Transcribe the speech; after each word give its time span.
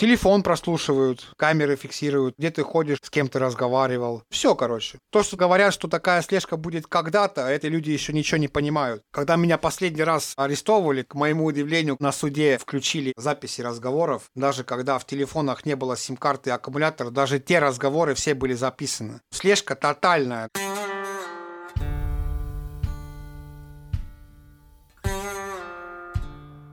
Телефон 0.00 0.42
прослушивают, 0.42 1.30
камеры 1.36 1.76
фиксируют, 1.76 2.34
где 2.38 2.50
ты 2.50 2.62
ходишь, 2.62 3.00
с 3.02 3.10
кем 3.10 3.28
ты 3.28 3.38
разговаривал. 3.38 4.22
Все, 4.30 4.54
короче. 4.54 4.98
То, 5.12 5.22
что 5.22 5.36
говорят, 5.36 5.74
что 5.74 5.88
такая 5.88 6.22
слежка 6.22 6.56
будет 6.56 6.86
когда-то, 6.86 7.46
эти 7.46 7.66
люди 7.66 7.90
еще 7.90 8.14
ничего 8.14 8.38
не 8.38 8.48
понимают. 8.48 9.02
Когда 9.10 9.36
меня 9.36 9.58
последний 9.58 10.02
раз 10.02 10.32
арестовывали, 10.38 11.02
к 11.02 11.14
моему 11.14 11.44
удивлению, 11.44 11.98
на 12.00 12.12
суде 12.12 12.56
включили 12.56 13.12
записи 13.18 13.60
разговоров. 13.60 14.30
Даже 14.34 14.64
когда 14.64 14.98
в 14.98 15.04
телефонах 15.04 15.66
не 15.66 15.76
было 15.76 15.98
сим-карты 15.98 16.48
и 16.48 16.52
аккумулятора, 16.54 17.10
даже 17.10 17.38
те 17.38 17.58
разговоры 17.58 18.14
все 18.14 18.32
были 18.32 18.54
записаны. 18.54 19.20
Слежка 19.30 19.74
тотальная. 19.74 20.48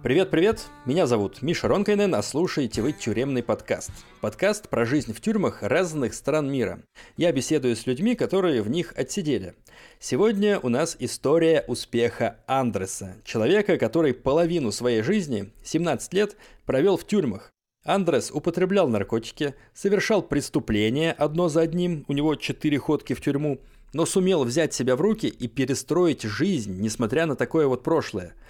Привет-привет, 0.08 0.68
меня 0.86 1.06
зовут 1.06 1.42
Миша 1.42 1.68
Ронкайнен, 1.68 2.16
а 2.16 2.24
слушаете 2.24 2.82
вы 2.82 2.94
«Тюремный 2.94 3.44
подкаст». 3.44 3.92
Подкаст 4.22 4.70
про 4.70 4.86
жизнь 4.86 5.14
в 5.14 5.20
тюрьмах 5.20 5.62
разных 5.62 6.14
стран 6.14 6.50
мира. 6.50 6.80
Я 7.18 7.34
беседую 7.34 7.76
с 7.76 7.86
людьми, 7.86 8.16
которые 8.16 8.62
в 8.62 8.70
них 8.70 8.94
отсидели. 8.96 9.54
Сегодня 10.00 10.62
у 10.62 10.70
нас 10.70 10.96
история 11.00 11.66
успеха 11.68 12.38
Андреса, 12.48 13.18
человека, 13.26 13.78
который 13.78 14.14
половину 14.14 14.72
своей 14.72 15.02
жизни, 15.02 15.52
17 15.66 16.14
лет, 16.14 16.38
провел 16.66 16.96
в 16.96 17.06
тюрьмах. 17.06 17.52
Андрес 17.84 18.32
употреблял 18.32 18.88
наркотики, 18.88 19.56
совершал 19.74 20.22
преступления 20.22 21.12
одно 21.12 21.50
за 21.50 21.60
одним, 21.60 22.06
у 22.08 22.14
него 22.14 22.36
четыре 22.36 22.78
ходки 22.78 23.12
в 23.12 23.20
тюрьму, 23.20 23.60
но 23.92 24.06
сумел 24.06 24.46
взять 24.46 24.74
себя 24.74 24.96
в 24.96 25.02
руки 25.02 25.28
и 25.28 25.50
перестроить 25.50 26.22
жизнь, 26.22 26.80
несмотря 26.80 27.26
на 27.26 27.36
такое 27.36 27.68
вот 27.68 27.84
прошлое– 27.84 28.34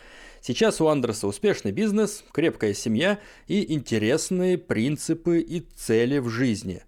Сейчас 0.47 0.79
у 0.79 0.87
Андерса 0.87 1.27
успешный 1.27 1.73
бизнес, 1.73 2.23
крепкая 2.31 2.73
семья 2.73 3.19
и 3.49 3.73
интересные 3.73 4.57
принципы 4.57 5.41
и 5.41 5.59
цели 5.75 6.19
в 6.19 6.29
жизни. 6.29 6.83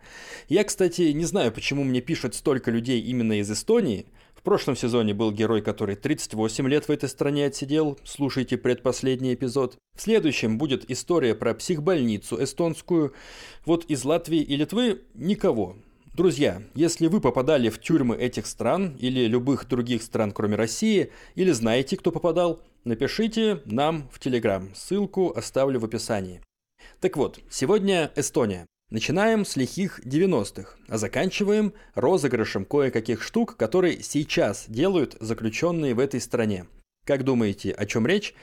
Я, 0.48 0.64
кстати, 0.64 1.12
не 1.12 1.26
знаю, 1.26 1.52
почему 1.52 1.84
мне 1.84 2.00
пишут 2.00 2.36
столько 2.36 2.72
людей 2.72 3.02
именно 3.02 3.38
из 3.38 3.52
Эстонии. 3.52 4.06
В 4.34 4.44
прошлом 4.44 4.78
сезоне 4.78 5.14
был 5.14 5.34
герой, 5.34 5.62
который 5.62 5.98
38 5.98 6.70
лет 6.70 6.86
в 6.86 6.90
этой 6.90 7.10
стране 7.10 7.48
отсидел. 7.48 8.00
Слушайте 8.06 8.56
предпоследний 8.56 9.34
эпизод. 9.34 9.76
В 9.94 10.02
следующем 10.02 10.58
будет 10.58 10.90
история 10.90 11.36
про 11.36 11.54
психбольницу 11.54 12.42
эстонскую. 12.42 13.14
Вот 13.66 13.84
из 13.90 14.06
Латвии 14.06 14.40
и 14.40 14.56
Литвы 14.56 15.02
никого. 15.16 15.76
Друзья, 16.14 16.64
если 16.76 17.08
вы 17.08 17.22
попадали 17.22 17.70
в 17.70 17.80
тюрьмы 17.80 18.16
этих 18.16 18.46
стран 18.46 18.96
или 19.00 19.26
любых 19.26 19.68
других 19.68 20.02
стран, 20.04 20.32
кроме 20.32 20.56
России, 20.56 21.12
или 21.36 21.52
знаете, 21.52 21.98
кто 21.98 22.12
попадал, 22.12 22.62
напишите 22.84 23.62
нам 23.66 24.10
в 24.12 24.20
Телеграм. 24.20 24.70
Ссылку 24.76 25.32
оставлю 25.36 25.80
в 25.80 25.86
описании. 25.86 26.42
Так 27.00 27.18
вот, 27.18 27.40
сегодня 27.50 28.12
Эстония. 28.16 28.66
Начинаем 28.90 29.46
с 29.46 29.56
лихих 29.56 30.00
90-х, 30.04 30.78
а 30.88 30.98
заканчиваем 30.98 31.74
розыгрышем 31.94 32.66
кое-каких 32.66 33.22
штук, 33.22 33.56
которые 33.56 34.02
сейчас 34.02 34.66
делают 34.68 35.16
заключенные 35.20 35.94
в 35.94 36.00
этой 36.00 36.20
стране. 36.20 36.66
Как 37.06 37.24
думаете, 37.24 37.72
о 37.72 37.86
чем 37.86 38.08
речь? 38.08 38.34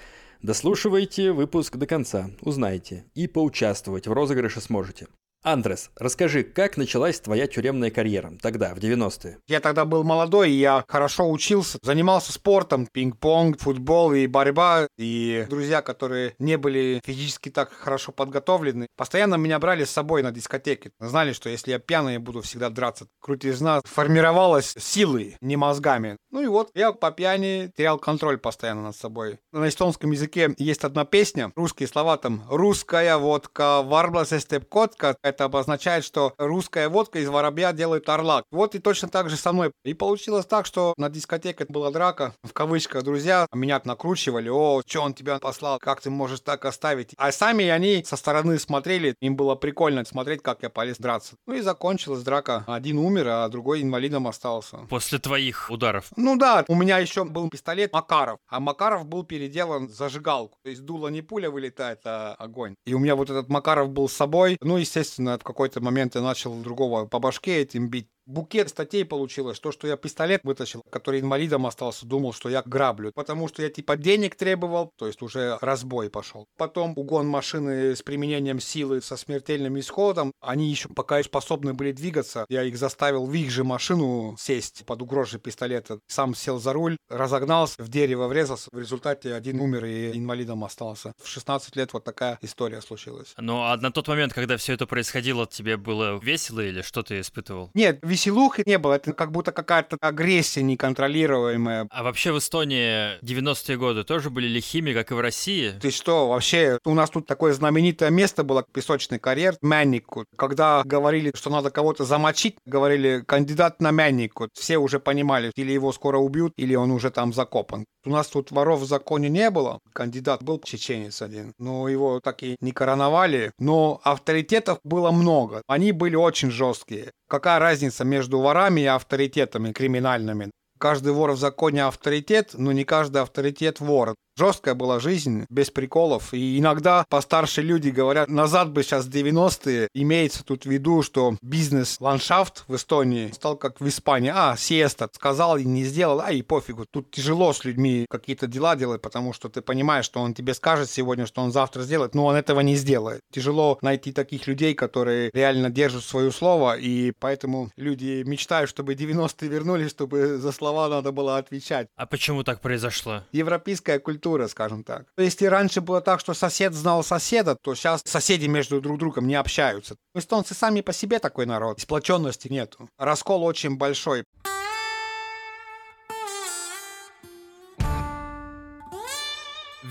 Дослушивайте 0.42 1.32
выпуск 1.32 1.76
до 1.76 1.86
конца, 1.86 2.30
узнаете, 2.42 3.04
и 3.14 3.26
поучаствовать 3.26 4.06
в 4.06 4.12
розыгрыше 4.12 4.60
сможете. 4.60 5.08
Андрес, 5.46 5.92
расскажи, 5.94 6.42
как 6.42 6.76
началась 6.76 7.20
твоя 7.20 7.46
тюремная 7.46 7.92
карьера 7.92 8.32
тогда, 8.42 8.74
в 8.74 8.78
90-е? 8.78 9.38
Я 9.46 9.60
тогда 9.60 9.84
был 9.84 10.02
молодой, 10.02 10.50
я 10.50 10.84
хорошо 10.88 11.30
учился, 11.30 11.78
занимался 11.82 12.32
спортом, 12.32 12.88
пинг-понг, 12.88 13.60
футбол 13.60 14.12
и 14.12 14.26
борьба. 14.26 14.88
И 14.98 15.46
друзья, 15.48 15.82
которые 15.82 16.34
не 16.40 16.58
были 16.58 17.00
физически 17.04 17.48
так 17.48 17.72
хорошо 17.72 18.10
подготовлены, 18.10 18.88
постоянно 18.96 19.36
меня 19.36 19.60
брали 19.60 19.84
с 19.84 19.90
собой 19.90 20.24
на 20.24 20.32
дискотеки. 20.32 20.90
Знали, 20.98 21.32
что 21.32 21.48
если 21.48 21.70
я 21.70 21.78
пьяный, 21.78 22.14
я 22.14 22.20
буду 22.20 22.42
всегда 22.42 22.68
драться. 22.68 23.06
Крутизна 23.20 23.82
формировалась 23.84 24.74
силой, 24.76 25.36
не 25.40 25.56
мозгами. 25.56 26.16
Ну 26.32 26.42
и 26.42 26.48
вот, 26.48 26.72
я 26.74 26.90
по 26.90 27.12
пьяни 27.12 27.70
терял 27.76 28.00
контроль 28.00 28.38
постоянно 28.38 28.82
над 28.82 28.96
собой. 28.96 29.38
На 29.52 29.68
эстонском 29.68 30.10
языке 30.10 30.52
есть 30.58 30.82
одна 30.82 31.04
песня, 31.04 31.52
русские 31.54 31.86
слова 31.86 32.16
там 32.16 32.42
«Русская 32.50 33.16
водка, 33.16 33.82
варблас 33.82 34.34
котка» 34.68 35.16
это 35.22 35.35
обозначает, 35.44 36.04
что 36.04 36.34
русская 36.38 36.88
водка 36.88 37.18
из 37.18 37.28
воробья 37.28 37.72
делает 37.72 38.08
орла. 38.08 38.42
Вот 38.50 38.74
и 38.74 38.78
точно 38.78 39.08
так 39.08 39.30
же 39.30 39.36
со 39.36 39.52
мной. 39.52 39.72
И 39.84 39.94
получилось 39.94 40.46
так, 40.46 40.66
что 40.66 40.94
на 40.96 41.08
дискотеке 41.10 41.66
была 41.68 41.90
драка, 41.90 42.34
в 42.42 42.52
кавычках, 42.52 43.02
друзья 43.02 43.46
меня 43.52 43.80
накручивали, 43.84 44.48
о, 44.48 44.82
что 44.86 45.02
он 45.02 45.14
тебя 45.14 45.38
послал, 45.38 45.78
как 45.78 46.00
ты 46.00 46.10
можешь 46.10 46.40
так 46.40 46.64
оставить. 46.64 47.12
А 47.16 47.32
сами 47.32 47.66
они 47.68 48.02
со 48.04 48.16
стороны 48.16 48.58
смотрели, 48.58 49.14
им 49.20 49.36
было 49.36 49.54
прикольно 49.54 50.04
смотреть, 50.04 50.42
как 50.42 50.62
я 50.62 50.70
полез 50.70 50.98
драться. 50.98 51.34
Ну 51.46 51.54
и 51.54 51.60
закончилась 51.60 52.22
драка. 52.22 52.64
Один 52.66 52.98
умер, 52.98 53.28
а 53.28 53.48
другой 53.48 53.82
инвалидом 53.82 54.26
остался. 54.26 54.78
После 54.88 55.18
твоих 55.18 55.70
ударов? 55.70 56.10
Ну 56.16 56.36
да, 56.36 56.64
у 56.68 56.74
меня 56.74 56.98
еще 56.98 57.24
был 57.24 57.48
пистолет 57.48 57.92
Макаров, 57.92 58.38
а 58.48 58.60
Макаров 58.60 59.06
был 59.06 59.24
переделан 59.24 59.88
в 59.88 59.92
зажигалку. 59.92 60.58
То 60.62 60.70
есть 60.70 60.84
дуло 60.84 61.08
не 61.08 61.22
пуля 61.22 61.50
вылетает, 61.50 62.00
а 62.04 62.34
огонь. 62.38 62.74
И 62.84 62.94
у 62.94 62.98
меня 62.98 63.16
вот 63.16 63.30
этот 63.30 63.48
Макаров 63.48 63.90
был 63.90 64.08
с 64.08 64.12
собой. 64.12 64.56
Ну, 64.60 64.76
естественно, 64.76 65.25
в 65.34 65.44
какой-то 65.44 65.80
момент 65.80 66.14
я 66.14 66.22
начал 66.22 66.54
другого 66.62 67.06
по 67.06 67.18
башке 67.18 67.58
этим 67.62 67.88
бить 67.88 68.08
букет 68.26 68.68
статей 68.68 69.04
получилось. 69.04 69.60
То, 69.60 69.72
что 69.72 69.86
я 69.86 69.96
пистолет 69.96 70.40
вытащил, 70.44 70.82
который 70.90 71.20
инвалидом 71.20 71.66
остался, 71.66 72.06
думал, 72.06 72.32
что 72.32 72.48
я 72.48 72.62
граблю. 72.64 73.12
Потому 73.14 73.48
что 73.48 73.62
я 73.62 73.70
типа 73.70 73.96
денег 73.96 74.34
требовал, 74.34 74.92
то 74.96 75.06
есть 75.06 75.22
уже 75.22 75.58
разбой 75.60 76.10
пошел. 76.10 76.46
Потом 76.56 76.92
угон 76.96 77.26
машины 77.26 77.96
с 77.96 78.02
применением 78.02 78.60
силы 78.60 79.00
со 79.00 79.16
смертельным 79.16 79.78
исходом. 79.78 80.32
Они 80.40 80.70
еще 80.70 80.88
пока 80.88 81.22
способны 81.22 81.74
были 81.74 81.92
двигаться. 81.92 82.44
Я 82.48 82.62
их 82.64 82.76
заставил 82.76 83.26
в 83.26 83.32
их 83.32 83.50
же 83.50 83.64
машину 83.64 84.36
сесть 84.38 84.84
под 84.84 85.02
угрозой 85.02 85.40
пистолета. 85.40 86.00
Сам 86.06 86.34
сел 86.34 86.58
за 86.58 86.72
руль, 86.72 86.96
разогнался, 87.08 87.82
в 87.82 87.88
дерево 87.88 88.28
врезался. 88.28 88.68
В 88.72 88.78
результате 88.78 89.34
один 89.34 89.60
умер 89.60 89.84
и 89.84 90.18
инвалидом 90.18 90.64
остался. 90.64 91.12
В 91.22 91.28
16 91.28 91.76
лет 91.76 91.92
вот 91.92 92.04
такая 92.04 92.38
история 92.42 92.80
случилась. 92.80 93.34
Ну 93.38 93.62
а 93.62 93.76
на 93.76 93.90
тот 93.90 94.08
момент, 94.08 94.32
когда 94.32 94.56
все 94.56 94.74
это 94.74 94.86
происходило, 94.86 95.46
тебе 95.46 95.76
было 95.76 96.18
весело 96.18 96.60
или 96.60 96.82
что 96.82 97.02
ты 97.02 97.20
испытывал? 97.20 97.70
Нет, 97.74 98.00
веселухи 98.16 98.62
не 98.66 98.78
было. 98.78 98.94
Это 98.94 99.12
как 99.12 99.30
будто 99.30 99.52
какая-то 99.52 99.98
агрессия 100.00 100.62
неконтролируемая. 100.62 101.86
А 101.90 102.02
вообще 102.02 102.32
в 102.32 102.38
Эстонии 102.38 103.22
90-е 103.22 103.76
годы 103.76 104.04
тоже 104.04 104.30
были 104.30 104.48
лихими, 104.48 104.94
как 104.94 105.10
и 105.10 105.14
в 105.14 105.20
России? 105.20 105.74
Ты 105.80 105.90
что, 105.90 106.28
вообще, 106.28 106.78
у 106.84 106.94
нас 106.94 107.10
тут 107.10 107.26
такое 107.26 107.52
знаменитое 107.52 108.10
место 108.10 108.42
было, 108.42 108.64
песочный 108.72 109.18
карьер, 109.18 109.56
Мяннику. 109.60 110.24
Когда 110.36 110.82
говорили, 110.84 111.32
что 111.34 111.50
надо 111.50 111.70
кого-то 111.70 112.04
замочить, 112.04 112.56
говорили 112.64 113.22
кандидат 113.26 113.80
на 113.80 113.90
Мяннику. 113.90 114.48
Все 114.54 114.78
уже 114.78 114.98
понимали, 114.98 115.52
или 115.54 115.72
его 115.72 115.92
скоро 115.92 116.18
убьют, 116.18 116.54
или 116.56 116.74
он 116.74 116.90
уже 116.90 117.10
там 117.10 117.34
закопан. 117.34 117.84
У 118.06 118.10
нас 118.10 118.28
тут 118.28 118.52
воров 118.52 118.80
в 118.80 118.86
законе 118.86 119.28
не 119.28 119.50
было. 119.50 119.80
Кандидат 119.92 120.42
был 120.44 120.60
чеченец 120.60 121.22
один. 121.22 121.52
Но 121.58 121.88
его 121.88 122.20
так 122.20 122.44
и 122.44 122.56
не 122.60 122.70
короновали. 122.70 123.50
Но 123.58 124.00
авторитетов 124.04 124.78
было 124.84 125.10
много. 125.10 125.62
Они 125.66 125.90
были 125.90 126.14
очень 126.14 126.52
жесткие. 126.52 127.10
Какая 127.28 127.58
разница 127.58 128.04
между 128.06 128.40
ворами 128.40 128.80
и 128.80 128.86
авторитетами 128.86 129.72
криминальными? 129.72 130.50
Каждый 130.78 131.12
вор 131.12 131.32
в 131.32 131.38
законе 131.38 131.84
авторитет, 131.84 132.50
но 132.54 132.72
не 132.72 132.84
каждый 132.84 133.22
авторитет 133.22 133.80
вор. 133.80 134.14
Жесткая 134.38 134.74
была 134.74 135.00
жизнь, 135.00 135.46
без 135.48 135.70
приколов. 135.70 136.34
И 136.34 136.58
иногда 136.58 137.06
постарше 137.08 137.62
люди 137.62 137.88
говорят, 137.88 138.28
назад 138.28 138.70
бы 138.70 138.82
сейчас 138.82 139.08
90-е. 139.08 139.88
Имеется 139.94 140.44
тут 140.44 140.64
в 140.64 140.70
виду, 140.70 141.02
что 141.02 141.36
бизнес-ландшафт 141.40 142.64
в 142.68 142.76
Эстонии 142.76 143.30
стал 143.32 143.56
как 143.56 143.80
в 143.80 143.88
Испании. 143.88 144.30
А, 144.34 144.54
сиеста, 144.58 145.08
сказал 145.10 145.56
и 145.56 145.64
не 145.64 145.84
сделал, 145.84 146.20
а 146.20 146.32
и 146.32 146.42
пофигу. 146.42 146.84
Тут 146.90 147.10
тяжело 147.10 147.54
с 147.54 147.64
людьми 147.64 148.04
какие-то 148.10 148.46
дела 148.46 148.76
делать, 148.76 149.00
потому 149.00 149.32
что 149.32 149.48
ты 149.48 149.62
понимаешь, 149.62 150.04
что 150.04 150.20
он 150.20 150.34
тебе 150.34 150.52
скажет 150.52 150.90
сегодня, 150.90 151.24
что 151.24 151.40
он 151.40 151.50
завтра 151.50 151.82
сделает, 151.82 152.14
но 152.14 152.26
он 152.26 152.36
этого 152.36 152.60
не 152.60 152.76
сделает. 152.76 153.22
Тяжело 153.32 153.78
найти 153.80 154.12
таких 154.12 154.46
людей, 154.46 154.74
которые 154.74 155.30
реально 155.32 155.70
держат 155.70 156.04
свое 156.04 156.30
слово, 156.30 156.76
и 156.76 157.12
поэтому 157.18 157.70
люди 157.76 158.22
мечтают, 158.26 158.68
чтобы 158.68 158.92
90-е 158.92 159.48
вернулись, 159.48 159.90
чтобы 159.90 160.36
за 160.36 160.52
слова 160.52 160.90
надо 160.90 161.10
было 161.10 161.38
отвечать. 161.38 161.88
А 161.96 162.04
почему 162.04 162.44
так 162.44 162.60
произошло? 162.60 163.22
Европейская 163.32 163.98
культура 163.98 164.25
культура, 164.26 164.48
скажем 164.48 164.82
так. 164.82 165.06
Если 165.16 165.46
раньше 165.46 165.80
было 165.80 166.00
так, 166.00 166.20
что 166.20 166.34
сосед 166.34 166.74
знал 166.74 167.04
соседа, 167.04 167.54
то 167.54 167.74
сейчас 167.74 168.02
соседи 168.04 168.46
между 168.48 168.80
друг 168.80 168.98
другом 168.98 169.26
не 169.26 169.36
общаются. 169.36 169.96
Эстонцы 170.14 170.54
сами 170.54 170.80
по 170.80 170.92
себе 170.92 171.18
такой 171.18 171.46
народ, 171.46 171.80
сплоченности 171.80 172.48
нету. 172.48 172.88
Раскол 172.98 173.44
очень 173.44 173.76
большой. 173.76 174.24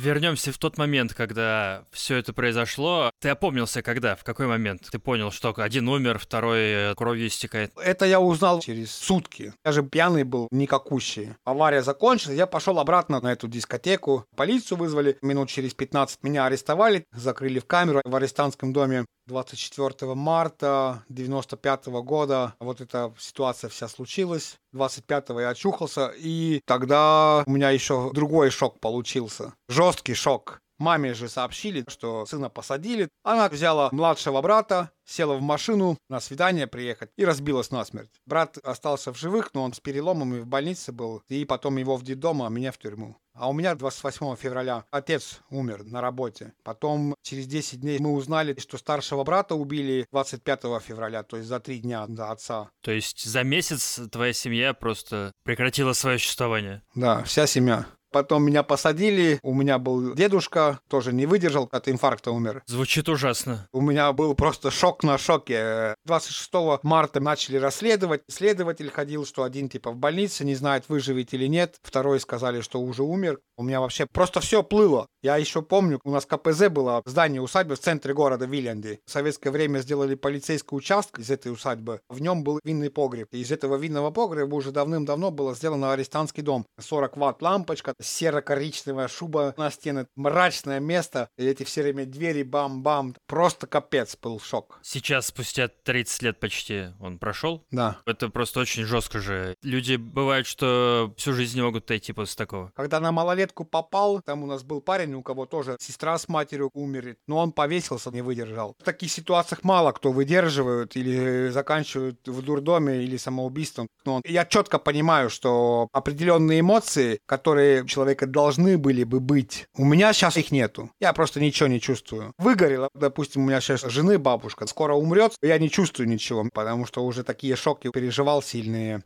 Вернемся 0.05 0.51
в 0.51 0.59
тот 0.59 0.77
момент, 0.77 1.15
когда 1.15 1.83
все 1.89 2.17
это 2.17 2.31
произошло. 2.31 3.09
Ты 3.19 3.29
опомнился 3.29 3.81
когда? 3.81 4.15
В 4.15 4.23
какой 4.23 4.45
момент? 4.45 4.87
Ты 4.91 4.99
понял, 4.99 5.31
что 5.31 5.51
один 5.57 5.89
умер, 5.89 6.19
второй 6.19 6.59
э, 6.59 6.95
кровью 6.95 7.25
истекает? 7.25 7.71
Это 7.75 8.05
я 8.05 8.19
узнал 8.19 8.59
через 8.59 8.91
сутки. 8.91 9.51
Я 9.65 9.71
же 9.71 9.81
пьяный 9.81 10.23
был, 10.23 10.47
никакущий. 10.51 11.33
Авария 11.43 11.81
закончилась, 11.81 12.37
я 12.37 12.45
пошел 12.45 12.77
обратно 12.77 13.19
на 13.19 13.31
эту 13.31 13.47
дискотеку. 13.47 14.25
Полицию 14.35 14.77
вызвали, 14.77 15.17
минут 15.23 15.49
через 15.49 15.73
15 15.73 16.21
меня 16.21 16.45
арестовали, 16.45 17.05
закрыли 17.11 17.57
в 17.57 17.65
камеру 17.65 18.01
в 18.05 18.15
арестантском 18.15 18.73
доме. 18.73 19.05
24 19.27 20.13
марта 20.13 21.03
95 21.09 21.87
года 21.87 22.53
вот 22.59 22.79
эта 22.81 23.11
ситуация 23.17 23.69
вся 23.69 23.87
случилась. 23.87 24.57
25-го 24.75 25.39
я 25.39 25.49
очухался, 25.49 26.13
и 26.17 26.61
тогда 26.65 27.43
у 27.45 27.51
меня 27.51 27.69
еще 27.69 28.11
другой 28.13 28.49
шок 28.49 28.79
получился. 28.79 29.53
Жесткий 29.95 30.13
шок. 30.13 30.59
Маме 30.77 31.13
же 31.13 31.29
сообщили, 31.29 31.85
что 31.87 32.25
сына 32.25 32.49
посадили. 32.49 33.07
Она 33.23 33.47
взяла 33.47 33.87
младшего 33.93 34.41
брата, 34.41 34.91
села 35.05 35.35
в 35.35 35.41
машину 35.41 35.97
на 36.09 36.19
свидание 36.19 36.67
приехать 36.67 37.11
и 37.15 37.23
разбилась 37.23 37.71
насмерть. 37.71 38.11
Брат 38.25 38.57
остался 38.57 39.13
в 39.13 39.17
живых, 39.17 39.51
но 39.53 39.63
он 39.63 39.71
с 39.71 39.79
переломами 39.79 40.39
в 40.39 40.47
больнице 40.47 40.91
был. 40.91 41.23
И 41.29 41.45
потом 41.45 41.77
его 41.77 41.95
в 41.95 42.03
детдом, 42.03 42.43
а 42.43 42.49
меня 42.49 42.73
в 42.73 42.77
тюрьму. 42.77 43.15
А 43.33 43.49
у 43.49 43.53
меня 43.53 43.73
28 43.75 44.35
февраля 44.35 44.83
отец 44.91 45.39
умер 45.49 45.85
на 45.85 46.01
работе. 46.01 46.53
Потом 46.63 47.15
через 47.21 47.47
10 47.47 47.79
дней 47.79 47.99
мы 47.99 48.11
узнали, 48.11 48.57
что 48.59 48.77
старшего 48.77 49.23
брата 49.23 49.55
убили 49.55 50.07
25 50.11 50.81
февраля, 50.81 51.23
то 51.23 51.37
есть 51.37 51.47
за 51.47 51.61
три 51.61 51.79
дня 51.79 52.05
до 52.07 52.31
отца. 52.31 52.69
То 52.81 52.91
есть 52.91 53.23
за 53.23 53.43
месяц 53.43 53.99
твоя 54.11 54.33
семья 54.33 54.73
просто 54.73 55.31
прекратила 55.43 55.93
свое 55.93 56.17
существование? 56.19 56.81
Да, 56.95 57.23
вся 57.23 57.47
семья. 57.47 57.85
Потом 58.15 58.45
меня 58.45 58.63
посадили, 58.63 59.39
у 59.43 59.53
меня 59.53 59.77
был 59.77 60.13
дедушка, 60.13 60.79
тоже 60.87 61.11
не 61.11 61.25
выдержал, 61.25 61.67
от 61.69 61.89
инфаркта 61.89 62.31
умер. 62.31 62.63
Звучит 62.65 63.09
ужасно. 63.09 63.67
У 63.73 63.81
меня 63.81 64.13
был 64.13 64.35
просто 64.35 64.71
шок 64.71 65.03
на 65.03 65.17
шоке. 65.17 65.95
26 66.05 66.81
марта 66.83 67.19
начали 67.19 67.57
расследовать. 67.57 68.21
Следователь 68.29 68.89
ходил, 68.89 69.25
что 69.25 69.43
один 69.43 69.67
типа 69.67 69.91
в 69.91 69.97
больнице, 69.97 70.45
не 70.45 70.55
знает, 70.55 70.85
выживет 70.87 71.33
или 71.33 71.47
нет. 71.47 71.75
Второй 71.83 72.21
сказали, 72.21 72.61
что 72.61 72.79
уже 72.79 73.03
умер. 73.03 73.41
У 73.57 73.63
меня 73.63 73.81
вообще 73.81 74.05
просто 74.05 74.39
все 74.39 74.63
плыло. 74.63 75.07
Я 75.21 75.35
еще 75.35 75.61
помню, 75.61 75.99
у 76.05 76.11
нас 76.11 76.25
КПЗ 76.25 76.69
было 76.69 77.01
здание 77.05 77.41
усадьбы 77.41 77.75
в 77.75 77.79
центре 77.79 78.13
города 78.13 78.45
Вильянди. 78.45 78.99
В 79.05 79.11
советское 79.11 79.49
время 79.49 79.79
сделали 79.79 80.15
полицейский 80.15 80.77
участок 80.77 81.19
из 81.19 81.29
этой 81.29 81.51
усадьбы. 81.51 81.99
В 82.09 82.21
нем 82.21 82.45
был 82.45 82.61
винный 82.63 82.89
погреб. 82.89 83.27
Из 83.33 83.51
этого 83.51 83.75
винного 83.75 84.11
погреба 84.11 84.55
уже 84.55 84.71
давным-давно 84.71 85.31
было 85.31 85.53
сделано 85.53 85.91
арестантский 85.91 86.43
дом. 86.43 86.65
40 86.79 87.17
ватт 87.17 87.41
лампочка, 87.41 87.93
серо-коричневая 88.05 89.07
шуба 89.07 89.53
на 89.57 89.71
стены, 89.71 90.07
мрачное 90.15 90.79
место, 90.79 91.29
и 91.37 91.45
эти 91.45 91.63
все 91.63 91.83
время 91.83 92.05
двери 92.05 92.43
бам-бам. 92.43 93.15
Просто 93.27 93.67
капец 93.67 94.17
был 94.21 94.39
шок. 94.39 94.79
Сейчас, 94.83 95.27
спустя 95.27 95.67
30 95.67 96.21
лет 96.21 96.39
почти, 96.39 96.87
он 96.99 97.17
прошел? 97.19 97.65
Да. 97.71 97.97
Это 98.05 98.29
просто 98.29 98.59
очень 98.59 98.83
жестко 98.83 99.19
же. 99.19 99.55
Люди 99.61 99.95
бывают, 99.95 100.47
что 100.47 101.13
всю 101.17 101.33
жизнь 101.33 101.57
не 101.57 101.63
могут 101.63 101.85
отойти 101.85 102.13
после 102.13 102.35
такого. 102.35 102.71
Когда 102.75 102.99
на 102.99 103.11
малолетку 103.11 103.65
попал, 103.65 104.21
там 104.21 104.43
у 104.43 104.47
нас 104.47 104.63
был 104.63 104.81
парень, 104.81 105.13
у 105.13 105.23
кого 105.23 105.45
тоже 105.45 105.77
сестра 105.79 106.17
с 106.17 106.27
матерью 106.27 106.69
умерли, 106.73 107.17
но 107.27 107.37
он 107.37 107.51
повесился, 107.51 108.11
не 108.11 108.21
выдержал. 108.21 108.75
В 108.79 108.83
таких 108.83 109.11
ситуациях 109.11 109.63
мало 109.63 109.91
кто 109.91 110.11
выдерживают 110.11 110.95
или 110.95 111.49
заканчивают 111.49 112.27
в 112.27 112.41
дурдоме 112.41 113.03
или 113.03 113.17
самоубийством. 113.17 113.87
Но 114.05 114.21
я 114.25 114.45
четко 114.45 114.79
понимаю, 114.79 115.29
что 115.29 115.87
определенные 115.91 116.59
эмоции, 116.59 117.19
которые 117.25 117.85
человека 117.95 118.27
должны 118.27 118.77
были 118.77 119.05
бы 119.05 119.21
быть, 119.21 119.67
у 119.77 119.85
меня 119.85 120.11
сейчас 120.11 120.35
их 120.35 120.51
нету. 120.51 120.91
Я 120.99 121.13
просто 121.13 121.39
ничего 121.39 121.69
не 121.69 121.79
чувствую. 121.79 122.33
Выгорело, 122.37 122.89
допустим, 122.93 123.43
у 123.43 123.47
меня 123.47 123.61
сейчас 123.61 123.83
жены 123.83 124.19
бабушка, 124.19 124.67
скоро 124.67 124.93
умрет, 124.95 125.35
я 125.41 125.57
не 125.57 125.69
чувствую 125.69 126.09
ничего, 126.09 126.45
потому 126.53 126.85
что 126.85 127.05
уже 127.05 127.23
такие 127.23 127.55
шоки 127.55 127.89
переживал 127.93 128.41
сильные. 128.41 129.01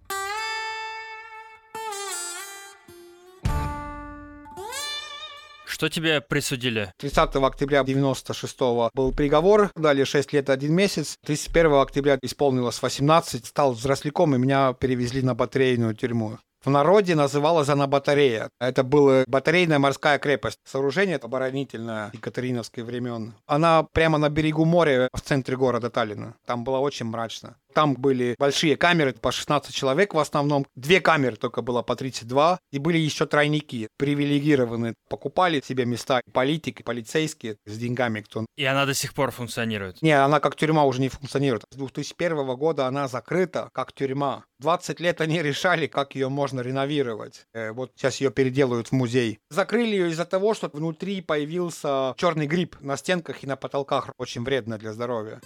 Что 5.65 5.88
тебе 5.88 6.19
присудили? 6.19 6.91
30 6.97 7.36
октября 7.36 7.83
96 7.83 8.59
был 8.94 9.13
приговор, 9.13 9.71
дали 9.75 10.03
6 10.03 10.33
лет 10.33 10.50
1 10.50 10.74
месяц. 10.74 11.15
31 11.25 11.74
октября 11.75 12.18
исполнилось 12.24 12.81
18, 12.81 13.45
стал 13.45 13.74
взросляком, 13.74 14.36
и 14.36 14.39
меня 14.39 14.74
перевезли 14.74 15.21
на 15.21 15.36
батарейную 15.36 15.94
тюрьму. 15.94 16.39
В 16.64 16.70
народе 16.70 17.16
называлась 17.16 17.70
она 17.70 17.88
батарея. 17.88 18.50
Это 18.60 18.84
была 18.84 19.24
батарейная 19.28 19.80
морская 19.80 20.20
крепость. 20.20 20.60
Сооружение 20.66 21.16
оборонительное 21.18 22.10
Екатериновских 22.14 22.84
времен. 22.84 23.34
Она 23.48 23.84
прямо 23.94 24.18
на 24.18 24.30
берегу 24.30 24.66
моря 24.66 25.08
в 25.14 25.22
центре 25.22 25.56
города 25.56 25.90
Таллина. 25.90 26.36
Там 26.46 26.66
было 26.66 26.80
очень 26.80 27.06
мрачно. 27.06 27.56
Там 27.74 27.95
были 27.95 28.36
большие 28.38 28.77
камеры 28.77 29.13
по 29.13 29.31
16 29.31 29.74
человек 29.74 30.13
в 30.13 30.19
основном. 30.19 30.66
Две 30.75 31.01
камеры 31.01 31.36
только 31.36 31.62
было 31.62 31.81
по 31.81 31.95
32. 31.95 32.60
И 32.71 32.80
были 32.80 32.98
еще 32.98 33.25
тройники, 33.25 33.88
привилегированные. 33.98 34.95
Покупали 35.10 35.62
себе 35.62 35.86
места 35.86 36.21
политики, 36.33 36.83
полицейские 36.83 37.57
с 37.66 37.77
деньгами. 37.77 38.21
Кто... 38.21 38.45
И 38.56 38.66
она 38.66 38.86
до 38.86 38.94
сих 38.94 39.13
пор 39.13 39.31
функционирует? 39.31 40.01
Не, 40.01 40.12
она 40.12 40.39
как 40.39 40.56
тюрьма 40.56 40.83
уже 40.86 41.01
не 41.01 41.10
функционирует. 41.10 41.63
С 41.71 41.75
2001 41.75 42.56
года 42.56 42.88
она 42.88 43.07
закрыта 43.07 43.69
как 43.74 43.94
тюрьма. 43.94 44.45
20 44.60 45.00
лет 45.00 45.22
они 45.22 45.42
решали, 45.42 45.88
как 45.88 46.15
ее 46.15 46.30
можно 46.30 46.62
реновировать. 46.62 47.45
Э, 47.54 47.72
вот 47.72 47.92
сейчас 47.95 48.19
ее 48.19 48.31
переделают 48.31 48.89
в 48.89 48.92
музей. 48.92 49.39
Закрыли 49.50 49.92
ее 49.92 50.10
из-за 50.10 50.25
того, 50.25 50.54
что 50.54 50.69
внутри 50.72 51.22
появился 51.22 52.13
черный 52.18 52.48
гриб 52.48 52.75
на 52.81 52.98
стенках 52.98 53.44
и 53.44 53.48
на 53.48 53.56
потолках. 53.56 54.10
Очень 54.18 54.44
вредно 54.44 54.77
для 54.77 54.94
здоровья. 54.94 55.39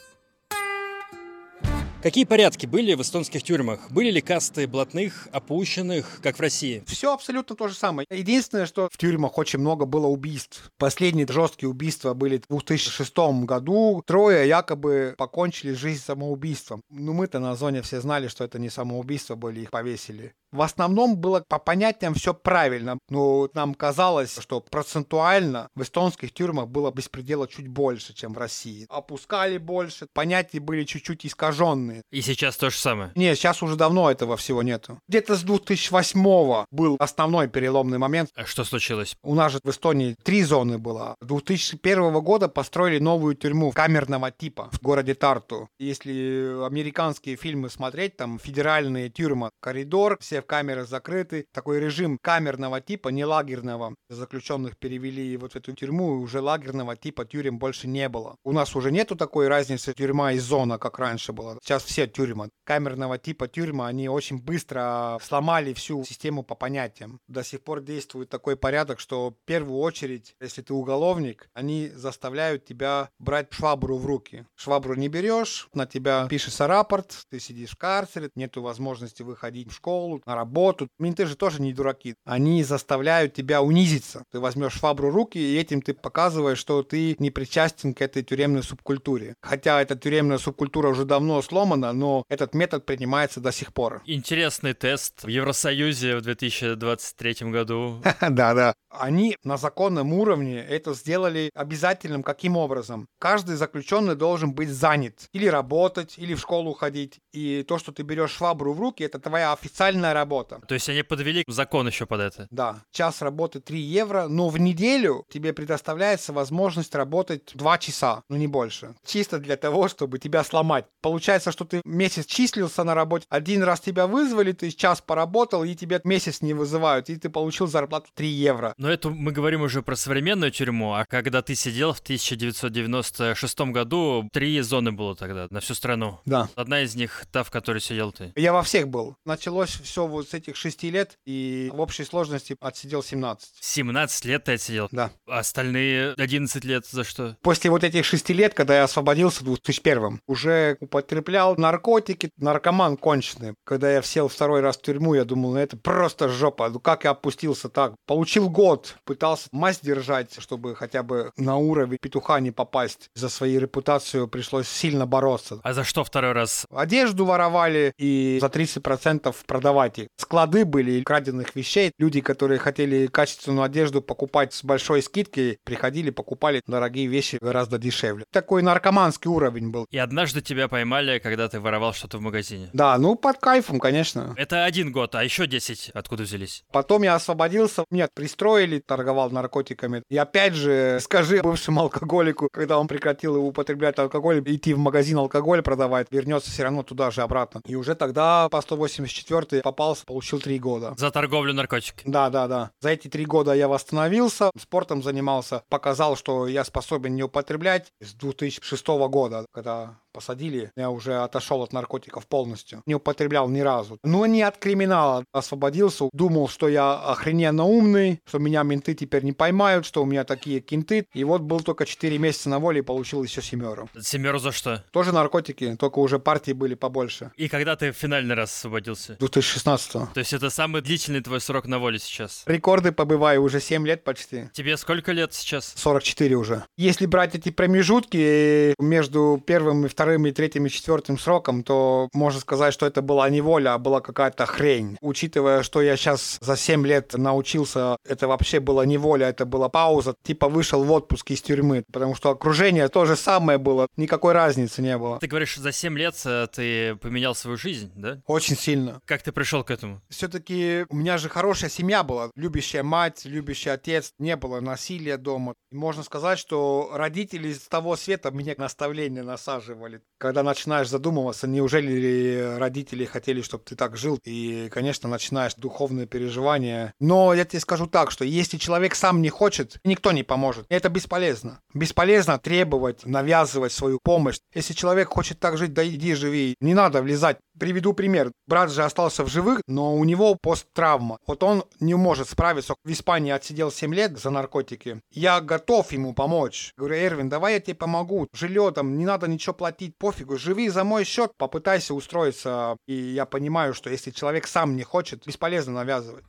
Какие 2.04 2.26
порядки 2.26 2.66
были 2.66 2.96
в 2.96 3.02
эстонских 3.02 3.44
тюрьмах? 3.44 3.90
Были 3.90 4.12
ли 4.12 4.20
касты 4.20 4.68
блатных, 4.68 5.30
опущенных, 5.32 6.20
как 6.22 6.36
в 6.38 6.42
России? 6.42 6.84
Все 6.86 7.14
абсолютно 7.14 7.56
то 7.56 7.70
же 7.70 7.76
самое. 7.76 8.06
Единственное, 8.12 8.66
что 8.66 8.90
в 8.92 8.98
тюрьмах 8.98 9.38
очень 9.38 9.60
много 9.60 9.86
было 9.86 10.08
убийств. 10.08 10.70
Последние 10.78 11.26
жесткие 11.26 11.70
убийства 11.70 12.14
были 12.14 12.42
в 12.50 12.50
2006 12.50 13.18
году. 13.46 14.04
Трое 14.06 14.46
якобы 14.46 15.16
покончили 15.18 15.72
жизнь 15.72 16.04
самоубийством. 16.04 16.82
Ну, 16.90 17.14
мы-то 17.14 17.40
на 17.40 17.56
зоне 17.56 17.82
все 17.82 18.02
знали, 18.02 18.28
что 18.28 18.44
это 18.44 18.60
не 18.60 18.70
самоубийство 18.70 19.36
были, 19.36 19.62
их 19.62 19.72
повесили. 19.72 20.34
В 20.54 20.62
основном 20.62 21.18
было 21.18 21.44
по 21.48 21.58
понятиям 21.58 22.14
все 22.14 22.32
правильно. 22.36 23.00
Но 23.10 23.50
нам 23.56 23.74
казалось, 23.74 24.38
что 24.40 24.62
процентуально 24.62 25.68
в 25.76 25.82
эстонских 25.82 26.32
тюрьмах 26.32 26.68
было 26.68 26.92
беспредела 26.92 27.48
чуть 27.48 27.68
больше, 27.68 28.14
чем 28.14 28.34
в 28.34 28.38
России. 28.38 28.86
Опускали 28.88 29.58
больше, 29.58 30.06
понятия 30.14 30.60
были 30.60 30.84
чуть-чуть 30.84 31.26
искаженные. 31.26 32.04
И 32.12 32.22
сейчас 32.22 32.56
то 32.58 32.70
же 32.70 32.78
самое? 32.78 33.12
Нет, 33.16 33.36
сейчас 33.36 33.64
уже 33.64 33.76
давно 33.76 34.12
этого 34.12 34.38
всего 34.38 34.62
нету. 34.62 35.00
Где-то 35.08 35.36
с 35.36 35.42
2008 35.42 36.66
был 36.70 36.98
основной 37.00 37.48
переломный 37.48 37.98
момент. 37.98 38.30
А 38.36 38.46
что 38.46 38.64
случилось? 38.64 39.18
У 39.24 39.34
нас 39.34 39.54
же 39.54 39.60
в 39.64 39.70
Эстонии 39.70 40.16
три 40.22 40.44
зоны 40.44 40.78
было. 40.78 41.16
2001 41.22 42.14
года 42.22 42.48
построили 42.48 43.00
новую 43.00 43.34
тюрьму 43.34 43.72
камерного 43.72 44.30
типа 44.30 44.70
в 44.72 44.80
городе 44.84 45.16
Тарту. 45.16 45.68
Если 45.80 46.64
американские 46.64 47.38
фильмы 47.38 47.72
смотреть, 47.72 48.18
там 48.18 48.38
федеральные 48.38 49.10
тюрьмы, 49.10 49.50
коридор, 49.60 50.20
все 50.22 50.43
камеры 50.44 50.86
закрыты. 50.86 51.46
Такой 51.52 51.80
режим 51.80 52.18
камерного 52.22 52.82
типа, 52.82 53.10
не 53.10 53.26
лагерного. 53.26 53.96
Заключенных 54.10 54.78
перевели 54.78 55.36
вот 55.38 55.54
в 55.54 55.56
эту 55.56 55.74
тюрьму, 55.74 56.16
и 56.16 56.20
уже 56.20 56.42
лагерного 56.42 56.96
типа 56.96 57.26
тюрем 57.26 57.60
больше 57.60 57.88
не 57.88 58.10
было. 58.10 58.36
У 58.44 58.52
нас 58.52 58.76
уже 58.76 58.92
нету 58.92 59.16
такой 59.16 59.48
разницы 59.48 59.94
тюрьма 59.94 60.34
и 60.34 60.40
зона, 60.40 60.78
как 60.78 61.00
раньше 61.00 61.34
было. 61.34 61.58
Сейчас 61.62 61.84
все 61.84 62.08
тюрьмы 62.08 62.50
камерного 62.64 63.18
типа 63.18 63.48
тюрьмы, 63.48 63.88
они 63.88 64.10
очень 64.10 64.42
быстро 64.42 65.20
сломали 65.22 65.74
всю 65.74 66.04
систему 66.04 66.44
по 66.44 66.56
понятиям. 66.56 67.20
До 67.28 67.44
сих 67.44 67.64
пор 67.64 67.82
действует 67.82 68.30
такой 68.30 68.56
порядок, 68.56 69.00
что 69.00 69.32
в 69.32 69.46
первую 69.46 69.80
очередь, 69.80 70.36
если 70.42 70.62
ты 70.62 70.74
уголовник, 70.74 71.50
они 71.54 71.90
заставляют 71.90 72.66
тебя 72.66 73.10
брать 73.20 73.54
швабру 73.54 73.98
в 73.98 74.06
руки. 74.06 74.46
Швабру 74.56 74.96
не 74.96 75.08
берешь, 75.08 75.68
на 75.74 75.86
тебя 75.86 76.28
пишется 76.30 76.68
рапорт, 76.68 77.26
ты 77.30 77.40
сидишь 77.40 77.72
в 77.72 77.78
карцере, 77.78 78.30
нету 78.36 78.62
возможности 78.62 79.24
выходить 79.24 79.72
в 79.72 79.76
школу, 79.76 80.22
на 80.34 80.36
работу. 80.36 80.88
Менты 81.00 81.26
же 81.26 81.36
тоже 81.36 81.62
не 81.62 81.74
дураки. 81.74 82.16
Они 82.26 82.64
заставляют 82.64 83.34
тебя 83.34 83.62
унизиться. 83.62 84.24
Ты 84.32 84.40
возьмешь 84.40 84.74
швабру 84.74 85.12
руки, 85.12 85.38
и 85.38 85.58
этим 85.58 85.82
ты 85.82 85.94
показываешь, 85.94 86.58
что 86.58 86.82
ты 86.84 87.16
не 87.20 87.32
причастен 87.32 87.94
к 87.94 88.02
этой 88.02 88.24
тюремной 88.24 88.64
субкультуре. 88.64 89.36
Хотя 89.42 89.82
эта 89.82 89.96
тюремная 89.96 90.40
субкультура 90.40 90.90
уже 90.90 91.06
давно 91.06 91.42
сломана, 91.42 91.94
но 91.94 92.24
этот 92.30 92.56
метод 92.56 92.86
принимается 92.86 93.40
до 93.40 93.52
сих 93.52 93.74
пор. 93.74 94.02
Интересный 94.06 94.74
тест 94.74 95.24
в 95.24 95.28
Евросоюзе 95.28 96.18
в 96.18 96.22
2023 96.22 97.52
году. 97.52 98.02
Да, 98.34 98.54
да. 98.54 98.74
Они 98.90 99.38
на 99.44 99.58
законном 99.58 100.14
уровне 100.14 100.58
это 100.58 100.94
сделали 100.94 101.52
обязательным. 101.54 102.24
Каким 102.24 102.58
образом? 102.58 103.08
Каждый 103.20 103.56
заключенный 103.56 104.16
должен 104.16 104.54
быть 104.54 104.70
занят. 104.70 105.28
Или 105.34 105.48
работать, 105.48 106.16
или 106.18 106.34
в 106.34 106.40
школу 106.40 106.74
ходить. 106.74 107.20
И 107.32 107.64
то, 107.68 107.78
что 107.78 107.92
ты 107.92 108.04
берешь 108.04 108.32
швабру 108.32 108.74
в 108.74 108.80
руки, 108.80 109.04
это 109.04 109.20
твоя 109.20 109.52
официальная 109.54 110.14
работа. 110.14 110.23
То 110.68 110.74
есть 110.74 110.90
они 110.90 111.04
подвели 111.04 111.44
закон 111.48 111.88
еще 111.88 112.06
под 112.06 112.22
это? 112.22 112.48
Да, 112.50 112.84
час 112.92 113.22
работы 113.22 113.60
3 113.60 113.80
евро, 113.80 114.28
но 114.28 114.50
в 114.50 114.60
неделю 114.60 115.26
тебе 115.30 115.54
предоставляется 115.54 116.34
возможность 116.34 116.96
работать 116.96 117.52
2 117.54 117.78
часа, 117.78 118.24
ну 118.30 118.38
не 118.38 118.48
больше. 118.48 118.96
Чисто 119.06 119.40
для 119.40 119.58
того, 119.58 119.88
чтобы 119.88 120.20
тебя 120.20 120.44
сломать. 120.44 120.86
Получается, 121.02 121.52
что 121.52 121.66
ты 121.66 121.82
месяц 121.86 122.26
числился 122.26 122.84
на 122.84 122.96
работе, 122.96 123.26
один 123.30 123.64
раз 123.64 123.80
тебя 123.80 124.08
вызвали, 124.08 124.52
ты 124.52 124.72
час 124.72 125.02
поработал, 125.02 125.64
и 125.64 125.76
тебя 125.76 126.00
месяц 126.04 126.42
не 126.42 126.54
вызывают, 126.54 127.10
и 127.10 127.16
ты 127.16 127.30
получил 127.30 127.68
зарплату 127.68 128.08
3 128.14 128.28
евро. 128.28 128.74
Но 128.78 128.90
это 128.90 129.10
мы 129.10 129.32
говорим 129.32 129.62
уже 129.62 129.82
про 129.82 129.96
современную 129.96 130.52
тюрьму, 130.52 130.94
а 130.94 131.06
когда 131.06 131.42
ты 131.42 131.56
сидел 131.56 131.94
в 131.94 132.00
1996 132.00 133.60
году, 133.72 134.30
три 134.32 134.60
зоны 134.62 134.92
было 134.92 135.16
тогда 135.16 135.48
на 135.50 135.60
всю 135.60 135.74
страну. 135.74 136.20
Да. 136.26 136.50
Одна 136.56 136.82
из 136.82 136.96
них 136.96 137.26
та, 137.32 137.44
в 137.44 137.52
которой 137.52 137.80
сидел 137.80 138.12
ты. 138.12 138.32
Я 138.36 138.54
во 138.54 138.64
всех 138.64 138.88
был. 138.88 139.16
Началось 139.26 139.70
все 139.70 140.06
вот 140.14 140.30
с 140.30 140.34
этих 140.34 140.56
шести 140.56 140.90
лет, 140.90 141.18
и 141.26 141.70
в 141.74 141.80
общей 141.82 142.04
сложности 142.04 142.56
отсидел 142.62 143.04
17. 143.04 143.50
17 143.60 144.26
лет 144.26 144.44
ты 144.46 144.54
отсидел? 144.54 144.88
Да. 144.92 145.12
А 145.28 145.40
остальные 145.40 146.14
11 146.18 146.64
лет 146.64 146.86
за 146.88 147.04
что? 147.04 147.38
После 147.42 147.70
вот 147.70 147.84
этих 147.84 148.06
шести 148.06 148.34
лет, 148.34 148.54
когда 148.54 148.78
я 148.78 148.84
освободился 148.84 149.42
в 149.42 149.46
2001 149.46 150.22
уже 150.28 150.78
употреблял 150.80 151.56
наркотики, 151.58 152.30
наркоман 152.38 152.98
конченый. 152.98 153.56
Когда 153.64 153.92
я 153.92 154.02
сел 154.02 154.28
второй 154.28 154.62
раз 154.62 154.78
в 154.78 154.82
тюрьму, 154.82 155.16
я 155.16 155.26
думал, 155.26 155.54
ну 155.54 155.58
это 155.58 155.78
просто 155.78 156.30
жопа. 156.30 156.70
Ну 156.70 156.80
как 156.80 157.04
я 157.04 157.12
опустился 157.12 157.70
так? 157.70 157.96
Получил 158.06 158.50
год, 158.50 158.98
пытался 159.04 159.48
масть 159.52 159.84
держать, 159.84 160.36
чтобы 160.40 160.76
хотя 160.76 161.04
бы 161.04 161.32
на 161.38 161.58
уровень 161.58 161.98
петуха 162.02 162.40
не 162.40 162.52
попасть. 162.52 163.10
За 163.16 163.30
свою 163.30 163.60
репутацию 163.60 164.28
пришлось 164.28 164.68
сильно 164.68 165.06
бороться. 165.06 165.60
А 165.64 165.74
за 165.74 165.84
что 165.84 166.04
второй 166.04 166.34
раз? 166.34 166.66
Одежду 166.70 167.26
воровали 167.26 167.94
и 167.98 168.38
за 168.42 168.48
30% 168.48 169.36
продавать 169.46 169.93
их. 170.00 170.08
Склады 170.18 170.66
были 170.66 171.02
краденных 171.02 171.56
вещей. 171.56 171.92
Люди, 171.98 172.22
которые 172.22 172.60
хотели 172.60 173.08
качественную 173.08 173.64
одежду 173.64 174.02
покупать 174.02 174.54
с 174.54 174.64
большой 174.64 175.02
скидкой, 175.02 175.58
приходили, 175.64 176.10
покупали 176.10 176.62
дорогие 176.68 177.08
вещи 177.08 177.38
гораздо 177.42 177.78
дешевле. 177.78 178.26
Такой 178.32 178.62
наркоманский 178.62 179.30
уровень 179.30 179.72
был. 179.72 179.86
И 179.90 179.98
однажды 179.98 180.42
тебя 180.42 180.68
поймали, 180.68 181.20
когда 181.20 181.48
ты 181.50 181.60
воровал 181.60 181.94
что-то 181.94 182.18
в 182.18 182.22
магазине. 182.22 182.70
Да, 182.74 182.98
ну 182.98 183.16
под 183.16 183.38
кайфом, 183.38 183.80
конечно. 183.80 184.34
Это 184.38 184.66
один 184.66 184.92
год, 184.92 185.16
а 185.16 185.24
еще 185.24 185.48
10 185.48 185.92
откуда 185.94 186.24
взялись? 186.24 186.64
Потом 186.72 187.04
я 187.04 187.16
освободился, 187.16 187.86
меня 187.90 188.08
пристроили, 188.14 188.80
торговал 188.80 189.30
наркотиками. 189.30 190.04
И 190.10 190.18
опять 190.18 190.54
же, 190.54 191.00
скажи 191.02 191.42
бывшему 191.42 191.82
алкоголику, 191.82 192.50
когда 192.52 192.80
он 192.80 192.88
прекратил 192.88 193.36
употреблять 193.36 193.98
алкоголь, 194.00 194.42
идти 194.46 194.74
в 194.74 194.78
магазин 194.78 195.18
алкоголь 195.18 195.62
продавать, 195.62 196.08
вернется 196.12 196.52
все 196.52 196.64
равно 196.64 196.84
туда 196.84 197.12
же 197.12 197.22
обратно. 197.22 197.62
И 197.66 197.76
уже 197.76 197.96
тогда 197.96 198.50
по 198.50 198.62
184 198.62 199.62
попался, 199.84 200.06
получил 200.06 200.40
три 200.40 200.60
года. 200.60 200.94
За 200.98 201.12
торговлю 201.12 201.54
наркотиками? 201.54 202.12
Да, 202.12 202.30
да, 202.30 202.48
да. 202.48 202.72
За 202.80 202.90
эти 202.90 203.08
три 203.08 203.26
года 203.26 203.54
я 203.54 203.68
восстановился, 203.68 204.50
спортом 204.58 205.04
занимался, 205.04 205.64
показал, 205.70 206.16
что 206.16 206.48
я 206.48 206.64
способен 206.64 207.16
не 207.16 207.24
употреблять 207.24 207.92
с 208.00 208.14
2006 208.14 208.88
года, 208.88 209.46
когда 209.52 210.00
посадили, 210.14 210.72
я 210.76 210.90
уже 210.90 211.16
отошел 211.16 211.62
от 211.64 211.74
наркотиков 211.74 212.28
полностью. 212.28 212.82
Не 212.86 212.96
употреблял 212.96 213.50
ни 213.50 213.60
разу. 213.60 213.98
Но 214.04 214.26
не 214.26 214.44
от 214.44 214.58
криминала 214.58 215.26
освободился. 215.32 216.10
Думал, 216.14 216.48
что 216.48 216.70
я 216.70 216.94
охрененно 216.94 217.66
умный, 217.66 218.22
что 218.26 218.38
меня 218.40 218.64
менты 218.64 218.94
теперь 218.94 219.24
не 219.24 219.34
поймают, 219.34 219.86
что 219.86 220.04
у 220.04 220.06
меня 220.06 220.24
такие 220.24 220.62
кинты. 220.62 221.08
И 221.14 221.24
вот 221.24 221.42
был 221.42 221.60
только 221.62 221.86
4 221.86 222.18
месяца 222.18 222.50
на 222.50 222.60
воле 222.60 222.80
и 222.80 222.84
получил 222.84 223.24
еще 223.24 223.42
семеру. 223.42 223.90
Семеру 224.00 224.40
за 224.40 224.52
что? 224.52 224.84
Тоже 224.92 225.12
наркотики, 225.12 225.76
только 225.76 226.00
уже 226.00 226.20
партии 226.20 226.52
были 226.52 226.76
побольше. 226.76 227.32
И 227.36 227.50
когда 227.50 227.76
ты 227.76 227.92
в 227.92 227.96
финальный 227.96 228.36
раз 228.36 228.52
освободился? 228.52 229.18
2016 229.20 229.92
То 229.92 230.10
есть 230.16 230.34
это 230.34 230.50
самый 230.50 230.82
длительный 230.82 231.22
твой 231.22 231.42
срок 231.42 231.66
на 231.66 231.80
воле 231.80 232.00
сейчас? 232.00 232.44
Рекорды 232.46 232.92
побываю 232.92 233.42
уже 233.42 233.60
7 233.60 233.86
лет 233.88 234.04
почти. 234.04 234.50
Тебе 234.54 234.78
сколько 234.78 235.12
лет 235.12 235.34
сейчас? 235.34 235.74
44 235.76 236.36
уже. 236.36 236.66
Если 236.78 237.06
брать 237.06 237.36
эти 237.36 237.50
промежутки 237.50 238.76
между 238.80 239.42
первым 239.46 239.86
и 239.86 239.90
вторым 239.90 240.03
и 240.12 240.32
третьим 240.32 240.66
и 240.66 240.70
четвертым 240.70 241.18
сроком, 241.18 241.64
то 241.64 242.10
можно 242.14 242.40
сказать, 242.40 242.74
что 242.74 242.86
это 242.86 243.02
была 243.02 243.30
не 243.30 243.42
воля, 243.42 243.74
а 243.74 243.78
была 243.78 244.02
какая-то 244.02 244.46
хрень. 244.46 244.98
Учитывая, 245.02 245.64
что 245.64 245.82
я 245.82 245.96
сейчас 245.96 246.38
за 246.42 246.56
7 246.56 246.86
лет 246.86 247.14
научился, 247.14 247.98
это 248.08 248.28
вообще 248.28 248.60
была 248.60 248.86
не 248.86 248.98
воля, 248.98 249.28
это 249.28 249.46
была 249.46 249.70
пауза. 249.70 250.16
Типа 250.24 250.50
вышел 250.50 250.84
в 250.84 250.92
отпуск 250.92 251.32
из 251.32 251.42
тюрьмы, 251.42 251.84
потому 251.92 252.16
что 252.16 252.30
окружение 252.30 252.88
то 252.88 253.06
же 253.06 253.16
самое 253.16 253.58
было, 253.58 253.88
никакой 253.98 254.34
разницы 254.34 254.82
не 254.82 254.98
было. 254.98 255.20
Ты 255.20 255.28
говоришь, 255.28 255.56
за 255.58 255.72
7 255.72 255.98
лет 255.98 256.16
э, 256.26 256.48
ты 256.52 256.96
поменял 256.96 257.36
свою 257.36 257.58
жизнь, 257.58 257.92
да? 257.96 258.22
Очень 258.28 258.58
сильно. 258.58 259.02
Как 259.06 259.22
ты 259.22 259.32
пришел 259.32 259.64
к 259.64 259.72
этому? 259.72 260.02
Все-таки 260.10 260.86
у 260.90 260.96
меня 260.96 261.18
же 261.18 261.30
хорошая 261.30 261.70
семья 261.70 262.04
была, 262.04 262.30
любящая 262.36 262.84
мать, 262.84 263.26
любящий 263.26 263.70
отец, 263.70 264.14
не 264.20 264.36
было 264.36 264.60
насилия 264.60 265.18
дома. 265.18 265.54
Можно 265.72 266.04
сказать, 266.04 266.40
что 266.40 266.92
родители 266.94 267.54
с 267.54 267.68
того 267.68 267.96
света 267.96 268.32
мне 268.32 268.56
наставления 268.58 269.24
насаживали. 269.24 269.93
Когда 270.18 270.44
начинаешь 270.44 270.90
задумываться, 270.90 271.48
неужели 271.48 272.56
родители 272.58 273.06
хотели, 273.06 273.42
чтобы 273.42 273.64
ты 273.66 273.76
так 273.76 273.98
жил, 273.98 274.20
и, 274.24 274.70
конечно, 274.72 275.10
начинаешь 275.10 275.56
духовные 275.56 276.08
переживания. 276.08 276.94
Но 277.00 277.34
я 277.34 277.46
тебе 277.46 277.60
скажу 277.60 277.88
так, 277.88 278.12
что 278.12 278.24
если 278.24 278.58
человек 278.58 278.96
сам 278.96 279.22
не 279.22 279.30
хочет, 279.30 279.78
никто 279.84 280.12
не 280.12 280.24
поможет. 280.24 280.66
Это 280.70 280.90
бесполезно. 280.90 281.60
Бесполезно 281.74 282.40
требовать, 282.40 283.06
навязывать 283.06 283.74
свою 283.74 284.00
помощь. 284.02 284.40
Если 284.54 284.74
человек 284.74 285.10
хочет 285.10 285.40
так 285.40 285.58
жить, 285.58 285.74
да 285.74 285.86
иди 285.86 286.14
живи. 286.14 286.56
Не 286.62 286.74
надо 286.74 287.02
влезать. 287.02 287.38
Приведу 287.60 287.94
пример. 287.94 288.32
Брат 288.48 288.72
же 288.72 288.84
остался 288.84 289.24
в 289.24 289.28
живых, 289.28 289.62
но 289.68 289.96
у 289.96 290.04
него 290.04 290.36
посттравма. 290.36 291.18
Вот 291.28 291.44
он 291.44 291.64
не 291.80 291.96
может 291.96 292.30
справиться. 292.30 292.76
В 292.84 292.92
Испании 292.92 293.32
отсидел 293.32 293.72
7 293.72 293.94
лет 293.94 294.18
за 294.18 294.30
наркотики. 294.30 295.02
Я 295.12 295.40
готов 295.42 295.92
ему 295.92 296.14
помочь. 296.14 296.74
Говорю, 296.78 296.96
Эрвин, 296.96 297.30
давай 297.30 297.54
я 297.54 297.60
тебе 297.60 297.76
помогу. 297.76 298.28
Жилье 298.34 298.72
там, 298.72 298.98
не 298.98 299.06
надо 299.06 299.28
ничего 299.28 299.54
платить, 299.54 299.98
пофигу. 299.98 300.38
Живи 300.38 300.70
за 300.70 300.84
мой 300.84 301.04
счет, 301.04 301.32
попытайся 301.38 301.94
устроиться. 301.94 302.78
И 302.88 302.94
я 302.94 303.26
понимаю, 303.26 303.74
что 303.74 303.90
если 303.90 304.12
человек 304.12 304.48
сам 304.48 304.76
не 304.76 304.84
хочет, 304.84 305.26
бесполезно 305.26 305.74
навязывать. 305.74 306.26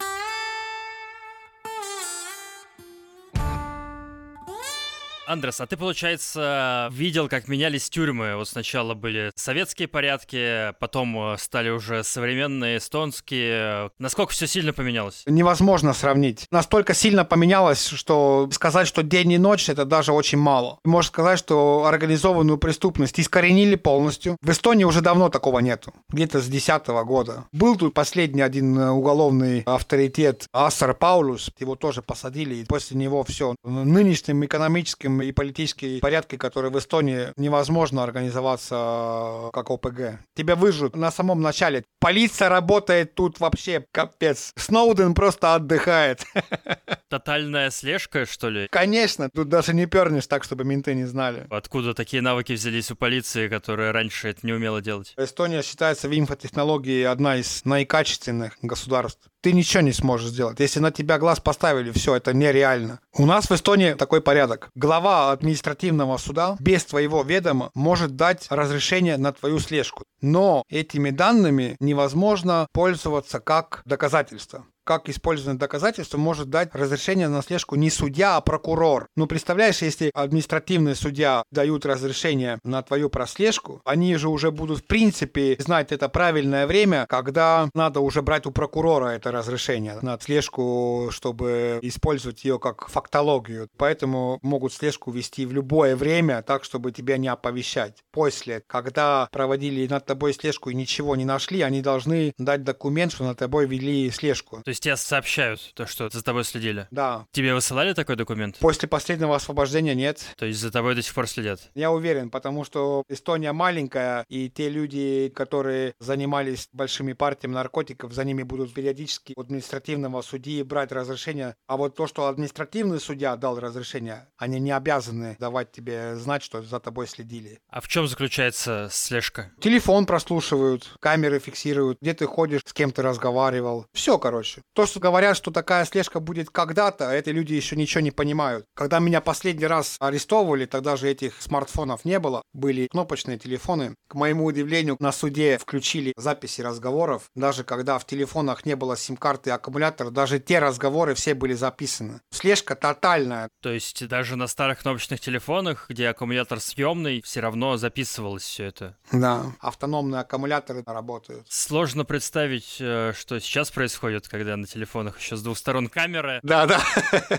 Андрес, 5.26 5.60
а 5.60 5.66
ты, 5.66 5.76
получается, 5.76 6.88
видел, 6.92 7.28
как 7.28 7.48
менялись 7.48 7.88
тюрьмы? 7.88 8.36
Вот 8.36 8.48
сначала 8.48 8.94
были 8.94 9.32
советские 9.34 9.88
порядки, 9.88 10.74
потом 10.80 11.32
э, 11.32 11.38
стали 11.38 11.70
уже 11.70 12.04
современные 12.04 12.78
эстонские. 12.78 13.90
Насколько 13.98 14.32
все 14.32 14.46
сильно 14.46 14.72
поменялось? 14.72 15.22
Невозможно 15.26 15.94
сравнить. 15.94 16.46
Настолько 16.50 16.92
сильно 16.92 17.24
поменялось, 17.24 17.86
что 17.86 18.48
сказать, 18.52 18.86
что 18.86 19.02
день 19.02 19.32
и 19.32 19.38
ночь, 19.38 19.68
это 19.68 19.86
даже 19.86 20.12
очень 20.12 20.38
мало. 20.38 20.78
Можно 20.84 21.08
сказать, 21.08 21.38
что 21.38 21.86
организованную 21.86 22.58
преступность 22.58 23.18
искоренили 23.18 23.76
полностью. 23.76 24.36
В 24.42 24.50
Эстонии 24.50 24.84
уже 24.84 25.00
давно 25.00 25.30
такого 25.30 25.60
нету. 25.60 25.94
Где-то 26.10 26.40
с 26.40 26.46
2010 26.46 26.86
года. 27.06 27.44
Был 27.52 27.76
тут 27.76 27.94
последний 27.94 28.42
один 28.42 28.78
э, 28.78 28.90
уголовный 28.90 29.62
авторитет 29.62 30.48
Ассар 30.52 30.92
Паулус. 30.92 31.50
Его 31.58 31.76
тоже 31.76 32.02
посадили. 32.02 32.56
И 32.56 32.64
после 32.64 32.98
него 32.98 33.24
все. 33.24 33.54
Нынешним 33.64 34.44
экономическим 34.44 35.13
и 35.20 35.32
политические 35.32 36.00
порядки, 36.00 36.36
которые 36.36 36.70
в 36.70 36.78
Эстонии 36.78 37.32
невозможно 37.36 38.02
организоваться 38.02 38.74
э, 38.76 39.50
как 39.52 39.70
ОПГ. 39.70 40.20
Тебя 40.34 40.56
выжжут 40.56 40.96
на 40.96 41.10
самом 41.10 41.40
начале. 41.42 41.84
Полиция 42.00 42.48
работает 42.48 43.14
тут 43.14 43.40
вообще 43.40 43.84
капец. 43.92 44.52
Сноуден 44.56 45.14
просто 45.14 45.54
отдыхает. 45.54 46.24
Тотальная 47.08 47.70
слежка, 47.70 48.26
что 48.26 48.48
ли? 48.48 48.68
Конечно, 48.70 49.28
тут 49.32 49.48
даже 49.48 49.74
не 49.74 49.86
пернешь 49.86 50.26
так, 50.26 50.44
чтобы 50.44 50.64
менты 50.64 50.94
не 50.94 51.04
знали. 51.04 51.46
Откуда 51.50 51.94
такие 51.94 52.22
навыки 52.22 52.52
взялись 52.52 52.90
у 52.90 52.96
полиции, 52.96 53.48
которая 53.48 53.92
раньше 53.92 54.28
это 54.28 54.46
не 54.46 54.52
умела 54.52 54.80
делать? 54.80 55.14
Эстония 55.16 55.62
считается 55.62 56.08
в 56.08 56.18
инфотехнологии 56.18 57.04
одна 57.04 57.36
из 57.36 57.64
наикачественных 57.64 58.58
государств. 58.62 59.28
Ты 59.44 59.52
ничего 59.52 59.82
не 59.82 59.92
сможешь 59.92 60.30
сделать. 60.30 60.58
Если 60.58 60.80
на 60.80 60.90
тебя 60.90 61.18
глаз 61.18 61.38
поставили, 61.38 61.90
все, 61.90 62.14
это 62.14 62.32
нереально. 62.32 63.00
У 63.12 63.26
нас 63.26 63.50
в 63.50 63.52
Эстонии 63.52 63.92
такой 63.92 64.22
порядок. 64.22 64.70
Глава 64.74 65.32
административного 65.32 66.16
суда 66.16 66.56
без 66.60 66.82
твоего 66.86 67.22
ведома 67.22 67.70
может 67.74 68.16
дать 68.16 68.46
разрешение 68.48 69.18
на 69.18 69.34
твою 69.34 69.58
слежку. 69.58 70.04
Но 70.22 70.64
этими 70.70 71.10
данными 71.10 71.76
невозможно 71.78 72.68
пользоваться 72.72 73.38
как 73.38 73.82
доказательство. 73.84 74.64
Как 74.84 75.08
использованное 75.08 75.58
доказательство 75.58 76.18
может 76.18 76.50
дать 76.50 76.74
разрешение 76.74 77.28
на 77.28 77.42
слежку 77.42 77.74
не 77.74 77.90
судья, 77.90 78.36
а 78.36 78.40
прокурор. 78.40 79.08
Ну, 79.16 79.26
представляешь, 79.26 79.82
если 79.82 80.10
административный 80.14 80.94
судья 80.94 81.42
дают 81.50 81.86
разрешение 81.86 82.58
на 82.62 82.82
твою 82.82 83.10
прослежку, 83.10 83.80
они 83.84 84.14
же 84.16 84.28
уже 84.28 84.50
будут 84.50 84.80
в 84.80 84.86
принципе 84.86 85.56
знать 85.58 85.92
это 85.92 86.08
правильное 86.08 86.66
время, 86.66 87.06
когда 87.08 87.68
надо 87.74 88.00
уже 88.00 88.22
брать 88.22 88.46
у 88.46 88.50
прокурора 88.50 89.08
это 89.08 89.32
разрешение 89.32 89.98
на 90.02 90.18
слежку, 90.20 91.08
чтобы 91.10 91.78
использовать 91.82 92.44
ее 92.44 92.58
как 92.58 92.88
фактологию. 92.88 93.68
Поэтому 93.76 94.38
могут 94.42 94.72
слежку 94.72 95.10
вести 95.10 95.46
в 95.46 95.52
любое 95.52 95.96
время, 95.96 96.42
так, 96.42 96.64
чтобы 96.64 96.92
тебя 96.92 97.16
не 97.16 97.28
оповещать. 97.28 98.02
После, 98.12 98.62
когда 98.66 99.28
проводили 99.32 99.86
над 99.86 100.06
тобой 100.06 100.34
слежку 100.34 100.70
и 100.70 100.74
ничего 100.74 101.16
не 101.16 101.24
нашли, 101.24 101.62
они 101.62 101.80
должны 101.80 102.32
дать 102.38 102.64
документ, 102.64 103.12
что 103.12 103.24
над 103.24 103.38
тобой 103.38 103.66
вели 103.66 104.10
слежку. 104.10 104.62
То 104.64 104.70
есть 104.74 104.82
тебе 104.82 104.96
сообщают 104.96 105.72
то, 105.74 105.86
что 105.86 106.08
за 106.10 106.22
тобой 106.22 106.44
следили? 106.44 106.86
Да. 106.90 107.26
Тебе 107.32 107.54
высылали 107.54 107.92
такой 107.92 108.16
документ? 108.16 108.58
После 108.58 108.88
последнего 108.88 109.34
освобождения 109.34 109.94
нет. 109.94 110.24
То 110.36 110.46
есть 110.46 110.60
за 110.60 110.70
тобой 110.70 110.94
до 110.94 111.02
сих 111.02 111.14
пор 111.14 111.28
следят? 111.28 111.70
Я 111.74 111.92
уверен, 111.92 112.30
потому 112.30 112.64
что 112.64 113.04
Эстония 113.08 113.52
маленькая, 113.52 114.24
и 114.28 114.50
те 114.50 114.68
люди, 114.68 115.32
которые 115.34 115.94
занимались 116.00 116.68
большими 116.72 117.12
партиями 117.12 117.54
наркотиков, 117.54 118.12
за 118.12 118.24
ними 118.24 118.42
будут 118.42 118.74
периодически 118.74 119.34
у 119.36 119.40
административного 119.40 120.22
судьи 120.22 120.62
брать 120.62 120.92
разрешение. 120.92 121.54
А 121.66 121.76
вот 121.76 121.94
то, 121.96 122.06
что 122.06 122.26
административный 122.26 123.00
судья 123.00 123.36
дал 123.36 123.58
разрешение, 123.58 124.28
они 124.36 124.58
не 124.58 124.72
обязаны 124.72 125.36
давать 125.38 125.70
тебе 125.70 126.16
знать, 126.16 126.42
что 126.42 126.62
за 126.62 126.80
тобой 126.80 127.06
следили. 127.06 127.60
А 127.68 127.80
в 127.80 127.88
чем 127.88 128.08
заключается 128.08 128.88
слежка? 128.90 129.52
Телефон 129.60 130.06
прослушивают, 130.06 130.96
камеры 131.00 131.38
фиксируют, 131.38 131.98
где 132.00 132.14
ты 132.14 132.26
ходишь, 132.26 132.62
с 132.64 132.72
кем 132.72 132.90
ты 132.90 133.02
разговаривал. 133.02 133.86
Все, 133.92 134.18
короче. 134.18 134.63
То, 134.74 134.86
что 134.86 134.98
говорят, 134.98 135.36
что 135.36 135.52
такая 135.52 135.84
слежка 135.84 136.18
будет 136.18 136.50
когда-то, 136.50 137.10
эти 137.12 137.30
люди 137.30 137.54
еще 137.54 137.76
ничего 137.76 138.00
не 138.00 138.10
понимают. 138.10 138.64
Когда 138.74 138.98
меня 138.98 139.20
последний 139.20 139.66
раз 139.66 139.96
арестовывали, 140.00 140.66
тогда 140.66 140.96
же 140.96 141.08
этих 141.08 141.40
смартфонов 141.40 142.04
не 142.04 142.18
было, 142.18 142.42
были 142.52 142.88
кнопочные 142.88 143.38
телефоны. 143.38 143.94
К 144.08 144.14
моему 144.14 144.44
удивлению, 144.46 144.96
на 144.98 145.12
суде 145.12 145.58
включили 145.58 146.12
записи 146.16 146.60
разговоров. 146.60 147.30
Даже 147.36 147.62
когда 147.62 148.00
в 148.00 148.06
телефонах 148.06 148.66
не 148.66 148.74
было 148.74 148.96
сим-карты 148.96 149.50
и 149.50 149.52
аккумулятора, 149.52 150.10
даже 150.10 150.40
те 150.40 150.58
разговоры 150.58 151.14
все 151.14 151.34
были 151.34 151.54
записаны. 151.54 152.20
Слежка 152.32 152.74
тотальная. 152.74 153.48
То 153.62 153.72
есть 153.72 154.06
даже 154.08 154.34
на 154.34 154.48
старых 154.48 154.80
кнопочных 154.80 155.20
телефонах, 155.20 155.86
где 155.88 156.08
аккумулятор 156.08 156.58
съемный, 156.58 157.22
все 157.22 157.38
равно 157.38 157.76
записывалось 157.76 158.42
все 158.42 158.64
это? 158.64 158.96
Да, 159.12 159.52
автономные 159.60 160.22
аккумуляторы 160.22 160.82
работают. 160.84 161.46
Сложно 161.48 162.04
представить, 162.04 162.78
э, 162.80 163.12
что 163.16 163.38
сейчас 163.38 163.70
происходит, 163.70 164.26
когда 164.26 164.53
на 164.56 164.66
телефонах 164.66 165.18
еще 165.18 165.36
с 165.36 165.42
двух 165.42 165.58
сторон 165.58 165.88
камера. 165.88 166.40
Да, 166.42 166.66
да. 166.66 166.80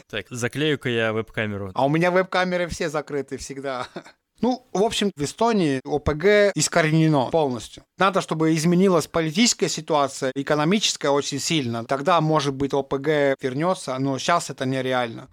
Так, 0.10 0.27
заклею-ка 0.29 0.89
я 0.89 1.13
веб-камеру. 1.13 1.72
А 1.74 1.86
у 1.86 1.89
меня 1.89 2.12
веб-камеры 2.12 2.67
все 2.67 2.89
закрыты 2.89 3.38
всегда. 3.38 3.88
Ну, 4.41 4.67
в 4.74 4.84
общем, 4.84 5.12
в 5.15 5.24
Эстонии 5.24 5.79
ОПГ 5.86 6.51
искоренено 6.55 7.29
полностью. 7.31 7.84
Надо, 7.98 8.19
чтобы 8.22 8.53
изменилась 8.53 9.07
политическая 9.07 9.69
ситуация, 9.69 10.31
экономическая 10.36 11.10
очень 11.10 11.39
сильно. 11.39 11.86
Тогда, 11.86 12.19
может 12.19 12.53
быть, 12.53 12.74
ОПГ 12.74 13.07
вернется, 13.41 13.98
но 13.98 14.17
сейчас 14.17 14.50
это 14.50 14.65
нереально. 14.65 15.29